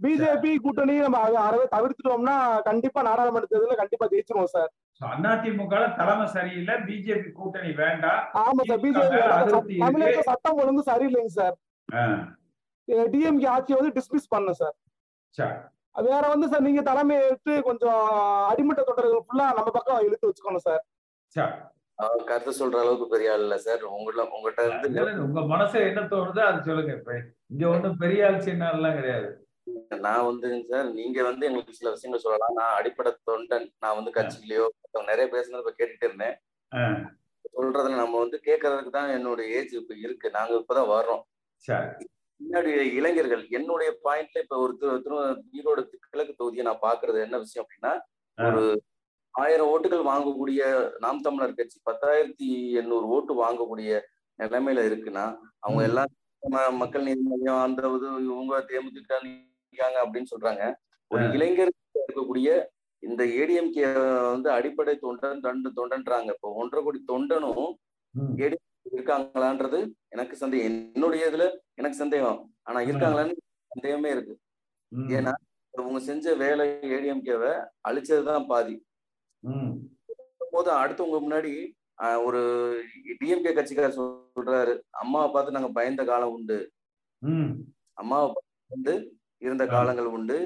பிஜேபி 0.00 0.50
கூட்டணி 0.56 0.94
நம்ம 0.98 1.18
அறவே 1.48 1.66
தவிர்த்துட்டோம்னா 1.76 2.62
கண்டிப்பா 2.62 3.02
நாடாளுமன்ற 3.02 3.48
தேர்தலில் 3.50 3.80
கண்டிப்பா 3.82 4.06
ஜெயிச்சிருவோம் 4.06 4.54
சார். 4.56 4.70
அதிமுக 5.00 5.74
தலைமை 6.00 6.26
சரியில்லை. 6.34 6.74
பிஜேபி 6.88 7.30
கூட்டணி 7.38 7.70
வேண்டாம் 7.82 8.22
ஆமா 8.42 8.62
சார் 8.68 8.82
பிஜேபி 8.84 9.78
தமிழக 9.84 10.22
சட்டம் 10.30 10.58
ஒழுங்கு 10.62 10.82
சரியில்லைங்க 10.90 11.32
சார். 11.40 11.56
டிஎம்கே 13.12 13.48
ஆட்சியை 13.54 13.78
வந்து 13.80 13.94
டிஸ்மிஸ் 13.98 14.32
பண்ணும் 14.34 14.58
சார். 14.60 14.76
வேற 16.08 16.22
வந்து 16.32 16.46
சார் 16.52 16.66
நீங்க 16.66 16.82
தலைமை 16.88 17.14
எடுத்து 17.28 17.52
கொஞ்சம் 17.68 18.02
அடிமட்ட 18.50 18.80
தொடர்கள் 18.88 19.24
ஃபுல்லா 19.28 19.46
நம்ம 19.58 19.70
பக்கம் 19.76 20.04
இழுத்து 20.06 20.28
வச்சுக்கணும் 20.28 20.66
சார். 20.68 20.82
கருத்து 22.28 22.52
சொல்ற 22.58 22.76
அளவுக்கு 22.82 23.06
பெரிய 23.12 23.32
ஆள் 23.34 23.44
இல்ல 23.44 23.56
சார். 23.66 23.82
உங்கள 23.96 24.24
உங்ககிட்ட 24.36 24.62
இருந்து 24.66 25.22
உங்க 25.26 25.42
மனசு 25.52 25.78
என்ன 25.90 26.00
தோணுதோ 26.12 26.42
அது 26.48 26.58
சொல்லுங்க. 26.68 26.92
இப்ப 27.00 27.14
இங்க 27.52 27.64
ஒண்ணும் 27.74 28.00
பெரிய 28.02 28.26
ஆள் 28.28 28.44
சின்ன 28.48 28.70
எல்லாம் 28.76 28.98
கிடையாது. 28.98 29.28
நான் 30.06 30.26
வந்து 30.26 30.48
சார் 30.70 30.88
நீங்க 30.92 31.22
வந்து 31.22 31.46
எங்களுக்கு 31.46 31.78
சில 31.78 31.90
விஷயங்கள் 31.90 32.24
சொல்லலாம். 32.24 32.54
நான் 32.54 32.76
அடிப்படை 32.78 33.10
தொண்டன். 33.30 33.66
நான் 33.80 33.96
வந்து 33.96 34.10
கட்சியிலயோ 34.10 34.66
நிறைய 35.06 35.26
பேசுனது 35.32 35.62
இப்ப 35.62 35.74
கேட்டுட்டு 35.78 36.06
இருந்தேன். 36.06 36.36
சொல்றதுல 37.56 38.00
நம்ம 38.00 38.18
வந்து 38.18 38.38
கேட்கறதுக்கு 38.44 38.90
தான் 38.90 39.10
என்னுடைய 39.10 39.56
ஏஜ் 39.58 39.74
இப்ப 39.74 39.94
இருக்கு. 39.96 40.30
நாங்க 40.30 40.54
இப்பதான் 40.54 40.92
வர்றோம். 40.96 41.22
என்னுடைய 42.40 42.78
இளைஞர்கள் 42.98 43.42
என்னுடைய 43.50 43.90
பாயிண்ட்ல 44.04 44.42
இப்ப 44.42 44.56
ஒரு 44.56 44.72
திரு 44.78 45.18
ஈரோடு 45.52 45.82
கிழக்கு 46.06 46.34
தொகுதியை 46.34 46.64
நான் 46.64 46.84
பாக்குறது 46.84 47.18
என்ன 47.20 47.36
விஷயம் 47.38 47.64
அப்படின்னா 47.64 47.92
ஒரு 48.38 48.62
ஆயிரம் 49.34 49.70
ஓட்டுகள் 49.72 50.10
வாங்கக்கூடிய 50.10 50.60
நாம் 50.98 51.22
தமிழர் 51.22 51.58
கட்சி 51.58 51.78
பத்தாயிரத்தி 51.84 52.48
எண்ணூறு 52.72 53.06
ஓட்டு 53.06 53.32
வாங்கக்கூடிய 53.42 53.90
நிலைமையில 54.38 54.84
இருக்குன்னா 54.88 55.24
அவங்க 55.60 55.82
எல்லாம் 55.82 56.12
மக்கள் 56.78 57.02
நீதி 57.02 57.22
மையம் 57.22 57.62
அந்த 57.62 57.82
இவங்க 58.26 58.58
தேமுதிக 58.68 59.20
இருக்காங்க 59.76 59.98
அப்படின்னு 60.04 60.32
சொல்றாங்க. 60.34 60.62
ஒரு 61.10 61.24
இளைஞர் 61.36 61.72
இருக்கக்கூடிய 62.06 62.50
இந்த 63.02 63.22
ஏடிஎம்கே 63.40 63.88
வந்து 64.32 64.48
அடிப்படை 64.58 64.94
தொண்டன் 65.02 65.42
தண்டு 65.46 65.68
தொண்டன்றாங்க. 65.78 66.30
இப்போ 66.36 66.48
ஒன்றரை 66.60 66.80
கோடி 66.84 67.00
தொண்டனும் 67.12 67.68
ஏடிஎம் 68.44 68.94
இருக்காங்களான்றது 68.96 69.78
எனக்கு 70.14 70.34
சந்தேகம் 70.42 70.68
என்னுடைய 70.70 71.22
இதுல 71.30 71.44
எனக்கு 71.80 72.02
சந்தேகம். 72.02 72.38
ஆனா 72.68 72.78
இருக்காங்களான்னு 72.88 73.34
சந்தேகமே 73.74 74.10
இருக்கு. 74.16 74.34
ஏன்னா 75.16 75.32
இவங்க 75.78 76.00
செஞ்ச 76.10 76.34
வேலை 76.42 76.66
ஏடிஎம்கேவை 76.94 77.52
அழிச்சதுதான் 77.88 78.46
பாதி. 78.52 78.76
போது 80.54 80.70
அடுத்தவங்க 80.82 81.18
முன்னாடி 81.24 81.52
ஒரு 82.26 82.40
டிஎம்கே 83.20 83.52
கட்சிக்காரர் 83.56 83.98
சொல்றாரு. 83.98 84.74
அம்மாவை 85.02 85.28
பார்த்து 85.32 85.56
நாங்க 85.56 85.70
பயந்த 85.78 86.02
காலம் 86.04 86.34
உண்டு. 86.36 86.58
அம்மாவை 88.00 88.26
வந்து 88.74 88.94
இருந்த 89.44 89.64
காலங்கள் 89.74 90.08
உண்டு. 90.16 90.36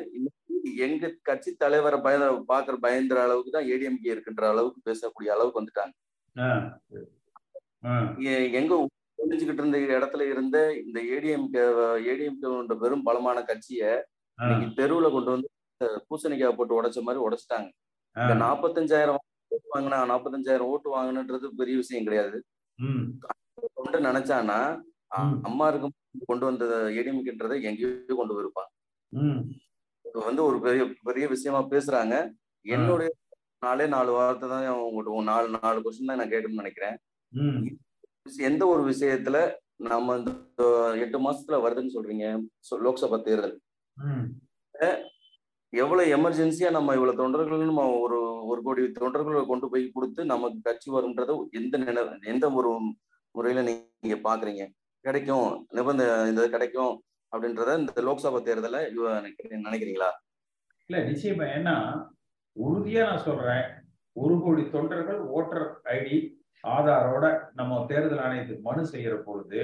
எங்க 0.86 1.10
கட்சி 1.28 1.50
தலைவரை 1.62 1.98
பய 2.06 2.16
பாக்குற 2.50 2.74
பயந்துற 2.84 3.18
அளவுக்கு 3.26 3.50
தான் 3.56 3.68
ஏடிஎம்கே 3.72 4.12
இருக்குன்ற 4.14 4.44
அளவுக்கு 4.52 4.80
பேசக்கூடிய 4.88 5.34
அளவுக்கு 5.34 5.60
வந்துட்டாங்க. 5.60 5.94
எங்க 8.60 8.72
ஒழிஞ்சுக்கிட்டு 9.18 9.62
இருந்த 9.62 9.78
இடத்துல 9.96 10.22
இருந்த 10.32 10.58
இந்த 10.84 10.98
ஏடிஎம்கே 11.14 11.62
ஏடிஎம்கே 12.10 12.76
பெரும் 12.82 13.06
பலமான 13.08 13.38
கட்சிய 13.50 13.82
இன்னைக்கு 14.38 14.68
தெருவுல 14.80 15.08
கொண்டு 15.14 15.30
வந்து 15.34 15.48
பூசணிக்காய் 16.08 16.56
போட்டு 16.58 16.78
உடைச்ச 16.78 17.00
மாதிரி 17.06 17.24
உடைச்சிட்டாங்க. 17.26 17.68
இந்த 18.16 18.34
நாற்பத்தஞ்சாயிரம் 18.44 19.18
ஓட்டு 19.18 19.72
வாங்கினா 19.74 19.98
நாற்பத்தஞ்சாயிரம் 20.12 20.70
ஓட்டு 20.72 20.88
வாங்கினது 20.96 21.50
பெரிய 21.60 21.76
விஷயம் 21.82 22.06
கிடையாது. 22.08 22.38
கொண்டு 23.78 23.98
நினைச்சானா 24.08 24.58
அம்மா 25.48 25.64
இருக்கும் 25.70 25.94
கொண்டு 26.30 26.44
வந்த 26.48 26.64
ஏடிஎம்கின்றதை 26.98 27.56
எங்கேயோ 27.70 28.14
கொண்டு 28.20 28.34
போயிருப்பான் 28.34 28.70
வந்து 30.26 30.42
ஒரு 30.48 30.58
பெரிய 30.66 30.82
பெரிய 31.08 31.24
விஷயமா 31.34 31.60
பேசுறாங்க. 31.74 32.14
என்னுடைய 32.66 33.10
நாலே 33.66 33.86
நாலு 33.94 34.10
வார்த்தை 34.16 34.46
தான் 34.52 34.66
உங்கள்கிட்ட 34.86 35.22
நாலு 35.30 35.48
நாலு 35.56 35.78
கொஸ்டின் 35.84 36.10
தான் 36.10 36.20
நான் 36.20 36.32
கேட்கணும்னு 36.32 36.62
நினைக்கிறேன். 36.62 36.96
எந்த 38.50 38.62
ஒரு 38.72 38.82
விஷயத்துல 38.90 39.38
நம்ம 39.90 40.16
இந்த 40.20 40.64
எட்டு 41.04 41.18
மாசத்துல 41.26 41.58
வருதுன்னு 41.64 41.94
சொல்றீங்க? 41.96 42.26
லோக்சபா 42.86 43.18
தேர்தல். 43.28 43.54
எவ்வளவு 45.72 46.12
எமர்ஜென்சியா 46.16 46.68
நம்ம 46.76 46.94
இவ்வளவு 46.96 47.20
தொண்டர்கள் 47.20 47.68
நம்ம 47.70 47.82
ஒரு 48.04 48.18
ஒரு 48.50 48.60
கோடி 48.66 48.82
தொண்டர்களை 49.00 49.42
கொண்டு 49.50 49.66
போய் 49.72 49.84
கொடுத்து 49.96 50.20
நமக்கு 50.32 50.58
கட்சி 50.68 50.88
வரும்ன்றத 50.94 51.36
எந்த 51.60 51.78
நினை 51.82 52.02
எந்த 52.32 52.46
ஒரு 52.60 52.70
முறையில 53.34 53.62
நீங்க 53.66 54.16
பாக்குறீங்க? 54.28 54.64
கிடைக்கும். 55.04 55.50
நிபந்த 55.76 56.02
இந்த 56.30 56.42
கிடைக்கும். 56.54 56.94
அப்படின்றத 57.32 57.78
இந்த 57.78 58.02
லோக்சபா 58.06 58.40
தேர்தல 58.48 58.78
நினைக்கிறீங்களா? 59.66 60.10
இல்ல 60.86 60.98
நிச்சயமா. 61.10 61.46
ஏன்னா 61.56 61.76
உறுதியா 62.56 63.02
நான் 63.08 63.26
சொல்றேன். 63.28 63.66
ஒரு 64.12 64.36
கோடி 64.42 64.62
தொண்டர்கள் 64.70 65.20
ஓட்டர் 65.36 65.66
ஐடி 65.84 66.18
ஆதாரோட 66.64 67.26
நம்ம 67.52 67.84
தேர்தல் 67.88 68.18
ஆணையத்துக்கு 68.18 68.60
மனு 68.60 68.82
செய்யற 68.92 69.14
பொழுது 69.22 69.60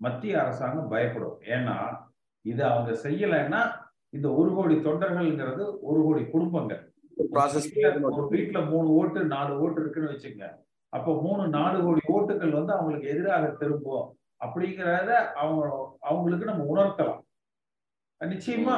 மத்திய 0.00 0.42
அரசாங்கம் 0.42 0.88
பயப்படும். 0.88 1.40
ஏன்னா 1.54 1.76
இது 2.44 2.64
அவங்க 2.64 2.92
செய்யலைன்னா 3.08 3.62
இந்த 4.08 4.28
ஒரு 4.32 4.50
கோடி 4.54 4.74
தொண்டர்கள்ங்கிறது 4.74 5.64
ஒரு 5.80 6.00
கோடி 6.02 6.22
குடும்பங்கள். 6.26 6.82
ஒரு 8.16 8.28
வீட்டுல 8.30 8.60
மூணு 8.70 8.88
ஓட்டு 8.90 9.20
நாலு 9.24 9.52
ஓட்டு 9.60 9.80
இருக்குன்னு 9.80 10.12
வச்சுங்க 10.12 10.44
அப்போ 10.92 11.10
மூணு 11.22 11.48
நாலு 11.48 11.78
கோடி 11.82 12.00
ஓட்டுகள் 12.16 12.56
வந்து 12.58 12.72
அவங்களுக்கு 12.72 13.08
எதிராக 13.08 13.50
திரும்பும். 13.60 14.06
அப்படிங்கிறத 14.40 15.10
அவங்க 15.40 15.60
அவங்களுக்கு 16.08 16.46
நம்ம 16.46 16.64
உணர்த்தலாம். 16.72 17.20
நிச்சயமா 18.20 18.74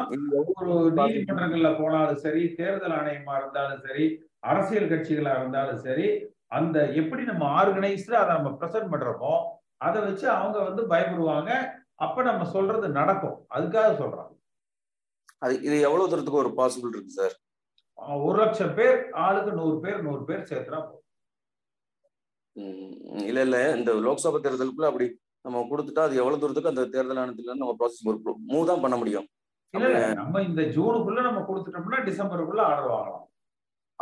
ஒரு 0.53 0.73
நீதிமன்றங்கள்ல 0.99 1.71
போனாலும் 1.79 2.21
சரி 2.25 2.43
தேர்தல் 2.59 2.97
ஆணையமா 2.99 3.35
இருந்தாலும் 3.41 3.83
சரி 3.87 4.05
அரசியல் 4.51 4.91
கட்சிகளா 4.91 5.33
இருந்தாலும் 5.39 5.81
சரி 5.87 6.07
அந்த 6.53 6.79
எப்படி 7.01 7.23
நம்ம 7.29 7.45
ஆர்கனைஸ்டா 7.59 8.17
அதை 8.21 8.33
நம்ம 8.37 8.51
ப்ரெசென்ட் 8.59 8.93
பண்றோமோ 8.93 9.35
அதை 9.81 9.99
வச்சு 10.03 10.27
அவங்க 10.35 10.59
வந்து 10.67 10.83
பயப்படுவாங்க. 10.91 11.51
அப்ப 11.99 12.23
நம்ம 12.29 12.45
சொல்றது 12.53 12.87
நடக்கும். 12.97 13.37
அதுக்காக 13.57 13.91
சொல்றோம் 13.99 14.29
அது 15.43 15.55
இது 15.67 15.77
எவ்வளவு 15.87 16.11
தூரத்துக்கு 16.11 16.43
ஒரு 16.43 16.53
பாசிபிள் 16.59 16.93
இருக்கு 16.93 17.17
சார் 17.17 17.35
ஒரு 18.23 18.37
லட்சம் 18.41 18.75
பேர் 18.77 18.97
ஆளுக்கு 19.25 19.53
நூறு 19.59 19.77
பேர் 19.83 19.99
நூறு 20.07 20.23
பேர் 20.29 20.49
சேர்த்துனா 20.51 20.81
இல்ல 23.27 23.41
இல்ல. 23.47 23.59
இந்த 23.77 23.91
லோக்சபா 24.05 24.39
தேர்தலுக்குள்ள 24.41 24.89
அப்படி 24.91 25.07
நம்ம 25.45 25.63
கொடுத்துட்டா 25.71 26.03
அது 26.07 26.21
எவ்வளவு 26.23 26.41
தூரத்துக்கு 26.41 26.73
அந்த 26.73 26.85
தேர்தல் 26.95 27.21
ஆணையத்துல 27.23 27.57
நம்ம 27.63 27.75
ப்ராசஸ் 27.81 28.09
ஒரு 28.11 28.37
மூவ் 28.53 28.69
தான் 28.71 28.85
பண்ண 28.85 28.97
முடியும். 29.03 29.27
நம்ம 30.21 30.43
இந்த 30.49 30.63
ஜூனுக்குள்ள 30.77 31.21
நம்ம 31.29 31.41
கொடுத்துட்டோம்னா 31.49 32.01
டிசம்பருக்குள்ள 32.09 32.63
ஆர்டர் 32.71 32.93
வாங்கலாம். 32.95 33.27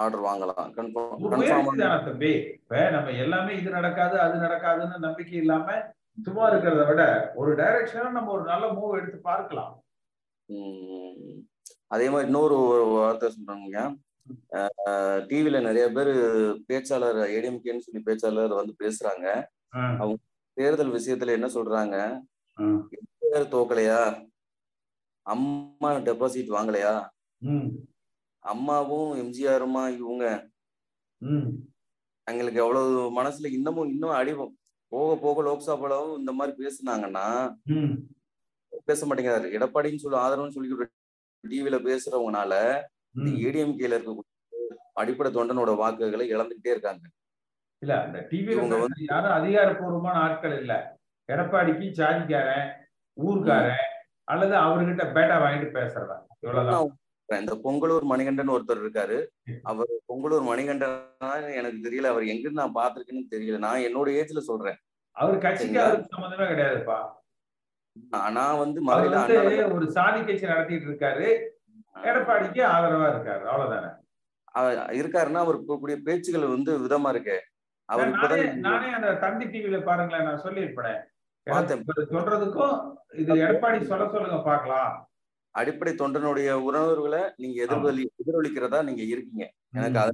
ஆர்டர் 0.03 0.27
வாங்கலாம். 0.27 0.69
கன்ஃபார்ம் 0.77 2.05
தம்பி. 2.09 2.33
இப்ப 2.59 2.83
நம்ம 2.97 3.15
எல்லாமே 3.25 3.53
இது 3.61 3.71
நடக்காது 3.79 4.17
அது 4.27 4.37
நடக்காதுன்னு 4.47 5.05
நம்பிக்கை 5.07 5.37
இல்லாம 5.43 5.79
சும்மா 6.27 6.45
இருக்கிறத 6.51 6.85
விட 6.89 7.03
ஒரு 7.41 7.51
டைரக்ஷனா 7.61 8.09
நம்ம 8.19 8.33
ஒரு 8.37 8.45
நல்ல 8.53 8.65
மூவ் 8.79 8.97
எடுத்து 9.01 9.19
பார்க்கலாம். 9.31 9.75
அதே 11.95 12.07
மாதிரி 12.13 12.29
இன்னொரு 12.31 12.57
வார்த்தை 12.95 13.29
சொல்றாங்க 13.37 13.79
டிவில 15.29 15.61
நிறைய 15.69 15.87
பேர் 15.95 16.13
பேச்சாளர் 16.69 17.21
ஏடிஎம்கேன்னு 17.37 17.85
சொல்லி 17.87 18.03
பேச்சாளர் 18.09 18.61
வந்து 18.61 18.75
பேசுறாங்க. 18.83 19.27
அவங்க 20.01 20.17
தேர்தல் 20.61 20.95
விஷயத்துல 20.97 21.37
என்ன 21.39 21.49
சொல்றாங்க? 21.57 21.97
எம்ஜிஆர் 22.99 23.53
தோக்கலையா? 23.55 24.01
அம்மா 25.27 25.91
டெபாசிட் 26.09 26.55
வாங்கலையா? 26.57 26.95
அம்மாவும் 28.45 29.11
எம்ஜிஆருமா 29.23 29.83
இவங்க? 30.01 30.25
எங்களுக்கு 32.27 32.63
எவ்வளவு 32.65 33.01
மனசுல 33.19 33.51
இன்னமும் 33.59 33.91
இன்னும் 33.93 34.17
அடி 34.19 34.33
போக 34.93 35.11
போக 35.25 35.43
லோக்சபாவும் 35.49 36.19
இந்த 36.21 36.33
மாதிரி 36.39 36.53
பேசுனாங்கன்னா 36.63 37.27
பேச 38.89 39.01
மாட்டேங்கிறாரு. 39.07 39.47
எடப்பாடின்னு 39.57 40.03
சொல்லி 40.05 40.19
ஆதரவுன்னு 40.23 40.57
சொல்லி 40.57 40.89
டிவில 41.45 41.77
பேசுறவங்கனால 41.89 42.53
ஏடிஎம்கேல 43.47 43.97
இருக்க 43.97 44.29
அடிப்படை 45.01 45.31
தொண்டனோட 45.37 45.71
வாக்குகளை 45.83 46.25
இழந்துகிட்டே 46.35 46.73
இருக்காங்க. 46.75 47.05
இல்ல 47.83 47.93
அந்த 48.05 48.19
டிவில 48.31 48.65
யாரும் 49.11 49.37
அதிகாரப்பூர்வமான 49.39 50.17
ஆட்கள் 50.25 50.57
இல்ல. 50.61 50.75
எடப்பாடிக்கு 51.29 51.87
சாதிக்காரன் 51.99 52.67
ஊர்க்காரன் 53.17 53.85
அல்லது 54.25 54.55
அவர்கிட்ட 54.57 55.05
பேட்டா 55.17 55.37
வாங்கிட்டு 55.45 55.69
பேசுறதா 55.77 56.17
இவ்வளவுதான். 56.41 56.99
இந்த 57.29 57.55
பொங்கலூர் 57.65 58.05
மணிகண்டன் 58.11 58.55
ஒருத்தர் 58.55 58.81
இருக்காரு. 58.83 59.17
அவர் 59.63 59.91
பொங்கலூர் 60.09 60.43
மணிகண்டன் 60.43 60.97
எனக்கு 61.59 61.81
தெரியல. 61.87 62.09
அவர் 62.13 62.25
எங்க 62.27 62.51
நான் 62.61 62.77
பாத்திருக்கேன்னு 62.79 63.33
தெரியல. 63.35 63.59
நான் 63.59 63.85
என்னோட 63.89 64.09
ஏஜ்ல 64.21 64.43
சொல்றேன். 64.51 64.79
அவர் 65.17 65.39
கட்சிக்கு 65.39 65.81
சம்மந்தமே 66.15 66.47
கிடையாதுப்பா. 66.51 66.99
நான் 68.37 68.59
வந்து 68.59 68.79
மதுரையில 68.87 69.73
ஒரு 69.77 69.87
சாதி 69.91 70.21
கட்சி 70.25 70.47
நடத்திட்டு 70.47 70.87
இருக்காரு. 70.89 71.29
எடப்பாடிக்கு 72.09 72.63
ஆதரவா 72.75 73.09
இருக்காரு. 73.15 73.45
அவ்வளவுதானே. 73.53 73.91
இருக்காருன்னா 75.01 75.41
அவர் 75.45 75.65
கூடிய 75.65 75.97
பேச்சுகள் 76.07 76.53
வந்து 76.55 76.73
விதமா 76.85 77.09
இருக்கு. 77.09 77.39
அவர் 77.91 78.11
நானே 78.67 78.89
அந்த 78.99 79.11
தந்தி 79.23 79.47
டிவில 79.53 79.79
பாருங்களேன் 79.87 80.27
நான் 80.29 80.45
சொல்லியிருப்பேன். 80.45 80.99
சொல்றதுக்கும் 82.13 82.75
இது 83.21 83.31
எடப்பாடி 83.45 83.79
சொல்ல 83.91 84.05
சொல்லுங்க 84.13 84.39
பாக்கலாம் 84.49 84.91
அடிப்படை 85.55 85.93
தொண்டனுடைய 85.95 86.51
உறவுகளை 86.67 87.23
நீங்க 87.43 87.57
எதிர்வலி 87.65 88.03
எதிரொலிக்கிறதா 88.21 88.81
நீங்க 88.89 89.03
இருக்கீங்க. 89.13 89.45
எனக்கு 89.77 90.01
அது 90.03 90.13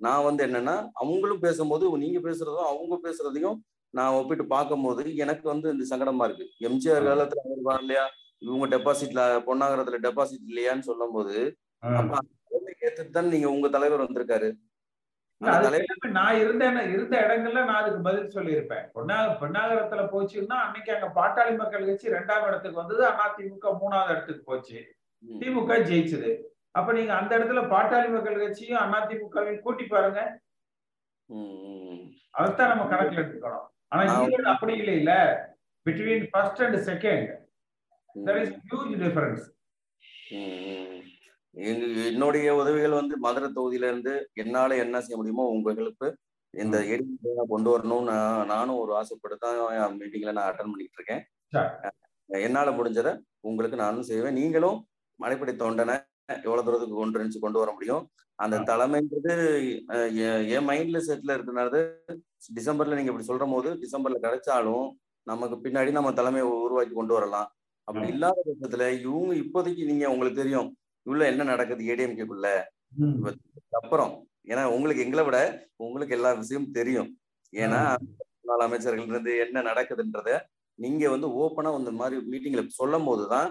நான் 0.00 0.24
வந்து 0.26 0.42
என்னன்னா 0.46 0.76
அவங்களும் 1.02 1.44
பேசும்போது 1.44 1.90
நீங்க 2.04 2.20
பேசுறதும் 2.26 2.70
அவங்க 2.70 2.94
பேசுறதையும் 3.04 3.58
நான் 3.94 4.16
ஒப்பிட்டு 4.18 4.44
பார்க்கும்போது 4.48 5.02
எனக்கு 5.22 5.46
வந்து 5.50 5.66
இந்த 5.74 5.84
சங்கடமா 5.90 6.26
இருக்கு. 6.28 6.46
எம்ஜிஆர் 6.68 7.08
காலத்துல 7.08 7.42
அவர் 7.46 7.66
வரலையா 7.68 8.04
இவங்க 8.42 8.66
டெபாசிட்ல 8.74 9.20
பொன்னாகரத்துல 9.46 9.98
டெபாசிட் 10.06 10.48
இல்லையான்னு 10.50 10.88
சொல்லும் 10.88 11.14
போது 11.16 11.34
ஏத்துட்டு 12.82 13.10
தான் 13.10 13.32
நீங்க 13.34 13.48
உங்க 13.54 13.68
தலைவர் 13.68 14.04
வந்திருக்காரு. 14.04 14.48
நான் 16.16 16.36
இருந்த 16.40 16.64
இருந்த 16.94 17.14
இடங்கள்ல 17.24 17.60
நான் 17.68 17.80
அதுக்கு 17.80 18.00
பதில் 18.08 18.34
சொல்லியிருப்பேன். 18.34 18.84
பொன்னாக 18.96 19.32
பொன்னாகரத்துல 19.40 20.02
போச்சுன்னா 20.12 20.56
அன்னைக்கு 20.64 20.90
அங்க 20.96 21.08
பாட்டாளி 21.18 21.52
மக்கள் 21.60 21.86
கட்சி 21.88 22.14
ரெண்டாம் 22.16 22.46
இடத்துக்கு 22.48 22.80
வந்தது. 22.80 23.02
அதிமுக 23.24 23.72
மூணாவது 23.82 24.12
இடத்துக்கு 24.14 24.42
போச்சு. 24.50 24.78
திமுக 25.40 25.72
ஜெயிச்சது. 25.90 26.30
அப்ப 26.78 26.92
நீங்க 26.98 27.12
அந்த 27.20 27.32
இடத்துல 27.38 27.62
பாட்டாளி 27.74 28.08
மக்கள் 28.14 28.42
கட்சியும் 28.42 28.94
அதிமுகவையும் 28.98 29.62
கூட்டி 29.66 29.86
பாருங்க. 29.86 30.20
அதைத்தான் 32.38 32.70
நம்ம 32.72 32.84
கணக்குல 32.92 33.22
எடுத்துக்கணும். 33.22 33.66
ஆனா 33.92 34.02
ஈரோடு 34.20 34.52
அப்படி 34.54 34.74
இல்லை 34.82 34.94
இல்ல. 35.00 35.14
Between 35.86 36.26
first 36.32 36.62
and 36.66 36.78
second 36.90 37.28
there 38.26 38.40
is 38.42 38.54
huge 38.68 38.94
difference 39.04 39.44
என்னுடைய 41.54 42.50
உதவிகள் 42.60 42.98
வந்து 43.00 43.14
மதுரை 43.24 43.48
தொகுதியில 43.56 43.88
இருந்து 43.90 44.12
என்னால 44.42 44.76
என்ன 44.84 45.00
செய்ய 45.00 45.16
முடியுமோ 45.16 45.44
உங்களுக்கு 45.56 46.08
இந்த 46.54 46.76
எடிட்டிங் 46.92 47.52
கொண்டு 47.52 47.70
வரணும்னு 47.72 48.14
நானும் 48.52 48.80
ஒரு 48.82 48.92
ஆசைப்பட்டு 49.00 49.36
தான் 49.44 49.58
மீட்டிங்ல 49.98 50.32
நான் 50.38 50.48
அட்டன் 50.50 50.72
பண்ணிட்டு 50.72 50.98
இருக்கேன் 50.98 51.22
என்னால 52.30 52.70
முடிஞ்சதை 52.78 53.12
உங்களுக்கு 53.48 53.76
நானும் 53.84 54.08
செய்வேன். 54.10 54.36
நீங்களும் 54.40 54.78
மலைப்படை 55.20 55.54
தொண்டனை 55.62 55.94
எவ்வளவு 56.46 56.64
தூரத்துக்கு 56.66 56.96
கொண்டு 56.98 57.18
இருந்துச்சு 57.18 57.44
கொண்டு 57.44 57.60
வர 57.60 57.70
முடியும்? 57.76 58.04
அந்த 58.38 58.56
தலைமைன்றது 58.70 59.32
என் 60.56 60.68
மைண்ட்ல 60.68 61.00
செட்ல 61.08 61.34
இருக்கிறது 61.36 61.80
டிசம்பர்ல 62.58 62.96
நீங்க 62.98 63.12
இப்படி 63.12 63.28
சொல்ற 63.30 63.46
போது 63.54 63.70
டிசம்பர்ல 63.82 64.20
கிடைச்சாலும் 64.26 64.86
நமக்கு 65.26 65.56
பின்னாடி 65.64 65.90
நம்ம 65.98 66.12
தலைமையை 66.20 66.46
உருவாக்கி 66.66 66.94
கொண்டு 66.96 67.14
வரலாம். 67.16 67.48
அப்படி 67.88 68.06
இல்லாத 68.14 68.38
பட்சத்துல 68.48 68.86
இவங்க 69.04 69.34
இப்போதைக்கு 69.44 69.84
நீங்க 69.90 70.06
உங்களுக்கு 70.14 70.42
தெரியும். 70.42 70.70
உள்ள 71.06 71.22
என்ன 71.30 71.42
நடக்குது 71.44 71.88
ஏடிஎம்கேக்குள்ள? 71.92 72.48
அப்புறம் 73.80 74.12
ஏன்னா 74.50 74.62
உங்களுக்கு 74.74 75.04
எங்களை 75.04 75.24
விட 75.24 75.38
உங்களுக்கு 75.86 76.16
எல்லா 76.16 76.30
விஷயமும் 76.40 76.76
தெரியும். 76.78 77.10
ஏன்னா 77.52 77.80
முன்னாள் 78.02 78.66
அமைச்சர்கள் 78.66 79.10
இருந்து 79.12 79.32
என்ன 79.44 79.62
நடக்குதுன்றத 79.70 80.30
நீங்க 80.78 81.10
வந்து 81.14 81.28
ஓப்பனா 81.42 81.70
இந்த 81.78 81.92
மாதிரி 82.00 82.16
மீட்டிங்ல 82.32 82.62
சொல்லும் 82.80 83.08
போதுதான் 83.08 83.48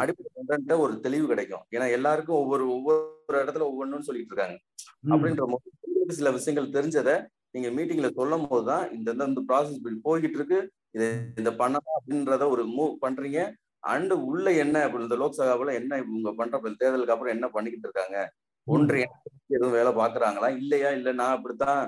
அடிப்படை 0.00 0.76
ஒரு 0.84 0.94
தெளிவு 1.04 1.26
கிடைக்கும். 1.32 1.64
ஏன்னா 1.74 1.86
எல்லாருக்கும் 1.96 2.40
ஒவ்வொரு 2.42 2.64
ஒவ்வொரு 2.76 3.36
இடத்துல 3.42 3.66
ஒவ்வொன்றும் 3.70 4.06
சொல்லிட்டு 4.08 4.32
இருக்காங்க. 4.32 4.56
அப்படின்ற 5.12 5.44
சில 6.20 6.30
விஷயங்கள் 6.36 6.74
தெரிஞ்சதை 6.76 7.14
நீங்க 7.54 7.68
மீட்டிங்ல 7.76 8.08
சொல்லும் 8.18 8.46
போதுதான் 8.50 8.84
இந்த 8.96 9.10
இந்த 9.30 9.42
ப்ராசஸ் 9.48 9.76
இப்படி 9.78 9.96
போய்கிட்டு 10.08 10.38
இருக்கு. 10.38 10.58
இதை 10.96 11.08
இந்த 11.40 11.50
பண்ணலாம் 11.60 11.96
அப்படின்றத 11.98 12.48
ஒரு 12.54 12.62
மூவ் 12.76 12.94
பண்றீங்க. 13.04 13.40
அண்டு 13.82 14.14
உள்ள 14.28 14.46
என்ன 14.62 14.76
அப்படி 14.86 15.04
இந்த 15.04 15.16
லோக்சபாவில் 15.22 15.78
என்ன 15.80 15.98
இவங்க 16.02 16.32
பண்ற 16.40 16.58
தேர்தலுக்கு 16.80 17.14
அப்புறம் 17.14 17.34
என்ன 17.36 17.46
பண்ணிக்கிட்டு 17.48 17.88
இருக்காங்க? 17.88 18.18
ஒன்றிய 18.66 19.04
எதுவும் 19.56 19.76
வேலை 19.78 19.92
பாக்குறாங்களா 20.00 20.48
இல்லையா? 20.62 20.90
இல்ல 20.98 21.12
நான் 21.20 21.36
அப்படித்தான் 21.36 21.82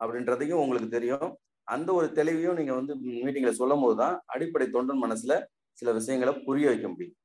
அப்படின்றதையும் 0.00 0.62
உங்களுக்கு 0.64 0.88
தெரியும். 0.96 1.30
அந்த 1.68 1.88
ஒரு 1.98 2.06
தெளிவையும் 2.18 2.58
நீங்க 2.58 2.72
வந்து 2.78 2.94
மீட்டிங்ல 3.24 3.52
சொல்லும் 3.60 3.82
போதுதான் 3.84 4.14
அடிப்படை 4.34 4.66
தொண்டன் 4.68 5.02
மனசுல 5.04 5.34
சில 5.78 5.92
விஷயங்களை 5.98 6.32
புரிய 6.46 6.66
வைக்க 6.70 6.86
முடியும். 6.88 7.16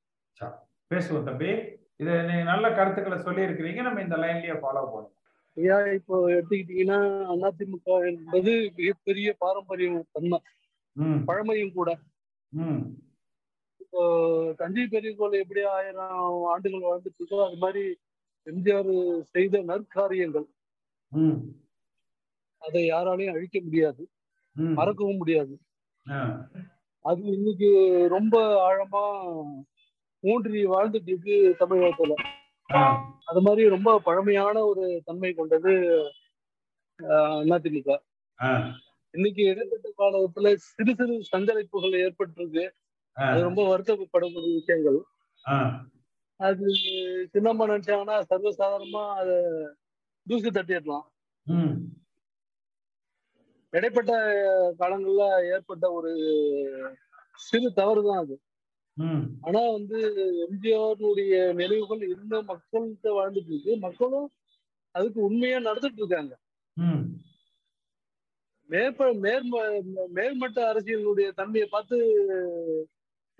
பேசுவோம் 0.91 1.27
தம்பி. 1.29 1.51
இது 2.01 2.11
நீங்க 2.27 2.43
நல்ல 2.51 2.65
கருத்துக்களை 2.79 3.17
சொல்லி 3.19 3.47
இருக்கிறீங்க 3.47 3.81
நம்ம 3.87 4.01
இந்த 4.05 4.17
லைன்லயே 4.23 4.57
ஃபாலோ 4.63 4.83
பண்ணுவோம். 4.91 5.13
ஐயா 5.57 5.77
இப்போ 5.97 6.15
எடுத்துக்கிட்டீங்கன்னா 6.33 6.99
அதிமுக 7.47 7.95
என்பது 8.09 8.51
மிகப்பெரிய 8.77 9.29
பாரம்பரியம் 9.43 10.05
தன்மை. 10.15 10.39
பழமையும் 11.29 11.75
கூட. 11.79 11.89
இப்போ 13.93 14.01
தஞ்சை 14.59 14.83
பெரிய 14.93 15.11
கோவில் 15.19 15.41
எப்படி 15.43 15.61
ஆயிரம் 15.75 16.15
ஆண்டுகள் 16.53 16.87
வாழ்ந்துட்டு 16.87 17.19
இருக்கோ 17.19 17.37
அது 17.45 17.57
மாதிரி 17.61 17.83
எம்ஜிஆர் 18.47 18.91
செய்த 19.33 19.61
நற்காரியங்கள். 19.69 20.47
அதை 22.61 22.81
யாராலையும் 22.91 23.35
அழிக்க 23.35 23.57
முடியாது. 23.65 24.03
மறக்கவும் 24.79 25.19
முடியாது. 25.21 25.53
அது 27.05 27.21
இன்னைக்கு 27.37 27.69
ரொம்ப 28.15 28.35
ஆழமா 28.67 29.03
ஊன்றி 30.23 30.61
வாழ்ந்துட்டு 30.73 31.11
இருக்கு 31.11 31.35
தமிழகத்துல 31.61 32.15
அது 33.29 33.41
மாதிரி 33.45 33.63
ரொம்ப 33.75 33.89
பழமையான 34.07 34.55
ஒரு 34.69 34.85
தன்மை 35.07 35.31
கொண்டது 35.33 35.73
அதிமுக. 37.55 37.89
இன்னைக்கு 39.13 39.41
இடைப்பட்ட 39.51 39.87
காலத்துல 40.01 40.53
சிறு 40.67 40.93
சிறு 40.99 41.15
சஞ்சரிப்புகள் 41.31 41.95
ஏற்பட்டிருக்கு. 42.05 42.65
அது 43.17 43.39
ரொம்ப 43.47 43.61
வருத்தப்படக்கூடிய 43.69 44.51
விஷயங்கள். 44.59 44.99
அது 46.39 46.65
சின்னம்மா 47.33 47.63
நினைச்சாங்கன்னா 47.69 48.17
சர்வசாதாரணமா 48.31 49.03
அத 49.21 49.29
தூசி 50.27 50.49
தட்டிடலாம். 50.57 51.05
இடைப்பட்ட 53.73 54.11
காலங்கள்ல 54.81 55.23
ஏற்பட்ட 55.53 55.85
ஒரு 55.97 56.11
சிறு 57.47 57.69
தவறு 57.79 58.01
தான் 58.07 58.21
அது 58.23 58.35
ஆனா 59.47 59.61
வந்து 59.77 59.97
எம்ஜிஆருடைய 60.45 61.33
நினைவுகள் 61.59 62.03
இன்னும் 62.13 62.49
மக்கள்கிட்ட 62.51 63.09
வாழ்ந்துட்டு 63.17 63.51
இருக்கு. 63.53 63.73
மக்களும் 63.85 64.27
அதுக்கு 64.95 65.19
உண்மையா 65.27 65.57
நடந்துட்டு 65.67 66.01
இருக்காங்க. 66.01 66.33
மேற்ப 68.69 69.09
மேற்ப 69.25 69.59
மேல்மட்ட 70.17 70.59
அரசியலுடைய 70.71 71.27
தன்மையை 71.39 71.67
பார்த்து 71.75 71.97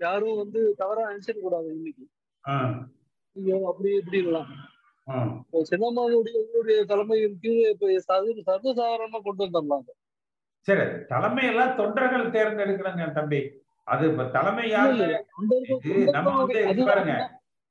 யாரும் 0.00 0.40
வந்து 0.40 0.60
தவறா 0.80 1.04
நினைச்சிட 1.10 1.38
கூடாது 1.44 1.68
இன்னைக்கு. 1.76 2.04
அப்படி 3.70 3.90
இப்படி 4.00 4.18
இல்லாம் 4.26 4.50
சின்னம்மாவுடைய 5.70 6.34
உங்களுடைய 6.42 6.78
தலைமையின் 6.90 7.38
கீழ் 7.42 7.70
இப்ப 7.72 7.92
சர்வசாதாரணமா 8.48 9.18
கொண்டு 9.26 9.42
வந்துடலாங்க 9.44 9.90
சரி 10.68 10.84
தலைமை 11.12 11.42
எல்லாம் 11.50 11.76
தொண்டர்கள் 11.80 12.32
தேர்ந்தெடுக்கிறாங்க 12.36 13.04
தம்பி. 13.18 13.40
அது 13.86 14.06
தலைமை 14.36 14.64
யாரு? 14.70 14.96
நம்ம 16.16 16.28
வந்து 16.40 16.84
பாருங்க. 16.90 17.14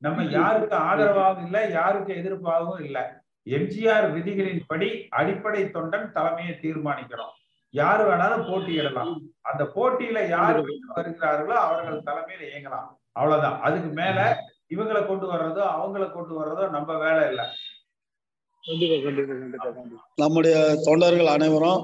நம்ம 0.01 0.23
யாருக்கு 0.37 0.75
ஆதரவாகவும் 0.89 1.45
இல்லை 1.47 1.61
யாருக்கு 1.77 2.11
எதிர்ப்பாகவும் 2.19 2.81
இல்லை. 2.87 3.03
எம்ஜிஆர் 3.47 4.07
விதிகளின் 4.15 4.63
படி 4.71 4.89
அடிப்படை 5.19 5.61
தொண்டன் 5.75 6.07
தலைமையை 6.17 6.53
தீர்மானிக்கிறோம். 6.63 7.35
யாரு 7.73 8.03
வேணாலும் 8.09 8.45
போட்டியிடலாம். 8.49 9.13
அந்த 9.41 9.63
போட்டியில 9.75 10.19
யார் 10.29 10.59
வருகிறார்களோ 10.95 11.55
அவர்கள் 11.65 12.05
தலைமையில 12.09 12.47
இயங்கலாம். 12.49 12.87
அவ்வளவுதான். 13.11 13.57
அதுக்கு 13.59 13.89
மேல 14.01 14.19
இவங்களை 14.75 15.01
கொண்டு 15.07 15.25
வர்றதோ 15.31 15.63
அவங்கள 15.75 16.05
கொண்டு 16.13 16.33
வர்றதோ 16.39 16.69
நம்ம 16.69 16.97
வேலை 16.97 17.23
இல்லை. 17.29 17.45
நம்முடைய 20.15 20.55
தொண்டர்கள் 20.83 21.33
அனைவரும் 21.35 21.83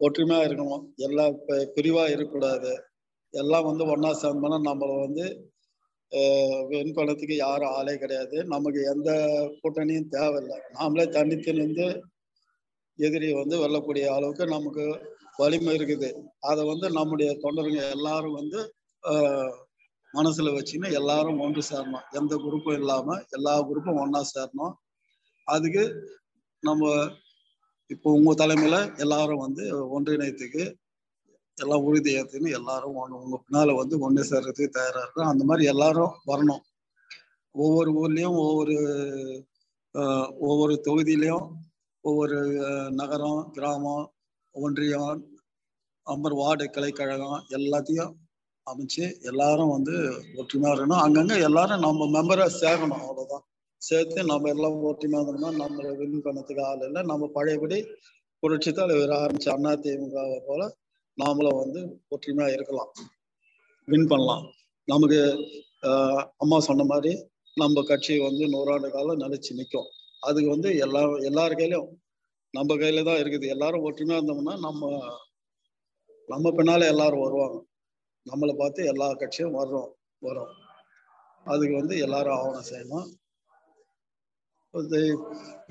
ஒற்றுமையா 0.00 0.40
இருக்கணும். 0.46 0.84
எல்லா 0.96 1.26
பிரிவா 1.76 2.04
இருக்கக்கூடாது. 2.14 2.72
எல்லாம் 3.34 3.68
வந்து 3.68 3.84
ஒன்னா 3.92 4.10
சேர்ந்தோம்னா 4.22 4.58
நம்மள 4.68 4.90
வந்து 5.04 5.26
வின் 6.70 6.96
பண்ணதுக்கு 6.96 7.34
யாரும் 7.36 7.74
ஆளே 7.78 7.94
கிடையாது. 7.98 8.36
நமக்கு 8.44 8.80
எந்த 8.94 9.10
கூட்டணியும் 9.60 10.12
தேவையில்லை. 10.16 10.58
நாமளே 10.78 11.06
தனித்து 11.08 11.52
நின்று 11.52 11.86
எதிரி 12.98 13.32
வந்து 13.32 13.56
வெல்லக்கூடிய 13.62 14.04
அளவுக்கு 14.16 14.44
நமக்கு 14.46 14.84
வலிமை 15.40 15.72
இருக்குது. 15.78 16.08
அதை 16.50 16.62
வந்து 16.72 16.86
நம்முடைய 16.98 17.30
தொண்டருங்க 17.44 17.82
எல்லாரும் 17.96 18.38
வந்து 18.40 18.60
மனசுல 20.14 20.52
வச்சுன்னு 20.56 20.88
எல்லாரும் 21.00 21.40
ஒன்று 21.44 21.62
சேரணும். 21.70 22.04
எந்த 22.18 22.34
குரூப்பும் 22.44 22.78
இல்லாம 22.80 23.16
எல்லா 23.36 23.54
குரூப்பும் 23.68 24.00
ஒன்னா 24.04 24.20
சேரணும். 24.34 24.74
அதுக்கு 25.48 25.84
நம்ம 26.62 26.92
இப்போ 27.90 28.08
உங்க 28.18 28.30
தலைமையில 28.42 28.76
எல்லாரும் 29.04 29.42
வந்து 29.46 29.64
ஒன்றிணைத்துக்கு 29.96 30.62
எல்லாம் 31.58 31.84
உறுதி 31.88 32.10
ஏற்றுன்னு 32.20 32.56
எல்லாரும் 32.58 32.96
ஒன்று 33.02 33.20
உங்க 33.24 33.36
பின்னால 33.42 33.74
வந்து 33.80 33.96
ஒன்று 34.06 34.22
சேர்றதுக்கு 34.30 34.76
தயாரா 34.78 35.02
இருக்கும் 35.02 35.30
அந்த 35.32 35.44
மாதிரி 35.48 35.64
எல்லாரும் 35.72 36.16
வரணும். 36.30 36.62
ஒவ்வொரு 37.54 37.90
ஊர்லயும் 38.00 38.38
ஒவ்வொரு 38.46 38.74
ஒவ்வொரு 40.48 40.74
தொகுதியிலையும் 40.86 41.46
ஒவ்வொரு 42.04 42.38
நகரம் 43.00 43.40
கிராமம் 43.56 44.04
ஒன்றியம் 44.56 45.20
அம்பர் 46.06 46.36
வார்டு 46.40 46.64
கிளைக்கழகம் 46.74 47.40
எல்லாத்தையும் 47.56 48.12
அமைச்சு 48.66 49.04
எல்லாரும் 49.30 49.72
வந்து 49.74 49.94
ஒற்றுமையா 50.40 50.70
இருக்கணும். 50.72 51.02
அங்கங்க 51.04 51.34
எல்லாரும் 51.48 51.84
நம்ம 51.86 52.06
மெம்பரை 52.16 52.46
சேர்க்கணும் 52.62 53.02
அவ்வளவுதான். 53.04 53.44
சேர்த்து 53.82 54.20
நம்ம 54.30 54.48
எல்லாம் 54.54 54.76
ஒற்றுமையா 54.90 55.20
இருந்தோம்னா 55.22 55.50
நம்மளை 55.62 55.90
வின் 56.00 56.24
பண்ணதுக்கு 56.26 56.62
ஆள் 56.68 56.84
இல்லை. 56.88 57.02
நம்ம 57.10 57.28
பழையபடி 57.36 57.78
புரட்சி 58.42 58.70
தலைவர் 58.72 59.12
ஆரம்பிச்ச 59.20 59.48
அண்ணா 59.54 59.72
திமுகவை 59.84 60.38
போல 60.48 60.62
நாமளும் 61.18 61.60
வந்து 61.62 61.80
ஒற்றுமையா 62.14 62.48
இருக்கலாம். 62.56 62.90
வின் 63.88 64.08
பண்ணலாம். 64.12 64.44
நமக்கு 64.88 65.20
அம்மா 66.42 66.58
சொன்ன 66.68 66.84
மாதிரி 66.84 67.12
நம்ம 67.56 67.82
கட்சி 67.82 68.14
வந்து 68.28 68.44
நூறாண்டு 68.54 68.88
காலம் 68.90 69.22
நிலைச்சு 69.24 69.52
நிற்கும் 69.58 69.88
அதுக்கு 70.22 70.48
வந்து 70.54 70.70
எல்லா 70.84 71.02
எல்லார் 71.28 71.58
கையிலும் 71.60 71.88
நம்ம 72.54 72.70
கையில 72.80 73.02
தான் 73.08 73.20
இருக்குது. 73.22 73.46
எல்லாரும் 73.54 73.86
ஒற்றுமையா 73.88 74.18
இருந்தோம்னா 74.18 74.54
நம்ம 74.66 74.90
நம்ம 76.28 76.50
பின்னால 76.58 76.86
எல்லாரும் 76.92 77.24
வருவாங்க. 77.24 77.58
நம்மளை 78.26 78.54
பார்த்து 78.60 78.90
எல்லா 78.92 79.06
கட்சியும் 79.22 79.56
வர்றோம் 79.60 79.90
வரும் 80.26 80.52
அதுக்கு 81.46 81.74
வந்து 81.80 81.94
எல்லாரும் 82.06 82.36
ஆவணம் 82.38 82.68
செய்யணும். 82.70 83.08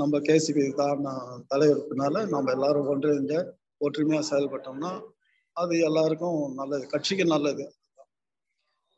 நம்ம 0.01 0.19
கேசிபி 0.27 0.63
தான் 0.81 1.03
தலைவர் 1.51 1.87
பின்னால 1.89 2.23
நம்ம 2.35 2.53
எல்லாரும் 2.57 2.89
ஒன்றிணைஞ்ச 2.93 3.33
ஒற்றுமையா 3.85 4.21
செயல்பட்டோம்னா 4.29 4.91
அது 5.57 5.73
எல்லாருக்கும் 5.87 6.39
நல்லது. 6.59 6.85
கட்சிக்கு 6.93 7.25
நல்லது. 7.33 7.65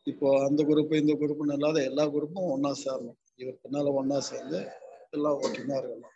இப்போ 0.08 0.28
அந்த 0.48 0.62
குரூப் 0.70 0.94
இந்த 1.02 1.14
குரூப்னு 1.22 1.58
இல்லாத 1.58 1.80
எல்லா 1.90 2.04
குரூப்பும் 2.16 2.52
ஒன்னா 2.56 2.72
சேரணும். 2.84 3.18
இவர் 3.42 3.62
பின்னால 3.64 3.92
ஒன்னா 4.02 4.20
சேர்ந்து 4.30 4.60
எல்லாம் 5.16 5.42
ஒற்றுமையா 5.46 5.80
இருக்கணும். 5.82 6.14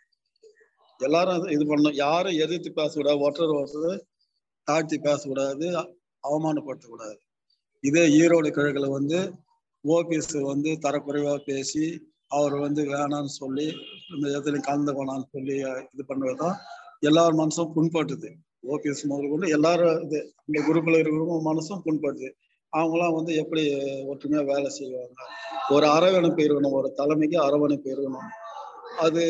எல்லாரும் 1.08 1.44
இது 1.54 1.64
பண்ணணும். 1.70 1.94
யாரும் 1.94 2.40
எதிர்த்து 2.44 2.70
பேசக்கூடாது 2.72 3.24
ஒருத்தர் 3.24 3.56
ஒருத்தர் 3.58 4.00
தாழ்த்தி 4.68 4.98
பேசக்கூடாது 4.98 5.66
அவமானப்படுத்தக்கூடாது. 6.24 7.16
இதே 7.80 8.04
ஈரோடு 8.20 8.48
கிழக்குல 8.56 8.88
வந்து 8.98 9.18
ஓபிஎஸ் 9.84 10.40
வந்து 10.40 10.70
தரக்குறைவாக 10.82 11.38
பேசி 11.44 11.86
அவர் 12.38 12.54
வந்து 12.64 12.82
வேணான்னு 12.84 13.32
சொல்லி 13.40 13.66
இந்த 14.14 14.26
இடத்துல 14.32 14.60
கலந்து 14.60 14.92
போனான்னு 14.98 15.32
சொல்லி 15.32 15.56
இது 15.92 16.04
பண்ணதான் 16.08 16.56
எல்லார் 17.00 17.34
மனசும் 17.34 17.72
புண்பட்டுது 17.76 18.30
ஓபிஎஸ் 18.72 19.04
முதல் 19.10 19.30
கொண்டு 19.30 19.48
எல்லாரும் 19.56 19.96
இது 20.04 20.18
இந்த 20.46 20.58
குரூப்ல 20.66 20.98
இருக்கிறவங்க 20.98 21.38
மனசும் 21.50 21.82
புண்படுது. 21.86 22.28
அவங்களாம் 22.72 23.16
வந்து 23.18 23.32
எப்படி 23.34 23.62
ஒற்றுமையா 24.10 24.42
வேலை 24.44 24.68
செய்வாங்க? 24.68 25.14
ஒரு 25.70 25.86
அரவணைப்பு 25.86 26.42
இருக்கணும் 26.42 26.76
ஒரு 26.78 26.88
தலைமைக்கு 26.92 27.38
அரவணைப்பு 27.40 27.88
இருக்கணும். 27.94 28.30
அது 29.06 29.22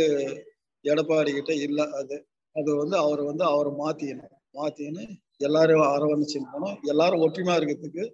எடப்பாடி 0.85 1.31
கிட்ட 1.33 1.53
இல்லை 1.67 1.85
அது 2.01 2.17
அது 2.57 2.71
வந்து 2.77 2.97
அவர் 3.05 3.23
வந்து 3.23 3.45
அவரை 3.45 3.71
மாத்திக்கணும். 3.83 4.39
மாத்தின்னு 4.55 5.05
எல்லாரும் 5.41 5.85
அரவணைச்சு 5.95 6.39
போனோம். 6.53 6.77
எல்லாரும் 6.93 7.23
ஒற்றுமையா 7.25 7.57
இருக்கிறதுக்கு 7.59 8.05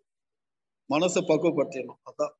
மனசை 0.91 1.21
பக்குவப்படுத்திடணும். 1.23 2.01
அதான். 2.11 2.35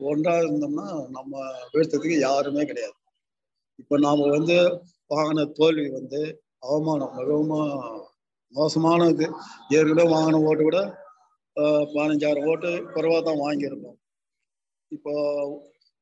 ஒன்றா 0.00 0.34
இருந்தோம்னா 0.42 0.86
நம்ம 1.16 1.32
வீழ்த்ததுக்கு 1.72 2.18
யாருமே 2.20 2.64
கிடையாது. 2.64 2.96
இப்ப 3.82 3.98
நாம 3.98 4.28
வந்து 4.36 4.56
வாங்கின 5.10 5.44
தோல்வி 5.58 5.86
வந்து 5.90 6.20
அவமானம் 6.66 7.16
மிகவும் 7.18 7.54
மோசமான 8.54 9.08
இது 9.14 9.26
ஏற்கனவே 9.76 10.06
வாங்கின 10.14 10.40
ஓட்டு 10.48 10.62
கூட 10.62 10.78
பதினஞ்சாயிரம் 11.96 12.48
ஓட்டு 12.52 12.70
குறைவா 12.94 13.18
தான் 13.22 13.42
வாங்கியிருந்தோம். 13.44 13.98
இப்போ 14.92 15.12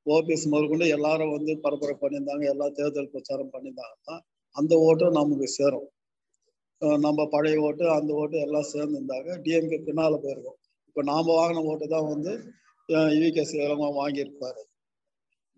ஓபிஎஸ் 0.07 0.46
முதற்கொண்டு 0.52 0.86
எல்லாரும் 0.96 1.34
வந்து 1.36 1.52
பரபரப்பு 1.64 2.02
பண்ணியிருந்தாங்க 2.02 2.44
எல்லா 2.52 2.66
தேர்தல் 2.78 3.12
பிரச்சாரம் 3.14 3.52
பண்ணியிருந்தாங்கன்னா 3.54 4.16
அந்த 4.57 4.74
ஓட்டும் 4.88 5.16
நமக்கு 5.18 5.46
சேரும். 5.59 5.88
நம்ம 7.07 7.20
பழைய 7.34 7.64
ஓட்டு 7.66 7.84
அந்த 7.98 8.11
ஓட்டு 8.20 8.36
எல்லாம் 8.46 8.70
சேர்ந்துருந்தாங்க 8.72 9.30
டிஎம்கே 9.44 9.78
பின்னால் 9.88 10.22
போயிருக்கோம். 10.24 10.59
இப்போ 10.88 11.02
நாம் 11.11 11.30
வாங்கின 11.38 11.64
ஓட்டு 11.70 11.86
தான் 11.94 12.09
வந்து 12.12 12.32
இவிகே 13.16 13.44
சேலங்கம் 13.52 13.98
வாங்கியிருப்பாரு. 14.00 14.62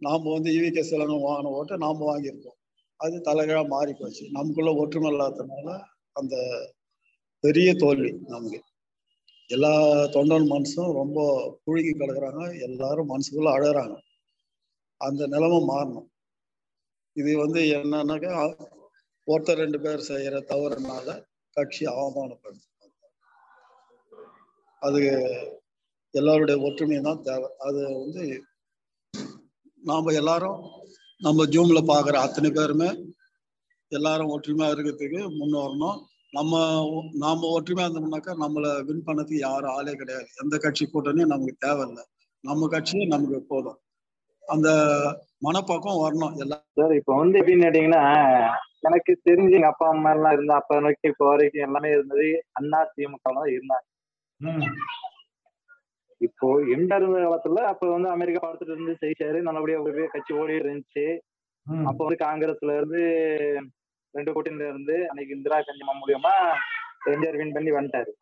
நாம் 0.02 0.32
வந்து 0.36 0.50
இவிகே 0.58 0.82
சேலங்கம் 0.90 1.26
வாங்கின 1.28 1.52
ஓட்டை 1.58 1.76
நாம் 1.84 2.08
வாங்கியிருக்கோம். 2.10 2.56
அது 3.00 3.16
தலைகீழா 3.28 3.62
மாறி 3.74 3.92
போச்சு 4.00 4.24
நமக்குள்ள 4.36 4.70
ஒற்றுமை 4.82 5.10
இல்லாததுனால 5.12 5.68
அந்த 6.20 6.36
பெரிய 7.44 7.68
தோல்வி 7.82 8.10
நமக்கு. 8.34 8.60
எல்லா 9.50 9.72
தொண்டன் 10.14 10.48
மனசும் 10.54 10.90
ரொம்ப 11.00 11.18
புழுகி 11.64 11.92
கிடக்குறாங்க. 11.94 12.42
எல்லாரும் 12.68 13.10
மனசுக்குள்ள 13.12 13.50
அழகிறாங்க. 13.56 13.96
அந்த 15.00 15.22
நிலைமை 15.34 15.58
மாறணும். 15.72 16.08
இது 17.16 17.30
வந்து 17.38 17.60
என்னன்னாக்கா 17.76 18.32
ஒருத்தர் 19.28 19.62
ரெண்டு 19.62 19.78
பேர் 19.84 20.08
செய்யற 20.10 20.36
தவறுனால 20.50 21.06
கட்சி 21.56 21.84
அவமானப்படுது. 21.92 22.66
அது 24.82 25.00
எல்லாருடைய 26.14 26.56
ஒற்றுமை 26.66 26.98
தான் 27.06 27.24
தேவை. 27.28 27.48
அது 27.66 27.80
வந்து 28.02 28.24
நாம 29.82 30.12
எல்லாரும் 30.12 30.60
நம்ம 31.20 31.44
ஜூம்ல 31.54 31.80
பாக்குற 31.92 32.16
அத்தனை 32.26 32.50
பேருமே 32.58 32.88
எல்லாரும் 33.92 34.32
ஒற்றுமையா 34.34 34.68
இருக்கிறதுக்கு 34.72 35.20
முன் 35.38 35.58
வரணும். 35.62 35.98
நம்ம 36.32 36.62
நாம 37.24 37.48
ஒற்றுமையா 37.56 37.86
இருந்தோம்னாக்கா 37.86 38.32
நம்மளை 38.44 38.70
வின் 38.88 39.06
பண்ணதுக்கு 39.06 39.38
யாரும் 39.48 39.74
ஆளே 39.76 39.94
கிடையாது. 40.00 40.28
எந்த 40.42 40.54
கட்சி 40.64 40.84
கூட்டணியும் 40.86 41.32
நமக்கு 41.34 41.54
தேவையில்லை. 41.66 42.04
நம்ம 42.44 42.68
கட்சியும் 42.74 43.12
நமக்கு 43.14 43.40
போதும். 43.52 43.78
அந்த 44.48 44.68
மனப்பக்கம் 45.46 46.02
வரணும் 46.04 46.36
எல்லாம் 46.44 46.62
சார் 46.78 46.92
இப்போ 46.98 47.12
வந்து 47.20 47.38
எப்படின்னு 47.40 47.66
கேட்டீங்கன்னா 47.66 48.02
எனக்கு 48.88 49.12
தெரிஞ்சு 49.28 49.56
எங்க 49.58 49.70
அப்பா 49.70 49.86
அம்மா 49.92 50.10
எல்லாம் 50.16 50.34
இருந்தா 50.36 50.56
அப்ப 50.60 50.72
வரைக்கும் 50.78 51.12
இப்போ 51.12 51.24
வரைக்கும் 51.30 51.64
எல்லாமே 51.66 51.88
இருந்தது. 51.96 52.26
அண்ணா 52.58 52.80
திமுக 52.92 53.32
தான் 53.38 53.50
இருந்தாங்க. 53.54 53.86
இப்போ 56.20 56.46
எண்ட 56.74 56.92
இருந்த 57.00 57.18
காலத்துல 57.24 57.64
அப்ப 57.72 57.90
வந்து 57.94 58.08
அமெரிக்கா 58.14 58.40
பார்த்துட்டு 58.44 58.74
இருந்து 58.74 58.94
செய்சாரு 59.02 59.40
நல்லபடியா 59.48 59.80
ஒரு 59.86 60.04
கட்சி 60.14 60.32
ஓடி 60.40 60.54
இருந்துச்சு. 60.60 61.06
அப்ப 61.88 61.98
வந்து 62.04 62.24
காங்கிரஸ்ல 62.26 62.76
இருந்து 62.78 63.02
ரெண்டு 64.14 64.32
கூட்டணில 64.34 64.68
இருந்து 64.72 64.96
அன்னைக்கு 65.10 65.36
இந்திரா 65.36 65.58
கஞ்சிமா 65.66 65.94
மூலியமா 66.00 66.34
எம்ஜிஆர் 67.12 67.40
வின் 67.40 67.56
பண்ணி 67.56 67.72
வந்துட்டாரு. 67.76 68.12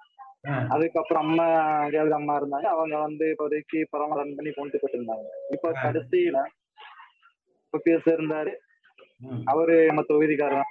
அதுக்கப்புறம் 0.74 1.24
அம்மா 1.26 1.46
ஜெயலலிதா 1.92 2.18
அம்மா 2.20 2.34
இருந்தாங்க. 2.40 2.68
அவங்க 2.74 2.96
வந்து 3.06 3.24
இப்போதைக்கு 3.32 3.78
பரவாயில்ல 3.92 4.20
ரன் 4.20 4.36
பண்ணி 4.38 4.50
கொண்டு 4.58 4.80
போயிட்டு 4.80 4.98
இருந்தாங்க 4.98 5.28
இப்ப 5.54 5.72
கடைசியில 5.84 6.40
ஓபிஎஸ் 7.74 8.08
இருந்தாரு. 8.16 8.52
அவரு 9.52 9.76
நம்ம 9.88 10.02
தொகுதிக்காரன் 10.10 10.70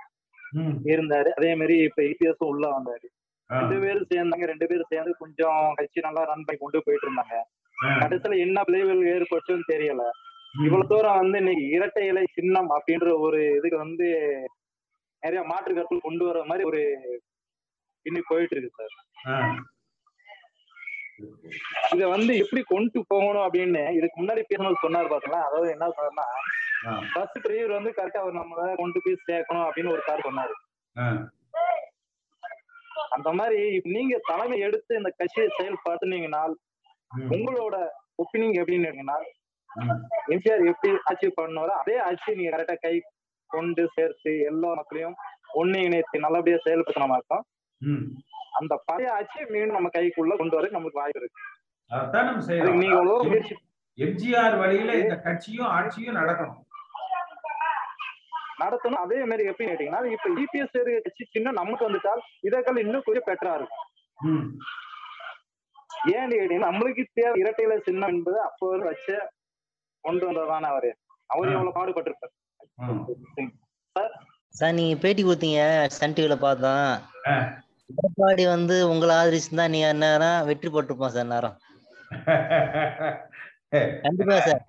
இருந்தாரு. 0.94 1.30
அதே 1.40 1.52
மாதிரி 1.60 1.76
இப்ப 1.88 2.02
இபிஎஸ் 2.12 2.50
உள்ள 2.52 2.66
வந்தாரு. 2.76 3.08
ரெண்டு 3.50 3.76
பேரும் 3.84 4.10
சேர்ந்தாங்க. 4.14 4.46
ரெண்டு 4.52 4.66
பேரும் 4.70 4.92
சேர்ந்து 4.94 5.14
கொஞ்சம் 5.24 5.62
கட்சி 5.80 6.00
நல்லா 6.08 6.22
ரன் 6.32 6.46
பண்ணி 6.48 6.60
கொண்டு 6.62 6.86
போயிட்டு 6.86 7.08
இருந்தாங்க 7.08 7.36
கடைசியில 8.02 8.38
என்ன 8.46 8.62
விளைவுகள் 8.68 9.12
ஏற்பட்டுன்னு 9.16 9.72
தெரியல. 9.74 10.04
இவ்வளவு 10.66 10.90
தூரம் 10.92 11.20
வந்து 11.22 11.38
இன்னைக்கு 11.42 11.64
இரட்டை 11.78 12.04
இலை 12.12 12.24
சின்னம் 12.38 12.70
அப்படின்ற 12.76 13.08
ஒரு 13.26 13.40
இதுக்கு 13.58 13.78
வந்து 13.86 14.08
நிறைய 15.24 15.42
மாற்று 15.52 15.72
கருத்து 15.74 15.98
கொண்டு 16.06 16.24
வர 16.26 16.44
மாதிரி 16.50 16.64
ஒரு 16.70 16.82
இன்னைக்கு 18.06 18.30
போயிட்டு 18.32 18.56
இருக்கு 18.56 18.78
சார் 18.80 18.96
இத 21.94 22.04
வந்து 22.08 22.32
எப்படி 22.42 22.62
கொண்டு 22.72 23.00
போகணும் 23.12 23.46
அப்படின்னு 23.46 23.82
இதுக்கு 23.98 24.18
முன்னாடி 24.20 24.42
பேசும்போது 24.44 24.84
சொன்னாரு 24.84 25.08
பாத்தீங்களா? 25.12 25.46
அதாவது 25.48 25.68
என்ன 25.72 25.86
சொன்னார்னா 25.92 26.26
பஸ் 27.16 27.38
டிரைவர் 27.44 27.78
வந்து 27.78 27.92
கரெக்டா 27.98 28.22
அவர் 28.24 28.40
நம்ம 28.40 28.66
கொண்டு 28.82 29.00
போய் 29.06 29.24
சேர்க்கணும் 29.30 29.66
அப்படின்னு 29.68 29.94
ஒரு 29.94 30.04
சார் 30.08 30.28
சொன்னாரு. 30.28 30.56
அந்த 33.16 33.30
மாதிரி 33.38 33.62
நீங்க 33.96 34.16
தலைமை 34.28 34.58
எடுத்து 34.68 34.92
இந்த 34.98 35.12
கட்சியை 35.20 35.48
செயல்படுத்தினீங்கனால் 35.58 36.54
உங்களோட 37.32 37.76
ஒப்பீனியன் 38.20 38.60
எப்படின்னு 38.60 38.88
இருக்கீங்கன்னா 38.88 39.18
எம்ஜிஆர் 40.34 40.70
எப்படி 40.72 40.92
ஆட்சி 41.10 41.28
பண்ணுவாரோ 41.38 41.74
அதே 41.82 41.98
ஆட்சி 42.06 42.38
நீங்க 42.38 42.52
கரெக்டா 42.54 42.78
கை 42.84 42.96
கொண்டு 43.50 43.84
சேர்த்து 43.96 44.32
எல்லா 44.52 44.70
மக்களையும் 44.80 45.18
ஒன்னு 45.54 45.80
இணைத்து 45.88 46.26
நல்லபடியா 46.26 46.60
செயல்படுத்தின 46.66 47.08
மாதிரி 47.08 47.42
அந்த 48.60 48.74
பழைய 48.90 49.10
ஆட்சியை 49.18 49.46
மீண்டும் 49.54 49.78
நம்ம 49.78 49.90
கைக்குள்ள 49.96 50.34
கொண்டு 50.42 50.56
வர 50.58 50.68
நமக்கு 50.78 51.00
வாய்ப்பு 51.02 51.22
இருக்கு. 51.22 51.42
நீங்க 52.82 52.96
எவ்வளவு 53.00 53.26
முயற்சி 53.32 53.56
எம்ஜிஆர் 53.98 54.56
வழியில 54.62 54.92
இந்த 55.02 55.16
கட்சியும் 55.26 55.72
ஆட்சியும் 55.78 56.18
நடக்கணும். 56.20 56.60
நடத்தணும். 58.64 59.04
அதே 59.06 59.18
மாதிரி 59.30 59.48
எப்படி 59.50 59.68
கேட்டீங்கன்னா 59.70 60.02
இப்ப 60.16 60.30
இபிஎஸ் 60.44 60.78
கட்சி 61.06 61.24
சின்னம் 61.36 61.60
நமக்கு 61.62 61.88
வந்துட்டால் 61.88 62.22
இதற்கால 62.48 62.84
இன்னும் 62.86 63.06
கொஞ்சம் 63.08 63.28
பெட்டரா 63.30 63.54
இருக்கும். 63.60 63.84
ஏன்னு 66.16 66.40
கேட்டீங்கன்னா 66.40 66.70
நம்மளுக்கு 66.72 67.04
தேவை 67.20 67.36
இரட்டையில 67.44 67.76
சின்னம் 67.88 68.14
என்பது 68.16 68.40
அப்போ 68.50 68.66
வச்ச 68.90 69.18
கொண்டு 70.04 70.24
வந்ததான 70.30 70.70
அவரு. 70.74 70.92
அவர் 71.34 71.54
எவ்வளவு 71.56 71.78
பாடுபட்டிருப்பார். 71.78 72.34
சார் 74.56 74.76
நீங்க 74.78 74.96
பேட்டி 75.04 75.22
கொடுத்தீங்க 75.24 75.62
சன் 75.96 76.16
டிவில 76.18 76.36
பார்த்தோம் 76.44 76.92
எடப்பாடி 77.90 78.44
வந்து 78.48 78.76
உங்களை 78.92 79.14
ஆதரிச்சுதான் 79.18 79.74
நீ 79.74 79.80
நேரம் 80.04 80.46
வெற்றி 80.50 80.70
போட்டிருப்போம் 80.70 81.16
சார் 81.16 81.34
நேரம் 81.34 81.56
கண்டிப்பா 84.06 84.38
சார். 84.48 84.62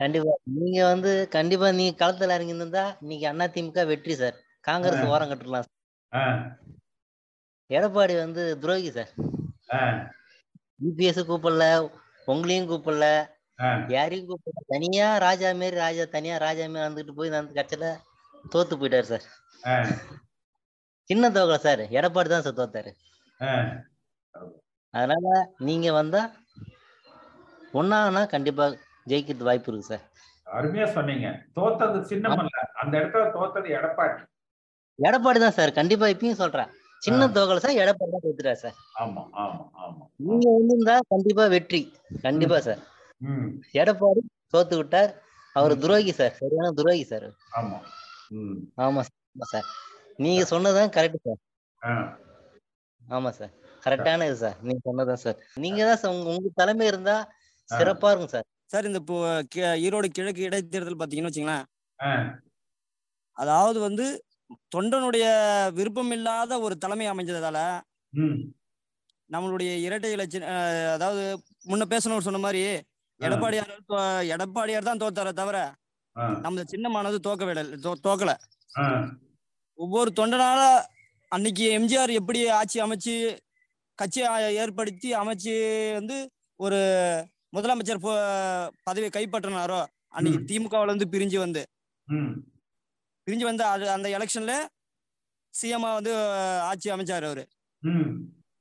கண்டிப்பா. 0.00 0.32
நீங்க 0.56 0.78
வந்து 0.92 1.10
கண்டிப்பா 1.34 1.68
நீங்க 1.78 1.92
களத்துல 2.00 2.36
இறங்கி 2.36 2.54
இருந்தா 2.56 2.84
இன்னைக்கு 3.02 3.26
அண்ணா 3.30 3.46
திமுக 3.54 3.84
வெற்றி 3.90 4.14
சார். 4.20 4.36
காங்கிரஸ் 4.64 5.10
ஓரம் 5.12 5.30
கட்டுலாம் 5.30 5.66
சார். 5.66 6.40
எடப்பாடி 7.70 8.14
வந்து 8.22 8.42
துரோகி 8.62 8.90
சார். 8.96 9.12
யூபிஎஸ் 10.80 11.20
கூப்பிடல 11.30 11.64
உங்களையும் 12.28 12.68
கூப்பிடல 12.70 13.06
யாரையும் 13.94 14.28
கூப்பிடல. 14.30 14.64
தனியா 14.74 15.08
ராஜா 15.26 15.48
மாரி 15.60 15.76
ராஜா 15.84 16.04
தனியா 16.16 16.36
ராஜா 16.46 16.66
மாரி 16.68 16.86
வந்துட்டு 16.88 17.14
போய் 17.18 17.34
அந்த 17.40 17.56
கட்சியில 17.60 17.88
தோத்து 18.52 18.74
போயிட்டாரு 18.80 19.08
சார். 19.12 19.26
சின்ன 21.10 21.24
தோக்கல 21.36 21.58
சார். 21.66 21.82
எடப்பாடி 21.98 22.28
தான் 22.32 22.44
சார் 22.46 22.60
தோத்தாரு. 22.60 22.90
அதனால 24.94 25.26
நீங்க 25.68 25.88
வந்தா 26.00 26.22
ஒன்னானா 27.78 28.22
கண்டிப்பா 28.34 28.64
ஜெயிக்கிறது 29.10 29.48
வாய்ப்பு 29.48 29.70
இருக்கு 29.70 29.90
சார். 29.92 30.04
அருமையா 30.46 30.86
சொன்னீங்க. 30.96 31.26
தோத்தது 31.56 31.98
சின்னம் 32.10 32.40
அல்ல. 32.42 32.58
அந்த 32.82 32.94
இடத்துல 33.00 33.24
தோத்தது 33.36 33.68
எடப்பாடி. 33.78 34.16
எடப்பாடி 34.98 35.38
தான் 35.44 35.56
சார். 35.58 35.72
கண்டிப்பா 35.78 36.06
இப்பயும் 36.14 36.40
சொல்றேன். 36.42 36.70
சின்ன 37.02 37.26
தோக்கல 37.36 37.62
சார் 37.64 37.80
எடப்பாடி 37.82 38.10
தான் 38.14 38.24
தோத்துட்டாரு 38.24 38.60
சார். 38.62 38.76
ஆமா 39.02 39.22
ஆமா 39.42 39.64
ஆமா 39.84 40.04
நீங்க 40.26 40.46
வந்திருந்தா 40.56 40.96
கண்டிப்பா 41.12 41.44
வெற்றி. 41.56 41.80
கண்டிப்பா 42.26 42.58
சார். 42.68 42.80
எடப்பாடி 43.82 44.22
தோத்து 44.54 44.76
விட்டார். 44.80 45.12
அவர் 45.56 45.74
துரோகி 45.84 46.12
சார். 46.20 46.34
சரியான 46.40 46.72
துரோகி 46.80 47.04
சார். 47.12 47.28
ஆமா. 47.60 47.78
ஆமா 48.78 49.02
சார் 49.02 49.16
ஆமா 49.32 49.46
சார். 49.46 49.66
நீங்க 50.18 50.42
சொன்னதுதான் 50.44 50.92
கரெக்ட் 50.96 51.26
சார். 51.26 51.40
ஆமா 53.06 53.30
சார். 53.30 53.52
கரெக்டான 53.84 54.26
இது 54.26 54.36
சார். 54.36 54.56
நீங்க 54.62 54.80
சொன்னதான் 54.84 55.22
சார். 55.24 55.38
நீங்க 55.56 55.80
தான் 55.84 56.00
சார் 56.00 56.12
உங்க 56.14 56.30
உங்க 56.34 56.50
தலைமை 56.56 56.86
இருந்தா 56.86 57.16
சிறப்பா 57.68 58.10
இருக்கும் 58.10 58.34
சார். 58.34 58.46
சார் 58.72 58.88
இந்த 58.88 59.00
ஈரோடு 59.82 60.08
கிழக்கு 60.10 60.46
இடைத்தேர்தல் 60.48 61.00
பாத்தீங்கன்னு 61.00 61.30
வச்சுங்களேன். 61.30 61.66
அதாவது 63.36 63.78
வந்து 63.80 64.06
தொண்டனுடைய 64.74 65.24
விருப்பம் 65.76 66.12
இல்லாத 66.12 66.52
ஒரு 66.60 66.74
தலைமை 66.78 67.06
அமைஞ்சதால 67.10 67.58
ம். 68.12 68.36
நம்மளுடைய 69.30 69.70
இரட்டை 69.86 70.10
இலட்சி 70.14 70.38
அதாவது 70.94 71.22
முன்ன 71.66 71.86
பேசணும் 71.90 72.26
சொன்ன 72.26 72.40
மாதிரி 72.44 72.62
எடப்பாடியார் 73.20 73.72
எடப்பாடியார் 74.34 74.88
தான் 74.88 75.02
தோத்தாரே 75.02 75.32
தவிர 75.32 75.58
ஆ. 76.18 76.28
நம்ம 76.28 76.62
சின்னமானது 76.62 77.16
தோக்க 77.16 77.44
விட 77.44 77.62
தோ- 77.62 77.94
தோக்கல. 78.02 78.34
ஒவ்வொரு 79.74 80.12
தொண்டனால 80.16 80.82
அன்னைக்கு 81.28 81.78
எம்ஜிஆர் 81.78 82.12
எப்படி 82.12 82.48
ஆட்சி 82.48 82.80
அமைச்சு 82.80 83.38
கட்சி 83.94 84.22
ஆ- 84.22 84.38
ஏற்படுத்தி 84.38 85.14
அமைச்சு 85.14 85.92
வந்து 85.92 86.30
ஒரு 86.56 86.76
முதலமைச்சர் 87.56 88.70
பதவியை 88.82 89.10
கைப்பற்றினாரோ 89.12 89.84
அன்னைக்கு 90.08 90.44
திமுகவுல 90.44 90.94
இருந்து 90.94 91.18
பிரிஞ்சு 91.18 91.38
வந்து. 91.38 91.68
பிரிஞ்சு 93.26 93.42
வந்து 93.42 93.64
அது 93.64 93.90
அந்த 93.90 94.08
எலெக்ஷன்ல 94.08 94.52
சிஎம்மா 95.62 95.92
வந்து 95.94 96.16
ஆட்சி 96.60 96.90
அமைச்சாரு 96.90 97.24
அவரு. 97.24 97.48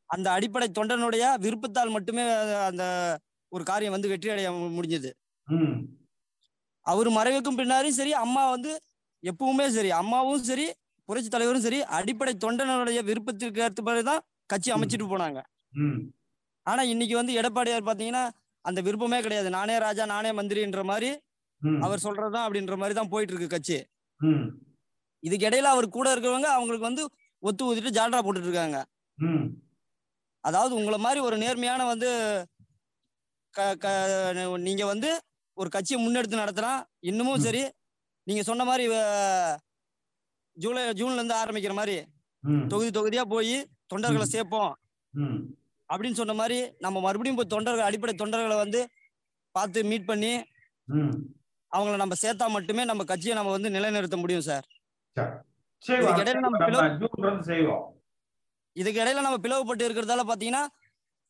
அந்த 0.06 0.32
அடிப்படை 0.32 0.72
தொண்டனுடைய 0.80 1.40
விருப்பத்தால் 1.40 1.90
மட்டுமே 1.90 2.22
அந்த 2.56 3.18
ஒரு 3.48 3.64
காரியம் 3.64 3.92
வந்து 3.92 4.08
வெற்றி 4.08 4.30
அடைய 4.30 4.52
முடிஞ்சது. 4.52 5.12
அவர் 6.92 7.10
மறைவுக்கும் 7.18 7.60
பின்னாடியும் 7.60 8.00
சரி 8.00 8.14
அம்மா 8.24 8.44
வந்து 8.56 8.72
எப்பவுமே 9.24 9.66
சரி 9.78 9.92
அம்மாவும் 10.02 10.44
சரி 10.50 10.68
புரட்சி 11.10 11.30
தலைவரும் 11.34 11.66
சரி 11.66 11.80
அடிப்படை 11.98 12.34
தொண்டனுடைய 12.44 13.00
விருப்பத்திற்கு 13.10 13.62
ஏற்ற 13.66 14.02
தான் 14.10 14.24
கட்சி 14.52 14.70
அமைச்சிட்டு 14.76 15.06
போனாங்க. 15.14 15.40
ஆனா 16.66 16.82
இன்னைக்கு 16.94 17.16
வந்து 17.20 17.34
எடப்பாடியார் 17.40 17.88
பாத்தீங்கன்னா 17.90 18.24
அந்த 18.66 18.80
விருப்பமே 18.88 19.20
கிடையாது. 19.26 19.50
நானே 19.58 19.76
ராஜா 19.86 20.04
நானே 20.14 20.32
மந்திரின்ற 20.40 20.82
மாதிரி 20.92 21.10
அவர் 21.86 22.04
சொல்றதுதான் 22.06 22.46
அப்படின்ற 22.48 22.76
மாதிரி 22.82 22.96
தான் 22.98 23.12
போயிட்டு 23.14 23.34
இருக்கு 23.34 23.54
கட்சி. 23.54 23.78
இதுக்கு 25.24 25.48
இடையில 25.50 25.72
அவர் 25.76 25.88
கூட 25.98 26.08
இருக்கிறவங்க 26.16 26.50
அவங்களுக்கு 26.58 26.90
வந்து 26.90 27.04
ஒத்து 27.44 27.68
ஊதிட்டு 27.70 27.96
ஜால்ரா 27.98 28.20
போட்டுட்டு 28.26 28.50
இருக்காங்க. 28.50 28.80
அதாவது 30.44 30.74
உங்களை 30.80 31.00
மாதிரி 31.06 31.20
ஒரு 31.28 31.38
நேர்மையான 31.44 31.86
வந்து 31.94 32.10
நீங்க 34.68 34.84
வந்து 34.94 35.10
ஒரு 35.58 35.70
கட்சியை 35.70 36.00
முன்னெடுத்து 36.00 36.42
நடத்தலாம் 36.42 36.80
இன்னமும் 37.04 37.44
சரி 37.46 37.64
நீங்க 38.28 38.42
சொன்ன 38.44 38.64
மாதிரி 38.64 38.86
ஜூலை 40.58 40.84
ஜூன்ல 41.00 41.18
இருந்து 41.18 41.36
ஆரம்பிக்கிற 41.36 41.74
மாதிரி 41.74 41.96
தொகுதி 42.70 42.90
தொகுதியா 42.90 43.24
போய் 43.28 43.56
தொண்டர்களை. 43.92 44.26
சேர்ப்போம். 44.28 44.72
அப்படின்னு 45.90 46.14
சொன்ன 46.14 46.34
மாதிரி 46.34 46.58
நம்ம 46.80 46.98
மறுபடியும் 47.00 47.38
போய் 47.38 47.54
தொண்டர்கள் 47.54 47.88
அடிப்படை 47.88 48.14
தொண்டர்களை 48.16 48.56
வந்து 48.56 48.80
பார்த்து 49.56 49.84
மீட் 49.84 50.06
பண்ணி 50.06 50.32
அவங்கள 51.72 51.96
நம்ம 51.96 52.16
சேர்த்தா 52.22 52.48
மட்டுமே 52.50 52.84
நம்ம 52.84 53.04
கட்சியை 53.04 53.36
நம்ம 53.36 53.52
வந்து 53.52 53.70
நிலைநிறுத்த 53.70 54.18
முடியும் 54.18 54.42
சார். 54.42 54.66
இதுக்கு 58.76 59.02
இடையில 59.02 59.22
நம்ம 59.22 59.38
பிளவுபட்டு 59.38 59.86
இருக்கிறதால 59.88 60.24
பாத்தீங்கன்னா 60.28 60.64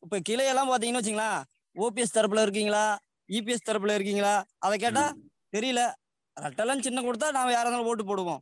இப்ப 0.02 0.18
கிளையெல்லாம் 0.28 0.70
பாத்தீங்கன்னு 0.70 1.00
வச்சுங்களேன் 1.00 1.38
ஓபிஎஸ் 1.76 2.16
தரப்புல 2.16 2.42
இருக்கீங்களா 2.42 2.84
இபிஎஸ் 3.28 3.66
தரப்புல 3.68 3.94
இருக்கீங்களா? 3.98 4.34
அதை 4.58 4.76
கேட்டா 4.78 5.04
தெரியல. 5.56 5.80
ரெட்டெல்லாம் 6.36 6.84
சின்ன 6.86 7.02
கொடுத்தா 7.02 7.28
நாம 7.36 7.52
யாரா 7.52 7.68
இருந்தாலும் 7.68 7.90
ஓட்டு 7.90 8.04
போடுவோம். 8.10 8.40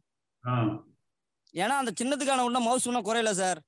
ஏன்னா 1.55 1.77
அந்த 1.83 1.93
சின்னத்துக்கான 2.01 2.45
இன்னும் 2.49 2.67
மவுஸ் 2.69 2.87
இன்னும் 2.87 3.07
குறையல 3.09 3.31
சார். 3.43 3.61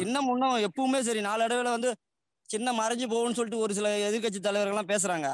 சின்னம் 0.00 0.28
இன்னும் 0.32 0.56
எப்பவுமே 0.68 1.00
சரி 1.08 1.20
நாலு 1.28 1.44
இடத்துல 1.46 1.76
வந்து 1.76 1.90
சின்னம் 2.48 2.78
மறைஞ்சு 2.80 3.06
போகும்னு 3.12 3.36
சொல்லிட்டு 3.38 3.62
ஒரு 3.64 3.72
சில 3.74 3.88
எதிர்க்கட்சி 4.08 4.40
தலைவர்கள்லாம் 4.40 4.90
பேசுறாங்க. 4.92 5.28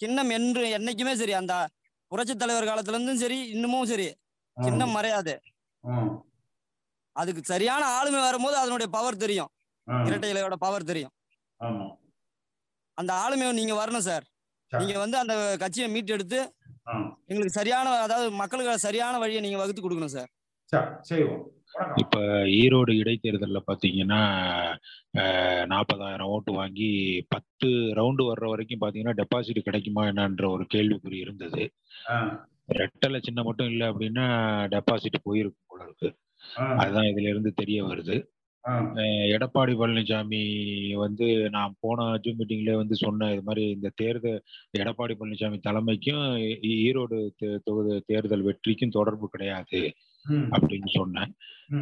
சின்னம் 0.00 0.30
என்று 0.36 0.62
என்னைக்குமே 0.78 1.14
சரி 1.22 1.34
அந்த 1.40 1.54
புரட்சி 2.12 2.34
தலைவர் 2.36 2.68
காலத்துல 2.70 2.96
இருந்தும் 2.96 3.22
சரி 3.24 3.38
இன்னமும் 3.54 3.90
சரி. 3.92 4.06
சின்னம் 4.56 4.94
மறையாது. 4.96 5.34
அதுக்கு 7.16 7.42
சரியான 7.52 7.82
ஆளுமை 7.96 8.20
வரும்போது 8.20 8.56
அதனுடைய 8.56 8.88
பவர் 8.96 9.22
தெரியும். 9.22 9.50
இரட்டை 10.08 10.28
இலையோட 10.32 10.56
பவர் 10.64 10.88
தெரியும். 10.90 11.12
ஆமா. 11.60 11.86
அந்த 12.98 13.12
ஆளுமையை 13.22 13.52
நீங்க 13.60 13.74
வரணும் 13.82 14.06
சார். 14.10 14.24
நீங்க 14.72 14.98
வந்து 14.98 15.16
அந்த 15.22 15.34
கட்சியை 15.62 15.88
மீட்டெடுத்து 15.94 16.38
எங்களுக்கு 17.30 17.58
சரியான 17.60 17.88
அதாவது 18.04 18.28
மக்களுக்கு 18.40 18.84
சரியான 18.86 19.18
வழியை 19.22 19.40
நீங்க 19.42 19.58
வகுத்து 19.60 19.82
கொடுக்கணும் 19.82 20.14
சார். 20.18 20.30
இப்ப 22.02 22.16
ஈரோடு 22.60 22.92
இடைத்தேர்தல்ல 23.02 23.58
பாத்தீங்கன்னா 23.68 24.20
நாற்பதாயிரம் 25.66 26.32
ஓட்டு 26.34 26.52
வாங்கி 26.52 26.88
பத்து 27.28 27.68
ரவுண்டு 27.98 28.24
வர்ற 28.30 28.48
வரைக்கும் 28.48 28.82
பாத்தீங்கன்னா 28.82 29.14
டெபாசிட் 29.20 29.66
கிடைக்குமா 29.68 30.02
என்னன்ற 30.10 30.46
ஒரு 30.48 30.66
கேள்விக்குறி 30.74 31.18
இருந்தது. 31.24 31.62
ரெட்டலை 32.80 33.20
சின்ன 33.22 33.42
மட்டும் 33.42 33.70
இல்லை 33.72 33.86
அப்படின்னா 33.88 34.26
டெபாசிட் 34.74 35.26
போயிருக்கும் 35.28 35.70
போல 35.72 35.82
இருக்கு. 35.88 36.10
அதுதான் 36.82 37.10
இதுல 37.12 37.32
இருந்து 37.32 37.52
தெரிய 37.60 37.78
வருது. 37.84 38.16
எடப்பாடி 39.34 39.72
பழனிசாமி 39.78 40.40
வந்து 41.02 41.26
நான் 41.56 41.72
போன 41.84 42.06
ஜூம் 42.24 42.36
மீட்டிங்ல 42.40 42.72
வந்து 42.80 42.96
சொன்னேன். 43.04 43.32
இது 43.34 43.42
மாதிரி 43.48 43.64
இந்த 43.76 43.88
தேர்தல் 44.00 44.38
எடப்பாடி 44.80 45.14
பழனிசாமி 45.20 45.58
தலைமைக்கும் 45.66 46.22
ஈரோடு 46.86 47.18
தொகுதி 47.68 47.96
தேர்தல் 48.10 48.46
வெற்றிக்கும் 48.48 48.96
தொடர்பு 48.98 49.28
கிடையாது 49.34 49.80
அப்படின்னு 50.56 50.90
சொன்னேன். 50.98 51.32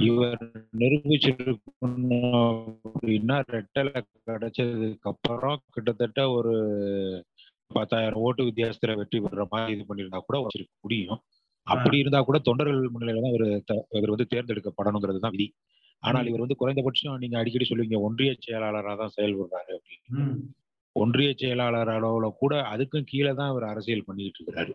இவர் 0.08 0.44
நிரூபிச்சிருக்கணும் 0.82 2.38
அப்படின்னா 2.88 3.36
ரெட்டலை 3.56 4.00
கிடைச்சதுக்கு 4.30 5.10
அப்புறம் 5.12 5.58
கிட்டத்தட்ட 5.74 6.20
ஒரு 6.38 6.54
பத்தாயிரம் 7.70 8.22
ஓட்டு 8.26 8.46
வித்தியாசத்துல 8.48 8.94
வெற்றி 9.00 9.18
பெற 9.24 9.44
மாதிரி 9.52 9.74
இது 9.76 9.84
பண்ணியிருந்தா 9.90 10.20
கூட 10.28 10.38
வச்சிருக்க 10.44 10.74
முடியும். 10.86 11.20
அப்படி 11.66 11.96
இருந்தா 12.02 12.20
கூட 12.28 12.38
தொண்டர்கள் 12.48 12.92
முன்னிலையில 12.94 13.22
தான் 13.26 13.34
இவர் 13.36 13.48
இவர் 13.98 14.14
வந்து 14.14 14.30
தேர்ந்தெடுக்கப்படணுங்கிறது 14.34 15.20
தான் 15.24 15.34
விதி. 15.36 15.48
ஆனால் 16.02 16.28
இவர் 16.28 16.44
வந்து 16.44 16.60
குறைந்தபட்சம் 16.60 17.20
நீங்க 17.22 17.36
அடிக்கடி 17.38 17.66
சொல்லுவீங்க 17.68 17.98
ஒன்றிய 18.00 18.32
செயலாளராக 18.38 18.96
தான் 18.96 19.16
செயல்படுறாரு 19.16 19.72
அப்படின்னு. 19.76 20.30
ஒன்றிய 20.96 21.30
செயலாளர் 21.40 21.90
அளவுல 21.96 22.28
கூட 22.42 22.54
அதுக்கும் 22.72 23.10
கீழே 23.10 23.32
தான் 23.34 23.50
இவர் 23.50 23.70
அரசியல் 23.72 24.06
பண்ணிட்டு 24.06 24.38
இருக்கிறாரு. 24.40 24.72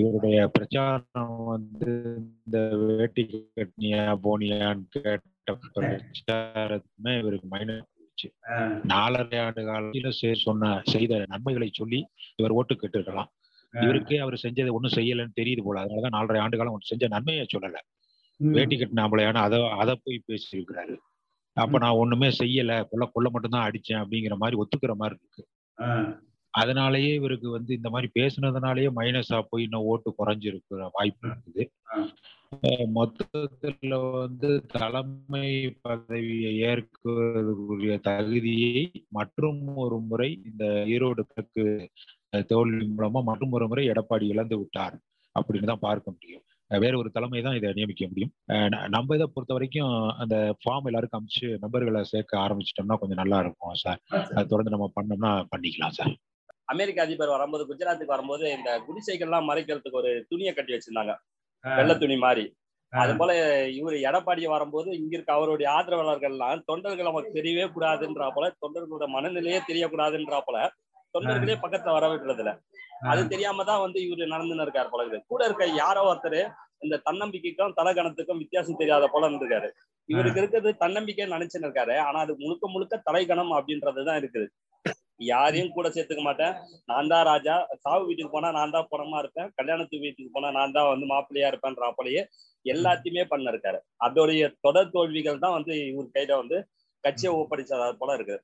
இவருடைய 0.00 0.38
பிரச்சாரம் 0.56 1.38
வந்து 1.46 1.90
இந்த 2.44 2.58
வேட்டி 2.82 3.24
கட்னியா 3.58 4.04
போனியான்னு 4.24 4.84
கேட்ட 4.96 5.54
பிரச்சாரத்துமே 5.76 7.14
இவருக்கு 7.22 7.48
மைனஸ் 7.54 7.88
நாலரை 8.92 9.38
ஆண்டு 9.44 9.62
காலத்தில 9.68 10.10
சொன்ன 10.44 10.72
செய்த 10.92 11.12
நன்மைகளை 11.32 11.68
சொல்லி 11.72 12.00
இவர் 12.40 12.56
ஓட்டு 12.58 12.74
கேட்டுருக்கலாம். 12.74 13.30
இவருக்கே 13.74 14.18
அவர் 14.24 14.42
செஞ்சதை 14.44 14.70
ஒண்ணும் 14.76 14.96
செய்யலைன்னு 14.96 15.38
தெரியுது 15.40 15.62
போல. 15.66 15.82
அதனாலதான் 15.84 16.16
நாலரை 16.16 16.40
ஆண்டு 16.44 16.58
காலம் 16.58 16.90
செஞ்ச 16.90 17.08
நன்மையை 17.14 17.46
சொல்லல. 17.54 17.78
வேட்டி 18.38 18.76
கட்டினாம்பளையான 18.76 19.42
அதை 19.46 19.58
அதை 19.82 19.94
போய் 20.04 20.26
பேசியிருக்கிறாரு. 20.28 20.96
அப்ப 21.56 21.78
நான் 21.78 22.00
ஒண்ணுமே 22.02 22.28
செய்யல. 22.38 22.72
கொல்ல 22.90 23.10
கொல்ல 23.14 23.30
மட்டும்தான் 23.30 23.66
அடிச்சேன் 23.68 24.02
அப்படிங்கிற 24.02 24.36
மாதிரி 24.36 24.60
ஒத்துக்கிற 24.62 24.94
மாதிரி 24.94 25.16
இருக்கு. 25.20 25.44
அதனாலயே 26.54 27.12
இவருக்கு 27.14 27.50
வந்து 27.50 27.74
இந்த 27.74 27.90
மாதிரி 27.90 28.08
பேசுனதுனாலயே 28.18 28.88
மைனஸா 28.96 29.38
போய் 29.50 29.62
இன்னும் 29.62 29.86
ஓட்டு 29.92 30.14
குறைஞ்சிருக்கிற 30.18 30.88
வாய்ப்பு 30.92 31.28
இருக்குது. 31.28 31.64
மொத்தத்துல 32.96 33.92
வந்து 34.18 34.48
தலைமை 34.66 35.78
பதவியை 35.82 36.50
ஏற்கிறதுக்குரிய 36.70 38.00
தகுதியை 38.00 38.82
மற்றும் 39.08 39.76
ஒரு 39.76 39.98
முறை 39.98 40.30
இந்த 40.44 40.64
ஈரோடு 40.94 41.22
கிழக்கு 41.30 41.90
தோல்வி 42.46 42.86
மூலமா 42.98 43.22
மற்றும் 43.22 43.50
ஒரு 43.50 43.68
முறை 43.68 43.88
எடப்பாடி 43.88 44.26
இழந்து 44.26 44.58
விட்டார் 44.58 44.96
அப்படின்னு 45.36 45.64
தான் 45.64 45.86
பார்க்க 45.88 46.10
முடியும். 46.10 46.44
வேற 46.84 46.92
ஒரு 47.00 47.08
தலைமை 47.14 47.40
தான் 47.46 47.56
இதை 47.58 47.68
நியமிக்க 47.78 48.06
முடியும். 48.10 48.32
நம்ம 48.94 49.16
இதை 49.16 49.26
பொறுத்த 49.34 49.52
வரைக்கும் 49.56 49.92
அந்த 50.22 50.36
ஃபார்ம் 50.60 50.88
எல்லாருக்கும் 50.90 51.20
அமிச்சு 51.20 51.48
நம்பர்களை 51.64 52.02
சேர்க்க 52.12 52.44
ஆரம்பிச்சிட்டோம்னா 52.44 52.98
கொஞ்சம் 53.02 53.20
நல்லா 53.22 53.38
இருக்கும் 53.44 53.80
சார். 53.84 54.00
அது 54.36 54.50
தொடர்ந்து 54.52 54.74
நம்ம 54.74 54.88
பண்ணோம்னா 54.98 55.32
பண்ணிக்கலாம் 55.52 55.96
சார். 55.98 56.12
அமெரிக்க 56.72 56.98
அதிபர் 57.06 57.34
வரும்போது 57.36 57.64
குஜராத்துக்கு 57.70 58.16
வரும்போது 58.16 58.44
இந்த 58.56 58.70
குடிசைகள்லாம் 58.88 59.48
மறைக்கிறதுக்கு 59.50 60.00
ஒரு 60.02 60.12
துணியை 60.30 60.52
கட்டி 60.54 60.74
வச்சிருந்தாங்க. 60.74 61.14
வெள்ளை 61.64 61.94
துணி 62.02 62.18
மாதிரி 62.26 62.44
அது 62.92 63.12
போல 63.18 63.32
இவர் 63.76 63.94
எடப்பாடி 64.08 64.42
வரும்போது 64.54 64.88
இங்க 64.98 65.12
இருக்க 65.16 65.32
அவருடைய 65.36 65.68
ஆதரவாளர்கள்லாம் 65.76 66.64
தொண்டர்கள் 66.70 67.08
நமக்கு 67.08 67.36
தெரியவே 67.36 67.66
கூடாதுன்றா 67.74 68.26
போல 68.36 68.48
தொண்டர்களோட 68.62 69.06
மனநிலையே 69.14 69.60
தெரியக்கூடாதுன்றா 69.68 70.38
போல 70.48 70.58
தொண்டர்களே 71.14 71.56
பக்கத்துல 71.64 71.94
வர 71.96 72.06
விடுறது 72.12 72.42
இல்ல 72.44 72.52
அது 73.10 73.22
தெரியாம 73.32 73.64
தான் 73.70 73.82
வந்து 73.84 73.98
இவரு 74.06 74.32
நடந்துன்னு 74.34 74.64
இருக்காரு 74.66 74.88
போல 74.90 75.04
இருக்குது. 75.04 75.28
கூட 75.32 75.40
இருக்க 75.48 75.64
யாரோ 75.82 76.02
ஒருத்தர் 76.10 76.40
இந்த 76.84 76.96
தன்னம்பிக்கைக்கும் 77.06 77.74
தலைகணத்துக்கும் 77.78 78.40
வித்தியாசம் 78.42 78.78
தெரியாத 78.82 79.04
போல 79.14 79.28
இருந்திருக்காரு. 79.28 79.68
இவருக்கு 80.08 80.40
இருக்கிறது 80.40 80.70
தன்னம்பிக்கை 80.82 81.26
நினைச்சுன்னு 81.34 81.66
இருக்காரு. 81.68 81.94
ஆனா 82.06 82.18
அது 82.24 82.34
முழுக்க 82.42 82.66
முழுக்க 82.74 82.94
தலைகணம் 83.08 83.52
அப்படின்றதுதான் 83.58 84.20
இருக்குது. 84.20 84.46
யாரையும் 85.32 85.74
கூட 85.74 85.86
சேர்த்துக்க 85.94 86.22
மாட்டேன். 86.28 86.54
நான் 86.90 87.10
தான் 87.12 87.26
ராஜா. 87.30 87.56
சாவு 87.84 88.06
வீட்டுக்கு 88.06 88.32
போனா 88.36 88.48
நான் 88.58 88.74
தான் 88.76 88.88
புறமா 88.92 89.18
இருப்பேன். 89.22 89.50
கல்யாணத்து 89.58 90.02
வீட்டுக்கு 90.04 90.30
போனா 90.36 90.48
நான் 90.58 90.74
தான் 90.76 90.90
வந்து 90.92 91.06
மாப்பிள்ளையா 91.12 91.50
இருப்பேன்ற 91.52 91.84
அப்பலையே 91.90 92.22
எல்லாத்தையுமே 92.66 93.24
பண்ண 93.32 93.52
இருக்காரு 93.52 93.78
அதோடைய 94.06 94.42
தொடர் 94.66 94.92
தோல்விகள் 94.96 95.42
தான் 95.44 95.56
வந்து 95.58 95.74
இவர் 95.92 96.14
கையில 96.16 96.38
வந்து 96.42 96.58
கட்சியை 97.04 97.32
ஒப்படைச்சது 97.40 98.00
போல 98.02 98.16
இருக்குது. 98.18 98.40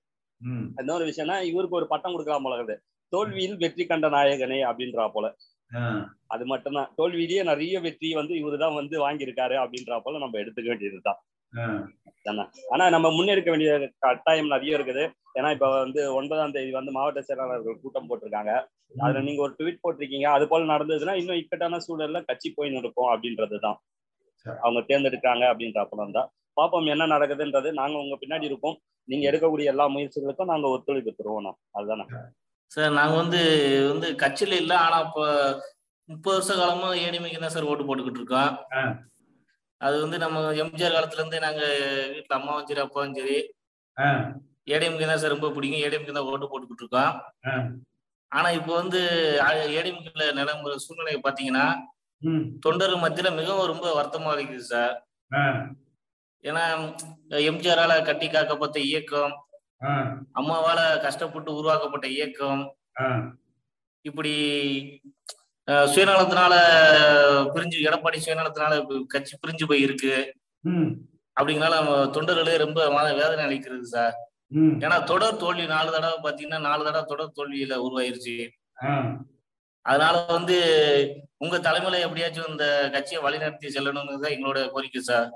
இன்னொரு 0.80 1.05
விஷயம்னா 1.11 1.36
இவருக்கு 1.51 1.78
ஒரு 1.80 1.86
பட்டம் 1.93 2.14
கொடுக்கலாம் 2.14 2.47
போல 2.47 2.59
இருக்குது. 2.59 2.82
தோல்வியில் 3.12 3.61
வெற்றி 3.62 3.84
கண்ட 3.84 4.07
நாயகனே 4.16 4.59
அப்படின்றா 4.70 5.07
போல. 5.14 5.26
அது 6.34 6.45
மட்டும்தான். 6.53 6.91
தோல்வியிலேயே 6.99 7.43
நிறைய 7.51 7.80
வெற்றி 7.86 8.09
வந்து 8.18 8.34
இவரு 8.41 8.57
தான் 8.64 8.76
வந்து 8.80 8.97
வாங்கியிருக்காரு 9.05 9.57
அப்படின்றா 9.62 9.97
போல 10.05 10.20
நம்ம 10.24 10.39
எடுத்துக்க 10.43 10.68
வேண்டியதுதான். 10.72 11.20
தானே 12.26 12.45
ஆனா 12.72 12.84
நம்ம 12.95 13.07
முன்னெடுக்க 13.16 13.49
வேண்டிய 13.53 13.72
கட்டாயம் 14.05 14.53
நிறைய 14.55 14.78
இருக்குது. 14.78 15.05
ஏன்னா 15.39 15.51
இப்ப 15.57 15.66
வந்து 15.84 16.01
ஒன்பதாம் 16.18 16.55
தேதி 16.57 16.72
வந்து 16.78 16.93
மாவட்ட 16.97 17.20
செயலாளர்கள் 17.28 17.82
கூட்டம் 17.82 18.09
போட்டிருக்காங்க. 18.09 18.53
அதுல 19.03 19.22
நீங்க 19.26 19.41
ஒரு 19.47 19.55
ட்வீட் 19.59 19.82
போட்டிருக்கீங்க. 19.84 20.26
அது 20.36 20.45
போல 20.51 20.68
நடந்ததுன்னா 20.74 21.14
இன்னும் 21.20 21.41
இக்கட்டான 21.43 21.80
சூழல்ல 21.86 22.20
கட்சி 22.30 22.51
போய் 22.57 22.72
நிற்கும் 22.74 23.11
அப்படின்றதுதான். 23.12 23.78
அவங்க 24.47 24.80
தேர்ந்தெடுக்காங்க 24.91 25.45
அப்படின்ற 25.53 25.78
அப்புறம் 25.84 26.16
தான் 26.18 26.28
பாப்போம் 26.59 26.92
என்ன 26.94 27.09
நடக்குதுன்றது 27.14 27.68
நாங்க 27.80 27.96
உங்க 28.04 28.16
பின்னாடி 28.22 28.48
இருப்போம். 28.48 28.76
நீங்க 29.09 29.24
எடுக்கக்கூடிய 29.30 29.72
எல்லா 29.72 29.84
முயற்சிகளுக்கும் 29.94 30.50
நாங்க 30.52 30.68
ஒத்துழைப்பு 30.74 31.12
தருவோம் 31.18 31.46
அதுதானே? 31.78 32.04
சார் 32.72 32.96
நாங்க 32.98 33.14
வந்து 33.22 33.40
வந்து 33.92 34.09
கட்சியில 34.22 34.56
இல்ல 34.62 34.72
ஆனா 34.86 34.96
இப்போ 35.06 35.24
முப்பது 36.09 36.36
வருஷ 36.36 36.52
காலமா 36.61 36.88
ஏடிஎம்கே 37.04 37.40
தான் 37.44 37.54
சார் 37.54 37.68
ஓட்டு 37.70 37.86
போட்டுக்கிட்டு 37.88 38.20
இருக்கோம். 38.22 38.50
அது 39.80 39.96
வந்து 40.04 40.18
நம்ம 40.24 40.38
எம்ஜிஆர் 40.62 40.94
காலத்துல 40.96 41.22
இருந்து 41.22 41.38
நாங்க 41.46 41.62
வீட்டுல 42.14 42.36
அம்மாவும் 42.38 42.68
சரி 42.68 42.82
அப்பாவும் 42.84 43.16
சரி 43.18 43.36
ஏடிஎம்கே 44.74 45.09
தான் 45.11 45.20
சார் 45.22 45.34
ரொம்ப 45.34 45.50
பிடிக்கும். 45.56 45.84
ஏடிஎம்கே 45.86 46.14
தான் 46.16 46.30
ஓட்டு 46.32 46.50
போட்டுக்கிட்டு 46.52 46.84
இருக்கோம். 46.84 47.12
ஆனா 48.32 48.48
இப்போ 48.59 48.72
வந்து 48.80 49.00
ஏடிஎம்கேல 49.78 50.24
நிலம்புற 50.38 50.74
சூழ்நிலையை 50.86 51.20
பாத்தீங்கன்னா 51.26 51.66
தொண்டர்கள் 52.64 53.04
மத்தியில 53.04 53.30
மிகவும் 53.40 53.70
ரொம்ப 53.72 53.86
வருத்தமா 53.98 54.30
இருக்குது 54.36 54.64
சார். 54.72 54.94
ஏன்னா 56.45 56.64
எம்ஜிஆரால 57.51 57.93
கட்டி 58.05 58.26
காக்கப்பட்ட 58.28 58.78
இயக்கம் 58.89 59.34
அம்மாவால 60.32 60.80
கஷ்டப்பட்டு 61.03 61.51
உருவாக்கப்பட்ட 61.55 62.07
இயக்கம் 62.09 62.62
இப்படி 64.05 64.32
சுயநலத்தினால 65.86 66.55
பிரிஞ்சு 67.55 67.78
எடப்பாடி 67.89 68.18
சுயநலத்தினால 68.24 68.74
கட்சி 69.07 69.34
பிரிஞ்சு 69.36 69.64
போய் 69.66 69.84
இருக்கு 69.86 70.14
அப்படிங்கனால 71.36 71.74
தொண்டர்களே 72.14 72.55
ரொம்ப 72.64 72.78
வேதனை 73.18 73.43
அளிக்கிறது 73.47 73.86
சார். 73.95 74.14
ஏன்னா 74.84 74.97
தொடர் 75.05 75.41
தோல்வி 75.43 75.66
நாலு 75.66 75.91
தடவை 75.93 76.16
பாத்தீங்கன்னா 76.24 76.61
நாலு 76.61 76.82
தடவை 76.84 77.05
தொடர் 77.07 77.36
தோல்வியில 77.39 77.74
உருவாயிருச்சு. 77.86 78.36
அதனால 79.86 80.24
வந்து 80.36 80.57
உங்க 81.36 81.57
தலைமையில 81.59 82.01
எப்படியாச்சும் 82.07 82.51
இந்த 82.51 82.64
கட்சியை 82.95 83.20
வழிநடத்தி 83.24 83.68
செல்லணும்னு 83.76 84.32
எங்களோட 84.36 84.61
கோரிக்கை 84.70 85.03
சார். 85.03 85.28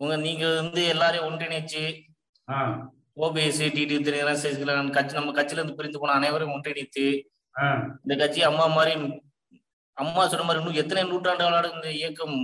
உங்க 0.00 0.16
நீங்க 0.16 0.44
வந்து 0.60 0.82
எல்லாரையும் 0.86 1.28
ஒன்றிணைச்சு 1.28 1.82
ஓபிஎஸ்சி 3.16 3.66
டிடி 3.76 3.96
திரையரசு 4.06 4.48
கட்சி 4.96 5.14
நம்ம 5.14 5.32
கட்சியில 5.32 5.60
இருந்து 5.60 5.78
பிரிந்து 5.78 6.00
போன 6.02 6.12
அனைவரும் 6.12 6.54
ஒன்றிணைத்து 6.56 7.04
இந்த 8.04 8.14
கட்சி 8.16 8.40
அம்மா 8.42 8.66
மாதிரி 8.76 8.92
அம்மா 9.96 10.22
சொன்ன 10.28 10.44
மாதிரி 10.46 10.60
இன்னும் 10.62 10.80
எத்தனை 10.82 11.02
நூற்றாண்டுகளோட 11.10 11.68
இந்த 11.74 11.88
இயக்கம் 11.90 12.36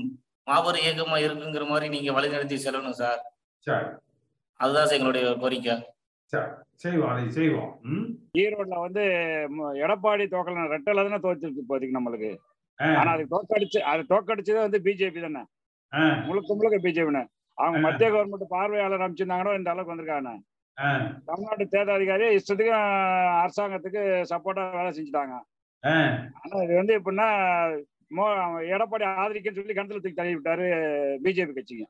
மாபெரும் 0.47 0.85
இயக்கமா 0.87 1.19
இருக்குங்கிற 1.25 1.67
மாதிரி 1.69 1.87
நீங்க 1.89 2.11
வழிநடத்தி 2.13 2.57
செல்லணும் 2.65 2.99
சார். 3.03 3.21
அதுதான் 4.61 4.87
சார் 4.87 4.99
எங்களுடைய 4.99 5.27
கோரிக்கை. 5.43 5.75
செய்வோம் 6.83 7.11
அதை 7.13 7.25
செய்வோம். 7.31 7.71
ஈரோட்ல 8.43 8.77
வந்து 8.87 9.03
எடப்பாடி 9.85 10.25
தோக்கல 10.35 10.65
ரெட்டல 10.75 11.05
தானே 11.07 11.21
தோச்சிருக்கு 11.27 11.63
இப்போதைக்கு 11.65 11.97
நம்மளுக்கு. 11.99 12.31
ஆனா 12.99 13.11
அது 13.17 13.25
தோக்கடிச்சு 13.35 13.81
அது 13.93 14.03
தோக்கடிச்சதே 14.13 14.61
வந்து 14.67 14.81
பிஜேபி 14.87 15.21
தானே. 15.27 15.43
முழுக்க 16.27 16.51
முழுக்க 16.59 16.77
பிஜேபின்னு 16.87 17.23
அவங்க 17.59 17.79
மத்திய 17.85 18.09
கவர்மெண்ட் 18.11 18.55
பார்வையாளர் 18.55 19.05
அமைச்சிருந்தாங்கன்னா 19.07 19.59
இந்த 19.59 19.71
அளவுக்கு 19.73 19.95
வந்திருக்காங்க. 19.95 20.31
தமிழ்நாடு 21.29 21.65
தேர்தல் 21.73 21.97
அதிகாரி 21.99 22.27
இஷ்டத்துக்கு 22.37 22.73
அரசாங்கத்துக்கு 23.43 24.01
சப்போர்ட்டா 24.31 24.65
வேலை 24.79 24.91
செஞ்சுட்டாங்க. 24.97 25.35
ஆனா 26.41 26.63
இது 26.67 26.75
வந்து 26.81 26.95
எப்படின்னா 26.99 27.29
எடப்பாடி 28.75 29.05
ஆதரிக்கன்னு 29.23 29.59
சொல்லி 29.61 29.77
கணத்துல 29.77 30.01
தூக்கி 30.01 30.19
தள்ளி 30.19 30.35
விட்டாரு 30.37 30.67
பிஜேபி 31.25 31.55
கட்சிங்க. 31.59 31.87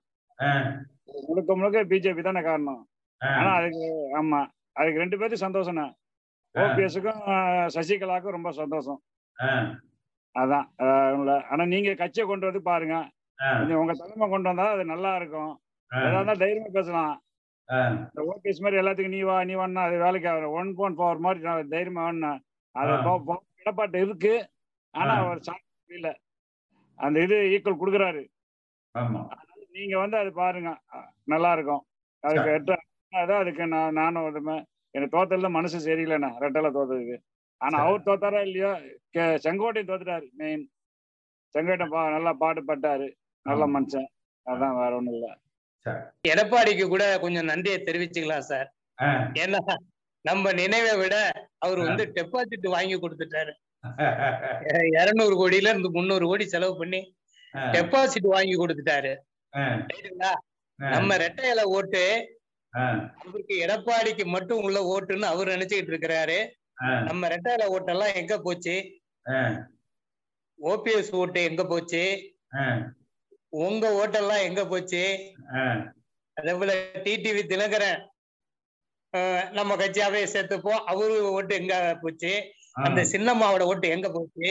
முழுக்க 1.29 1.57
முழுக்க 1.61 1.85
பிஜேபி 1.93 2.23
தானே 2.29 2.43
காரணம். 2.49 2.83
ஆனா 3.21 3.51
அதுக்கு 3.59 3.87
ஆமா 4.21 4.41
அதுக்கு 4.81 5.03
ரெண்டு 5.03 5.19
பேரும் 5.19 5.45
சந்தோஷம் 5.47 5.83
ஓபிஎஸ்க்கும் 6.55 7.23
சசிகலாவுக்கும் 7.75 8.37
ரொம்ப 8.37 8.51
சந்தோஷம். 8.61 9.01
அதான் 10.35 10.67
ஆனா 11.53 11.63
நீங்க 11.75 11.91
கட்சியை 12.03 12.25
கொண்டு 12.29 12.49
வந்து 12.49 12.63
பாருங்க. 12.71 12.97
உங்க 13.83 13.95
தலைமை 14.01 14.27
கொண்டு 14.33 14.49
வந்தா 14.51 14.67
அது 14.75 14.85
நல்லா 14.93 15.11
இருக்கும். 15.21 15.53
ஏதாவது 15.91 16.43
தைரியமா 16.43 16.71
பேசலாம். 16.77 17.15
இந்த 18.09 18.21
ஓபிஎஸ் 18.31 18.63
மாதிரி 18.65 18.81
எல்லாத்துக்கும் 18.81 19.15
நீ 19.17 19.21
வா 19.29 19.37
நீ 19.49 19.55
வான்னா 19.61 19.83
அது 19.89 19.97
வேலைக்கு 20.05 20.29
ஆகும் 20.33 20.57
ஒன் 20.61 20.71
பாயிண்ட் 20.79 20.99
பவர் 21.01 21.23
மாதிரி 21.27 21.45
நான் 21.49 21.73
தைரியமா 21.75 22.05
வேணும் 22.09 22.41
அது 22.75 22.93
இடப்பாட்டு 23.63 23.99
இருக்கு. 24.07 24.35
ஆனா 24.95 25.13
அவர் 25.23 25.41
இல்ல 25.91 26.09
அந்த 26.99 27.17
இது 27.27 27.37
ஈக்குவல் 27.55 27.81
கொடுக்குறாரு. 27.83 28.23
நீங்க 29.77 29.95
வந்து 30.03 30.17
அது 30.23 30.31
பாருங்க. 30.43 30.71
நல்லா 31.33 31.51
இருக்கும். 31.57 31.83
அதுக்கு 32.25 32.51
எட்ட 32.59 32.73
அதான் 33.13 33.43
அதுக்கு 33.43 33.65
நான் 33.75 33.97
நானும் 34.01 34.27
எனக்கு 34.95 35.15
தோத்தல 35.17 35.49
மனசு 35.57 35.79
சரியில்லைண்ணா 35.87 36.31
ரெட்டல 36.43 36.69
தோத்ததுக்கு. 36.77 37.17
ஆனா 37.61 37.77
அவர் 37.87 38.07
தோத்தாரா 38.09 38.41
இல்லையோ? 38.49 38.71
செங்கோட்டையும் 39.45 39.91
தோத்துட்டாரு 39.91 40.27
மெயின் 40.41 40.63
செங்கோட்டை 41.55 41.87
பா 41.95 42.01
நல்லா 42.15 42.33
பாடுபட்டாரு. 42.43 43.07
நல்ல 43.49 43.65
மனுஷன். 43.75 44.07
அதான் 44.47 44.77
வேற 44.81 44.93
ஒண்ணும் 44.99 45.17
இல்ல. 45.17 45.29
எடப்பாடிக்கு 46.33 46.85
கூட 46.93 47.05
கொஞ்சம் 47.25 47.49
நன்றியை 47.51 47.79
தெரிவிச்சுக்கலாம் 47.89 48.49
சார். 48.51 48.69
ஏன்னா 49.43 49.59
நம்ம 50.25 50.53
நினைவை 50.61 50.93
விட 51.01 51.17
அவர் 51.65 51.81
வந்து 51.87 52.05
டெபாசிட் 52.17 52.67
வாங்கி 52.77 52.97
கொடுத்துட்டாரு. 53.01 53.53
இருநூறு 55.01 55.35
கோடியில 55.41 55.71
இருந்து 55.73 55.91
முந்நூறு 55.97 56.27
கோடி 56.27 56.45
செலவு 56.53 56.75
பண்ணி 56.79 57.01
டெபாசிட் 57.75 58.29
வாங்கி 58.35 58.55
கொடுத்துட்டாரு. 58.61 59.13
நம்ம 60.77 61.17
ரெட்டையில 61.25 61.63
ஓட்டு 61.77 62.05
அவருக்கு 63.23 63.57
எடப்பாடிக்கு 63.67 64.25
மட்டும் 64.35 64.63
உள்ள 64.67 64.79
ஓட்டுன்னு 64.95 65.33
அவர் 65.33 65.53
நினைச்சுக்கிட்டு 65.55 65.93
இருக்கிறாரு. 65.95 66.39
நம்ம 67.09 67.29
ரெட்டாயில 67.35 67.67
ஓட்டெல்லாம் 67.75 68.15
எங்க 68.21 68.35
போச்சு? 68.47 68.77
ஓபிஎஸ் 70.71 71.13
ஓட்டு 71.21 71.41
எங்க 71.51 71.63
போச்சு? 71.73 72.03
உங்க 73.63 73.85
ஓட்டெல்லாம் 74.01 74.45
எங்க 74.49 74.63
போச்சு? 74.73 75.03
அதே 76.37 76.53
போல 76.61 76.73
டிடிவி 77.05 77.43
தினகரன் 77.53 78.01
நம்ம 79.59 79.73
கட்சியாவே 79.81 80.23
சேர்த்துப்போம். 80.35 80.81
அவரு 80.93 81.17
ஓட்டு 81.37 81.55
எங்க 81.61 81.75
போச்சு? 82.03 82.33
அந்த 82.87 83.01
சின்னம்மாவோட 83.13 83.65
ஓட்டு 83.73 83.89
எங்க 83.97 84.09
போச்சு? 84.17 84.49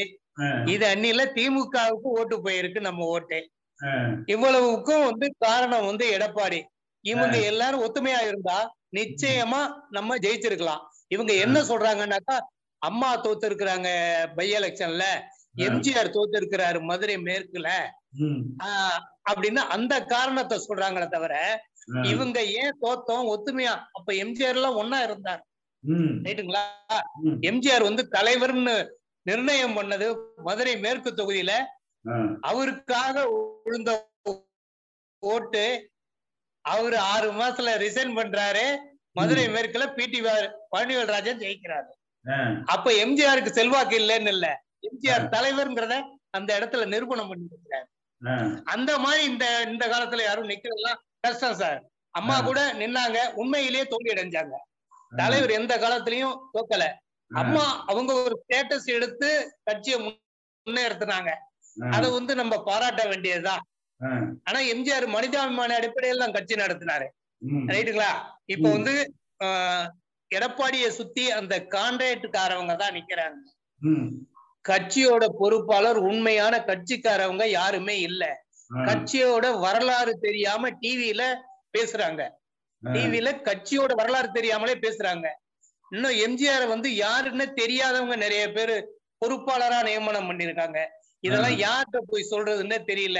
இது 0.73 0.83
அன்னில 0.91 1.23
திமுகவுக்கு 1.37 2.09
ஓட்டு 2.19 2.35
போயிருக்கு 2.45 2.79
நம்ம 2.87 3.07
ஓட்டு. 3.15 3.39
இவ்வளவுக்கும் 4.33 5.05
வந்து 5.09 5.27
காரணம் 5.45 5.87
வந்து 5.89 6.05
எடப்பாடி. 6.17 6.59
இவங்க 7.05 7.37
எல்லாரும் 7.51 7.83
ஒத்துமையா 7.85 8.21
இருந்தா 8.29 8.57
நிச்சயமா 8.99 9.61
நம்ம 9.89 10.17
ஜெயிச்சிருக்கலாம். 10.25 10.83
இவங்க 11.13 11.31
என்ன 11.45 11.57
சொல்றாங்கன்னாக்கா 11.71 12.37
அம்மா 12.81 13.09
தோத்து 13.23 13.45
இருக்கிறாங்க 13.49 13.89
பை 14.37 14.47
எலெக்ஷன்ல. 14.59 15.05
எம்ஜிஆர் 15.55 16.13
தோத்து 16.15 16.35
இருக்கிறாரு 16.39 16.79
மதுரை 16.89 17.15
மேற்குல. 17.27 17.67
அப்படின்னு 19.29 19.61
அந்த 19.75 19.93
காரணத்தை 20.13 20.57
சொல்றாங்களே 20.67 21.07
தவிர 21.07 21.33
இவங்க 22.11 22.39
ஏன் 22.61 22.77
தோத்தோம் 22.83 23.29
ஒத்துமையா? 23.33 23.73
அப்ப 23.97 24.09
எம்ஜிஆர் 24.23 24.57
எல்லாம் 24.59 24.79
ஒன்னா 24.81 24.99
இருந்தார். 25.07 25.41
ரைட்டுங்களா 26.25 26.63
எம்ஜிஆர் 27.49 27.87
வந்து 27.87 28.03
தலைவர்னு 28.15 28.75
நிர்ணயம் 29.25 29.75
பண்ணது 29.77 30.07
மதுரை 30.47 30.75
மேற்கு 30.85 31.09
தொகுதியில. 31.11 31.51
அவருக்காக 32.49 33.15
விழுந்த 33.65 33.91
ஓட்டு 35.23 35.65
அவரு 36.65 36.97
ஆறு 37.13 37.29
மாசத்துல 37.39 37.75
ரிசைன் 37.83 38.17
பண்றாரு. 38.17 38.65
மதுரை 39.15 39.45
மேற்குல 39.55 39.85
பிடி 39.97 40.19
பழனிவேல் 40.71 41.11
ராஜன் 41.15 41.41
ஜெயிக்கிறாரு. 41.43 41.91
அப்ப 42.73 42.87
எம்ஜிஆருக்கு 43.03 43.57
செல்வாக்கு 43.59 43.95
இல்லைன்னு 44.01 44.31
இல்ல. 44.35 44.47
எம்ஜிஆர் 44.89 45.25
தலைவர்ங்கிறத 45.35 45.95
அந்த 46.37 46.49
இடத்துல 46.59 46.85
நிரூபணம் 46.93 47.29
பண்ணிருக்கிறாரு 47.31 47.87
அந்த 48.73 48.91
மாதிரி 49.03 49.21
இந்த 49.31 49.45
இந்த 49.71 49.85
காலத்துல 49.93 50.23
யாரும் 50.27 50.51
நிக்கிறதுலாம் 50.51 50.99
கஷ்டம் 51.25 51.57
சார். 51.61 51.79
அம்மா 52.19 52.35
கூட 52.47 52.59
நின்னாங்க 52.81 53.19
உண்மையிலேயே 53.41 53.85
தோல்வி 53.91 54.13
அடைஞ்சாங்க. 54.13 54.55
தலைவர் 55.19 55.51
எந்த 55.59 55.73
காலத்திலயும் 55.83 56.35
தோக்கல. 56.53 56.85
அம்மா 57.31 57.63
அவங்க 57.91 58.11
ஒரு 58.23 58.35
ஸ்டேட்டஸ் 58.41 58.87
எடுத்து 58.97 59.29
கட்சியை 59.67 59.97
முன்னேறுத்தினாங்க. 60.03 61.31
அதை 61.95 62.07
வந்து 62.17 62.33
நம்ம 62.41 62.53
பாராட்ட 62.69 63.03
வேண்டியதுதான். 63.11 63.63
ஆனா 64.47 64.59
எம்ஜிஆர் 64.73 65.07
மனிதாபிமான 65.15 65.75
அடிப்படையில் 65.79 66.23
தான் 66.23 66.35
கட்சி 66.37 66.55
நடத்தினாரு. 66.63 67.07
ரைட்டுங்களா? 67.73 68.11
இப்ப 68.53 68.65
வந்து 68.75 68.93
எடப்பாடியை 70.31 70.89
சுத்தி 70.99 71.25
அந்த 71.39 71.55
கான்ட்ராக்டுக்காரவங்க 71.75 72.75
தான் 72.83 72.95
நிக்கிறாங்க. 72.99 73.37
கட்சியோட 74.65 75.23
பொறுப்பாளர் 75.39 75.99
உண்மையான 76.09 76.55
கட்சிக்காரவங்க 76.67 77.45
யாருமே 77.51 77.95
இல்ல. 77.99 78.23
கட்சியோட 78.87 79.45
வரலாறு 79.59 80.13
தெரியாம 80.19 80.69
டிவியில 80.81 81.23
பேசுறாங்க. 81.73 82.21
டிவியில 82.83 83.29
கட்சியோட 83.47 83.91
வரலாறு 83.95 84.29
தெரியாமலே 84.31 84.75
பேசுறாங்க. 84.85 85.25
இன்னும் 85.91 86.17
எம்ஜிஆர் 86.25 86.65
வந்து 86.67 86.89
யாருன்னு 86.95 87.45
தெரியாதவங்க 87.61 88.15
நிறைய 88.15 88.43
பேர் 88.51 88.75
பொறுப்பாளரா 89.21 89.79
நியமனம் 89.83 90.29
பண்ணிருக்காங்க 90.29 90.79
இதெல்லாம் 91.23 91.57
யார்கிட்ட 91.65 91.99
போய் 92.07 92.31
சொல்றதுன்னு 92.31 92.77
தெரியல. 92.87 93.19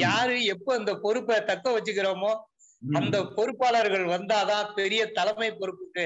யாரு 0.00 0.36
எப்ப 0.44 0.68
அந்த 0.74 0.92
பொறுப்பை 0.96 1.36
தக்க 1.44 1.66
வச்சுக்கிறோமோ 1.70 2.30
அந்த 2.82 3.16
பொறுப்பாளர்கள் 3.36 4.06
வந்தாதான் 4.16 4.66
பெரிய 4.74 5.02
தலைமை 5.10 5.50
பொறுப்புக்கு 5.52 6.04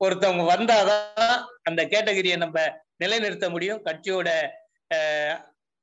ஒருத்தவங்க 0.00 0.44
வந்தாதான் 0.54 1.38
அந்த 1.62 1.80
கேட்டகரியை 1.92 2.36
நம்ம 2.36 2.58
நிலைநிறுத்த 3.02 3.46
முடியும். 3.54 3.82
கட்சியோட 3.86 4.28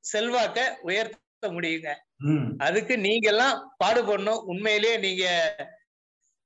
செல்வாக்க 0.04 0.58
உயர்த்த 0.88 1.48
முடியுங்க. 1.56 1.90
அதுக்கு 2.66 2.94
நீங்க 3.06 3.26
எல்லாம் 3.32 3.56
பாடுபடணும். 3.82 4.42
உண்மையிலேயே 4.52 4.96
நீங்க 5.06 5.24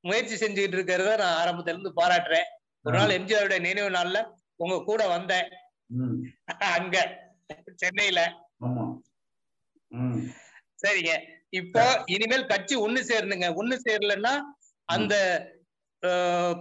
முயற்சி 0.05 0.35
செஞ்சுக்கிட்டு 0.43 0.77
இருக்கிறத 0.79 1.13
நான் 1.23 1.39
ஆரம்பத்துல 1.41 1.75
இருந்து 1.75 1.93
பாராட்டுறேன். 2.01 2.49
ஒரு 2.85 2.95
நாள் 2.99 3.17
எம்ஜிஆருடைய 3.19 3.61
நினைவு 3.69 3.91
நாள்ல 3.97 4.19
உங்க 4.63 4.77
கூட 4.91 5.03
வந்தேன். 5.15 5.49
அங்க 6.79 6.97
சென்னையில. 7.83 8.21
சரிங்க. 10.83 11.13
இப்போ 11.59 11.83
இனிமேல் 12.15 12.51
கட்சி 12.53 12.75
ஒண்ணு 12.87 13.01
சேரணுங்க. 13.11 13.47
ஒண்ணு 13.61 13.77
சேரலன்னா 13.87 14.33
அந்த 14.89 15.15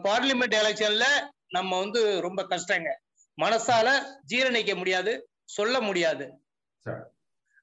பார்லிமெண்ட் 0.06 0.56
எலெக்ஷன்ல 0.62 1.08
நம்ம 1.56 1.72
வந்து 1.84 2.02
ரொம்ப 2.26 2.42
கஷ்டங்க. 2.54 2.92
மனசால 3.38 3.88
ஜீரணிக்க 4.32 4.72
முடியாது 4.82 5.12
சொல்ல 5.58 5.76
முடியாது. 5.88 6.26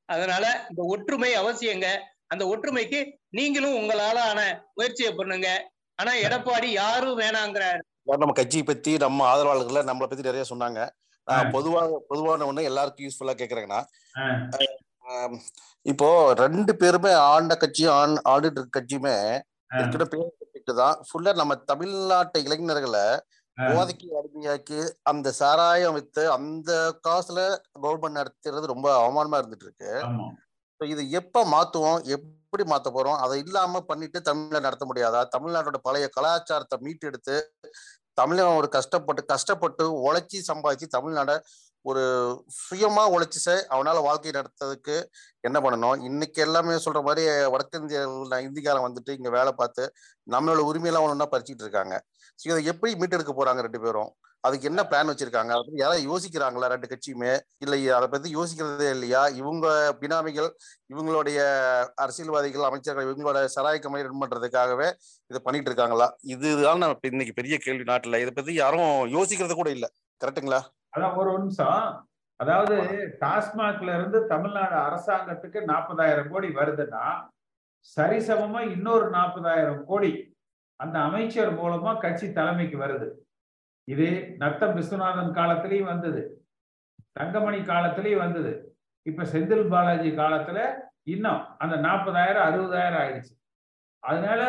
அதனால 0.09 0.45
இந்த 0.71 0.83
ஒற்றுமை 0.95 1.31
அவசியங்க. 1.43 1.89
அந்த 2.33 2.45
ஒற்றுமைக்கு 2.53 3.01
நீங்களும் 3.39 3.79
உங்களால 3.81 4.19
ஆன 4.31 4.41
முயற்சியை 4.77 5.11
பண்ணுங்க. 5.21 5.49
ஆனா 5.99 6.13
எடப்பாடி 6.27 6.69
யாரும் 6.83 7.19
வேணாங்கிறாரு. 7.23 7.83
நம்ம 8.23 8.35
கட்சியை 8.39 8.65
பத்தி 8.71 8.93
நம்ம 9.05 9.27
ஆதரவாளர்களை 9.33 9.83
நம்மளை 9.91 10.07
பத்தி 10.09 10.29
நிறைய 10.29 10.45
சொன்னாங்க. 10.53 10.81
பொதுவாக 11.57 12.01
பொதுவான 12.11 12.47
ஒண்ணு 12.51 12.69
எல்லாருக்கும் 12.71 13.05
யூஸ்ஃபுல்லா 13.07 13.35
கேக்குறேங்கன்னா 13.41 13.83
இப்போ 15.87 16.09
ரெண்டு 16.43 16.73
பேருமே 16.81 17.13
ஆண்ட 17.31 17.55
கட்சியும் 17.63 17.95
ஆண் 18.01 18.45
இருக்க 18.47 18.75
கட்சியுமே 18.77 19.15
இருக்கிற 19.81 20.05
பேர் 20.13 20.81
தான் 20.83 20.99
ஃபுல்லா 21.07 21.33
நம்ம 21.41 21.55
தமிழ்நாட்டு 21.71 22.39
இளைஞர்களை 22.47 23.07
போதைக்கு 23.59 24.07
அடிமையாக்கி 24.19 24.79
அந்த 25.03 25.29
சாராயம் 25.41 25.97
வித்து 25.97 26.23
அந்த 26.37 26.71
காசுல 27.07 27.41
கவர்மெண்ட் 27.77 28.19
நடத்துறது 28.21 28.73
ரொம்ப 28.73 28.89
அவமானமா 29.01 29.39
இருந்துட்டு 29.41 29.67
இருக்கு 29.69 29.93
இது 30.81 31.03
எப்ப 31.19 31.43
மாத்துவோம்? 31.53 31.99
எப்படி 32.17 32.65
மாத்த 32.71 32.89
போறோம்? 32.91 33.19
அதை 33.25 33.37
இல்லாம 33.45 33.81
பண்ணிட்டு 33.81 34.19
தமிழ்ல 34.29 34.61
நடத்த 34.61 34.85
முடியாதா? 34.91 35.21
தமிழ்நாட்டோட 35.35 35.79
பழைய 35.87 36.07
கலாச்சாரத்தை 36.17 36.77
மீட்டெடுத்து 36.87 37.37
தமிழன் 38.19 38.59
ஒரு 38.61 38.69
கஷ்டப்பட்டு 38.77 39.23
கஷ்டப்பட்டு 39.33 39.85
உழைச்சி 40.07 40.39
சம்பாதிச்சு 40.51 40.89
தமிழ்நாட 40.97 41.31
ஒரு 41.85 42.03
சுயமா 42.61 43.03
உழைச்சிச்ச 43.15 43.49
அவனால 43.75 43.97
வாழ்க்கை 44.07 44.31
நடத்துறதுக்கு 44.33 44.97
என்ன 45.45 45.59
பண்ணணும்? 45.65 45.97
இன்னைக்கு 46.09 46.41
எல்லாமே 46.47 46.77
சொல்ற 46.87 47.01
மாதிரி 47.09 47.23
வடக்கு 47.55 47.81
இந்திய 47.83 48.01
இந்திக்காரன் 48.49 48.87
வந்துட்டு 48.87 49.17
இங்க 49.19 49.31
வேலை 49.31 49.53
பார்த்து 49.61 49.85
நம்மளோட 50.27 50.63
உரிமையெல்லாம் 50.71 51.07
ஒன்றா 51.09 51.29
பறிச்சுட்டு 51.35 51.65
இருக்காங்க. 51.67 51.97
ஸோ 52.39 52.47
இதை 52.53 52.61
எப்படி 52.73 52.93
மீட்டெடுக்க 53.01 53.33
போறாங்க 53.37 53.61
ரெண்டு 53.67 53.81
பேரும்? 53.85 54.11
அதுக்கு 54.45 54.69
என்ன 54.71 54.81
பிளான் 54.89 55.11
வச்சிருக்காங்க? 55.11 55.53
அதை 55.59 55.79
யாராவது 55.83 56.03
யோசிக்கிறாங்களா 56.09 56.67
ரெண்டு 56.73 56.89
கட்சியுமே? 56.91 57.31
இல்லை 57.65 57.79
அதை 57.99 58.07
பத்தி 58.15 58.29
யோசிக்கிறதே 58.39 58.89
இல்லையா? 58.97 59.23
இவங்க 59.41 59.67
பினாமிகள் 60.01 60.49
இவங்களுடைய 60.93 61.39
அரசியல்வாதிகள் 62.05 62.69
அமைச்சர்கள் 62.69 63.07
இவங்களோட 63.07 63.45
சராய 63.55 63.79
கம்பெனி 63.85 64.07
ரன் 64.09 64.23
பண்றதுக்காகவே 64.25 64.89
இதை 65.31 65.41
பண்ணிட்டு 65.47 65.71
இருக்காங்களா? 65.71 66.09
இதுதான் 66.35 66.83
நம்ம 66.85 67.11
இன்னைக்கு 67.13 67.39
பெரிய 67.41 67.59
கேள்வி 67.67 67.87
நாட்டுல. 67.93 68.21
இதை 68.25 68.35
பத்தி 68.41 68.55
யாரும் 68.63 68.91
யோசிக்கிறது 69.17 69.57
கூட 69.61 69.71
இல்லை. 69.77 69.91
கரெக்டுங்களா 70.21 70.61
அதான் 70.97 71.17
ஒரு 71.21 71.31
நிமிஷம். 71.39 71.81
அதாவது 72.41 72.77
டாஸ்மாக்ல 73.23 73.91
இருந்து 73.99 74.19
தமிழ்நாடு 74.35 74.77
அரசாங்கத்துக்கு 74.87 75.59
நாற்பதாயிரம் 75.71 76.31
கோடி 76.33 76.49
வருதுன்னா 76.61 77.05
சரிசமமா 77.97 78.61
இன்னொரு 78.75 79.07
நாற்பதாயிரம் 79.17 79.83
கோடி 79.91 80.11
அந்த 80.77 80.99
அமைச்சர் 80.99 81.57
மூலமா 81.59 81.99
கட்சி 81.99 82.33
தலைமைக்கு 82.33 82.79
வருது. 82.79 83.09
இது 83.85 84.35
நத்தம் 84.39 84.77
விஸ்வநாதன் 84.77 85.35
காலத்திலையும் 85.39 85.91
வந்தது. 85.93 86.23
தங்கமணி 87.13 87.59
காலத்திலையும் 87.59 88.17
வந்தது. 88.17 88.77
இப்ப 89.03 89.23
செந்தில் 89.23 89.69
பாலாஜி 89.69 90.11
காலத்துல 90.11 90.75
இன்னும் 91.03 91.59
அந்த 91.59 91.77
நாற்பதாயிரம் 91.77 92.47
அறுபதாயிரம் 92.49 93.03
ஆயிடுச்சு. 93.03 93.35
அதனால 93.99 94.43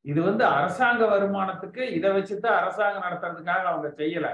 இது 0.00 0.22
வந்து 0.22 0.44
அரசாங்க 0.44 1.04
வருமானத்துக்கு 1.04 1.82
இதை 1.90 2.10
வச்சுதான் 2.10 2.58
அரசாங்கம் 2.60 3.02
நடத்துறதுக்காக 3.02 3.62
அவங்க 3.70 3.88
செய்யல. 3.88 4.28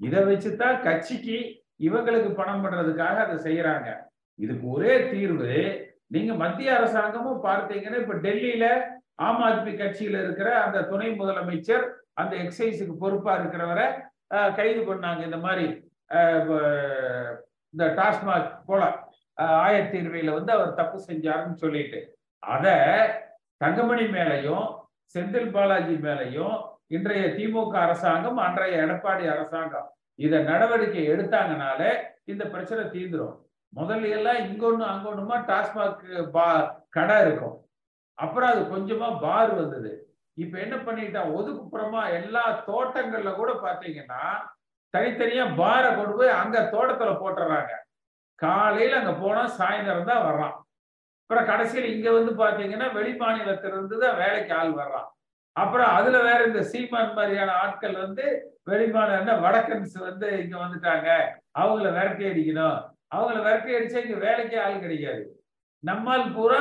இதை 0.00 0.22
வச்சுதான் 0.22 0.82
கட்சிக்கு 0.82 1.64
இவங்களுக்கு 1.78 2.34
பணம் 2.34 2.64
பண்றதுக்காக 2.64 3.16
அதை 3.16 3.36
செய்யறாங்க. 3.36 3.96
இதுக்கு 4.34 4.68
ஒரே 4.68 5.10
தீர்வு 5.10 5.54
நீங்க 6.06 6.34
மத்திய 6.34 6.76
அரசாங்கமும் 6.76 7.44
பார்த்தீங்கன்னா 7.44 8.00
இப்ப 8.00 8.14
டெல்லியில 8.14 8.66
ஆம் 9.26 9.42
ஆத்மி 9.46 9.72
கட்சியில 9.80 10.20
இருக்கிற 10.24 10.48
அந்த 10.64 10.78
துணை 10.90 11.08
முதலமைச்சர் 11.20 11.84
அந்த 12.20 12.34
எக்ஸைஸுக்கு 12.44 12.94
பொறுப்பா 13.02 13.32
இருக்கிறவரை 13.40 13.86
கைது 14.58 14.80
பண்ணாங்க. 14.88 15.20
இந்த 15.28 15.38
மாதிரி 15.44 15.66
இந்த 17.74 17.84
டாஸ்மாக் 17.98 18.50
போல 18.68 18.82
ஆயத்தீர்வையில 19.66 20.32
வந்து 20.38 20.52
அவர் 20.56 20.78
தப்பு 20.80 20.98
செஞ்சாருன்னு 21.08 21.62
சொல்லிட்டு. 21.64 22.00
அத 22.42 22.66
தங்கமணி 23.62 24.06
மேலையும் 24.16 24.66
செந்தில் 25.14 25.52
பாலாஜி 25.54 25.96
மேலையும் 26.06 26.56
இன்றைய 26.96 27.24
திமுக 27.36 27.74
அரசாங்கம் 27.86 28.38
அன்றைய 28.46 28.82
எடப்பாடி 28.84 29.24
அரசாங்கம் 29.34 29.88
இத 30.26 30.40
நடவடிக்கை 30.50 31.02
எடுத்தாங்கனாலே 31.12 31.90
இந்த 32.32 32.44
பிரச்சனை 32.54 32.82
தீந்துரும். 32.94 33.36
முதல்ல 33.72 34.14
எல்லாம் 34.18 34.40
இங்க 34.46 34.64
ஒண்ணு 34.70 34.84
அங்க 34.92 35.06
ஒண்ணுமா 35.10 35.36
டாஸ்மாக் 35.50 36.04
பா 36.36 36.46
கடை 36.96 37.16
இருக்கும். 37.24 37.56
அப்புறம் 38.18 38.50
அது 38.50 38.62
கொஞ்சமா 38.74 39.20
பார் 39.20 39.54
வந்தது. 39.54 39.92
இப்ப 40.36 40.58
என்ன 40.58 40.76
பண்ணிட்டான் 40.76 41.32
ஒதுக்குப்புறமா 41.38 42.02
எல்லா 42.18 42.64
தோட்டங்கள்ல 42.66 43.34
கூட 43.34 43.52
பாத்தீங்கன்னா 43.52 44.22
தனித்தனியா 44.94 45.44
பாரை 45.56 45.96
கொண்டு 45.96 46.16
போய் 46.16 46.38
அங்க 46.40 46.58
தோட்டத்துல 46.72 47.10
போட்டுறாங்க. 47.20 47.72
காலையில 48.38 48.98
அங்க 48.98 49.12
போனா 49.12 49.42
சாயந்தரம் 49.58 50.10
தான் 50.10 50.26
வர்றான். 50.28 50.54
அப்புறம் 51.22 51.46
கடைசியில் 51.46 51.92
இங்க 51.94 52.12
வந்து 52.12 52.32
பாத்தீங்கன்னா 52.42 52.92
வெளி 52.92 53.12
மாநிலத்திலிருந்து 53.16 53.96
தான் 53.98 54.16
வேலைக்கு 54.16 54.54
ஆள் 54.54 54.72
வர்றான். 54.72 55.08
அப்புறம் 55.56 55.86
அதுல 55.86 56.22
வேற 56.22 56.46
இந்த 56.46 56.62
சீமான் 56.62 57.14
மாதிரியான 57.14 57.50
ஆட்கள் 57.52 57.96
வந்து 58.04 58.24
வெளிமாநில 58.66 59.40
வடக்கன்ஸ் 59.40 59.96
வந்து 59.98 60.28
இங்க 60.42 60.56
வந்துட்டாங்க. 60.56 61.08
அவங்கள 61.54 61.88
விரட்டி 61.90 62.24
அடிக்கணும். 62.30 62.78
அவங்கள 63.10 63.38
விரட்டி 63.42 63.76
அடிச்சா 63.76 64.04
இங்க 64.04 64.18
வேலைக்கே 64.26 64.58
ஆள் 64.64 64.82
கிடைக்காது. 64.84 65.22
நம்மால் 65.80 66.32
பூரா 66.34 66.60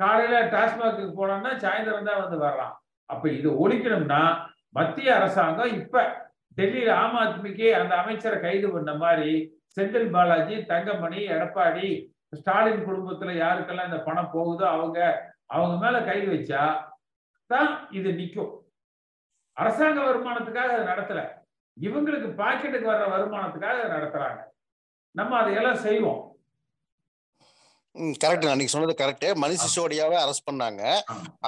காலையில 0.00 0.36
டாஸ்மாக்கு 0.54 1.04
போனோம்னா 1.18 1.52
சாயந்தரம் 1.64 2.08
தான் 2.10 2.22
வந்து 2.22 2.38
வர்றான். 2.46 2.74
அப்ப 3.10 3.24
இது 3.38 3.48
ஒழிக்கணும்னா 3.64 4.22
மத்திய 4.70 5.14
அரசாங்கம் 5.18 5.72
இப்ப 5.80 6.26
டெல்லியில 6.58 6.90
ஆம் 7.02 7.16
ஆத்மிக்கு 7.22 7.66
அந்த 7.80 7.92
அமைச்சரை 7.96 8.38
கைது 8.40 8.68
பண்ண 8.72 8.94
மாதிரி 8.94 9.32
செந்தில் 9.76 10.12
பாலாஜி 10.14 10.54
தங்கமணி 10.70 11.20
எடப்பாடி 11.34 11.88
ஸ்டாலின் 12.38 12.86
குடும்பத்துல 12.86 13.34
யாருக்கெல்லாம் 13.42 13.88
இந்த 13.90 14.00
பணம் 14.02 14.32
போகுதோ 14.32 14.64
அவங்க 14.76 14.98
அவங்க 15.46 15.74
மேல 15.84 15.98
கைது 16.04 16.26
வச்சா 16.34 16.62
தான் 17.50 17.70
இது 17.90 18.10
நிற்கும் 18.12 18.52
அரசாங்க 19.56 20.00
வருமானத்துக்காக 20.06 20.72
அதை 20.74 20.84
நடத்தல. 20.92 21.20
இவங்களுக்கு 21.76 22.28
பாக்கெட்டுக்கு 22.40 22.90
வர்ற 22.90 23.06
வருமானத்துக்காக 23.14 23.78
அதை 23.78 23.88
நடத்துறாங்க. 23.96 24.40
நம்ம 25.14 25.36
அதையெல்லாம் 25.40 25.82
செய்வோம். 25.86 26.20
கரெக்ட் 28.22 28.44
நீங்க 28.58 28.72
சொன்னது 28.72 28.94
கரெக்ட் 29.00 29.26
மணிஷ் 29.42 29.62
சிசோடியாவை 29.64 30.16
அரெஸ்ட் 30.22 30.48
பண்ணாங்க. 30.48 30.82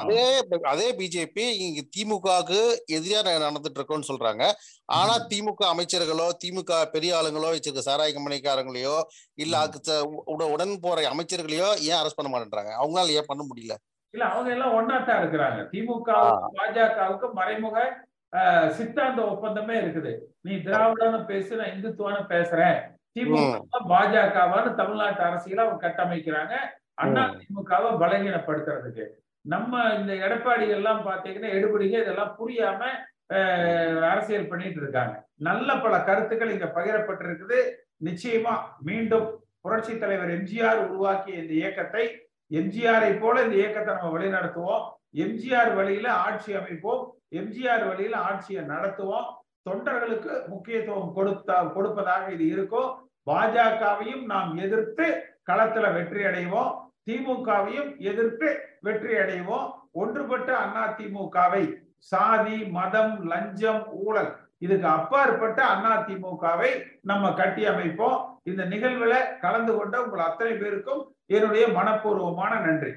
அதே 0.01 0.25
அதே 0.73 0.87
பிஜேபி 1.01 1.45
இங்க 1.65 1.83
திமுகவுக்கு 1.97 2.61
எதிராக 2.97 3.35
நடந்துட்டு 3.45 3.79
இருக்கோம்னு 3.81 4.09
சொல்றாங்க. 4.11 4.45
ஆனா 4.99 5.15
திமுக 5.31 5.63
அமைச்சர்களோ 5.73 6.27
திமுக 6.43 6.81
பெரிய 6.95 7.11
ஆளுங்களோ 7.19 7.53
வச்சிருக்க 7.55 7.85
சாராய 7.89 8.13
கம்பெனிக்காரங்களையோ 8.17 8.97
இல்ல 9.45 9.63
உடன் 10.55 10.75
போற 10.87 11.07
அமைச்சர்களையோ 11.15 11.69
ஏன் 11.91 11.99
அரெஸ்ட் 12.01 12.21
பண்ண 12.21 12.31
மாட்டேன்றாங்க? 12.33 12.73
அவங்களால 12.81 13.17
ஏன் 13.21 13.31
பண்ண 13.33 13.45
முடியல? 13.51 13.77
இல்ல 14.15 14.25
அவங்க 14.35 14.51
எல்லாம் 14.57 14.77
ஒன்னாத்தான் 14.79 15.21
இருக்கிறாங்க. 15.23 15.61
திமுக 15.73 16.13
பாஜகவுக்கு 16.59 17.29
மறைமுக 17.41 17.79
சித்தாந்த 18.79 19.21
ஒப்பந்தமே 19.33 19.77
இருக்குது. 19.83 20.13
நீ 20.47 20.55
திராவிடன்னு 20.67 21.21
பேசு 21.31 21.53
நான் 21.61 21.73
இந்துத்துவான்னு 21.77 22.25
பேசுறேன். 22.35 22.79
திமுக 23.17 23.79
பாஜகவான்னு 23.93 24.71
தமிழ்நாட்டு 24.81 25.23
அரசியல 25.29 25.65
அவங்க 25.65 25.81
கட்டமைக்கிறாங்க. 25.87 26.55
அண்ணா 27.03 27.23
திமுகவை 27.41 27.91
பலகீனப்படுத்துறதுக்கு. 28.03 29.05
நம்ம 29.45 29.83
இந்த 29.99 30.13
எடப்பாடி 30.27 30.67
எல்லாம் 30.79 31.03
பாத்தீங்கன்னா 31.09 31.51
எடுபடிங்க 31.59 31.97
இதெல்லாம் 32.03 32.35
புரியாம 32.41 32.81
அரசியல் 34.13 34.51
பண்ணிட்டு 34.51 34.81
இருக்காங்க. 34.83 35.15
நல்ல 35.49 35.77
பல 35.85 35.95
கருத்துக்கள் 36.09 36.55
இங்க 36.55 36.67
பகிரப்பட்டிருக்குது. 36.79 37.59
நிச்சயமா 38.09 38.55
மீண்டும் 38.89 39.29
புரட்சி 39.65 39.95
தலைவர் 39.99 40.35
எம்ஜிஆர் 40.37 40.81
உருவாக்கிய 40.87 41.43
இந்த 41.43 41.55
இயக்கத்தை 41.61 42.05
எம்ஜிஆரை 42.51 43.11
போல 43.23 43.43
இந்த 43.47 43.57
இயக்கத்தை 43.61 43.91
நம்ம 43.95 44.11
வழிநடத்துவோம். 44.15 44.85
எம்ஜிஆர் 45.25 45.73
வழியில 45.79 46.09
ஆட்சி 46.27 46.51
அமைப்போம். 46.61 47.03
எம்ஜிஆர் 47.41 47.85
வழியில 47.91 48.17
ஆட்சியை 48.29 48.63
நடத்துவோம். 48.73 49.29
தொண்டர்களுக்கு 49.67 50.35
முக்கியத்துவம் 50.53 51.15
கொடுத்த 51.17 51.59
கொடுப்பதாக 51.75 52.25
இது 52.37 52.45
இருக்கும் 52.55 52.91
பாஜகவையும் 53.29 54.25
நாம் 54.33 54.53
எதிர்த்து 54.65 55.07
களத்துல 55.49 55.87
வெற்றி 55.97 56.23
அடைவோம் 56.31 56.73
திமுகவையும் 57.09 57.91
எதிர்த்து 58.11 58.49
வெற்றி 58.87 59.13
அடைவோம். 59.23 59.69
ஒன்றுபட்ட 60.01 60.51
அண்ணா 60.63 60.85
திமுகவை 60.99 61.63
சாதி 62.11 62.59
மதம் 62.77 63.15
லஞ்சம் 63.31 63.83
ஊழல் 64.03 64.31
இதுக்கு 64.65 64.87
அப்பாற்பட்ட 64.97 65.61
அண்ணா 65.73 65.93
திமுகவை 66.09 66.71
நம்ம 67.11 67.31
கட்டி 67.41 67.63
அமைப்போம். 67.73 68.19
இந்த 68.51 68.63
நிகழ்வுல 68.73 69.15
கலந்து 69.45 69.73
கொண்ட 69.79 69.97
உங்கள் 70.05 70.27
அத்தனை 70.29 70.53
பேருக்கும் 70.63 71.03
என்னுடைய 71.37 71.65
மனப்பூர்வமான 71.79 72.53
நன்றி. 72.67 72.93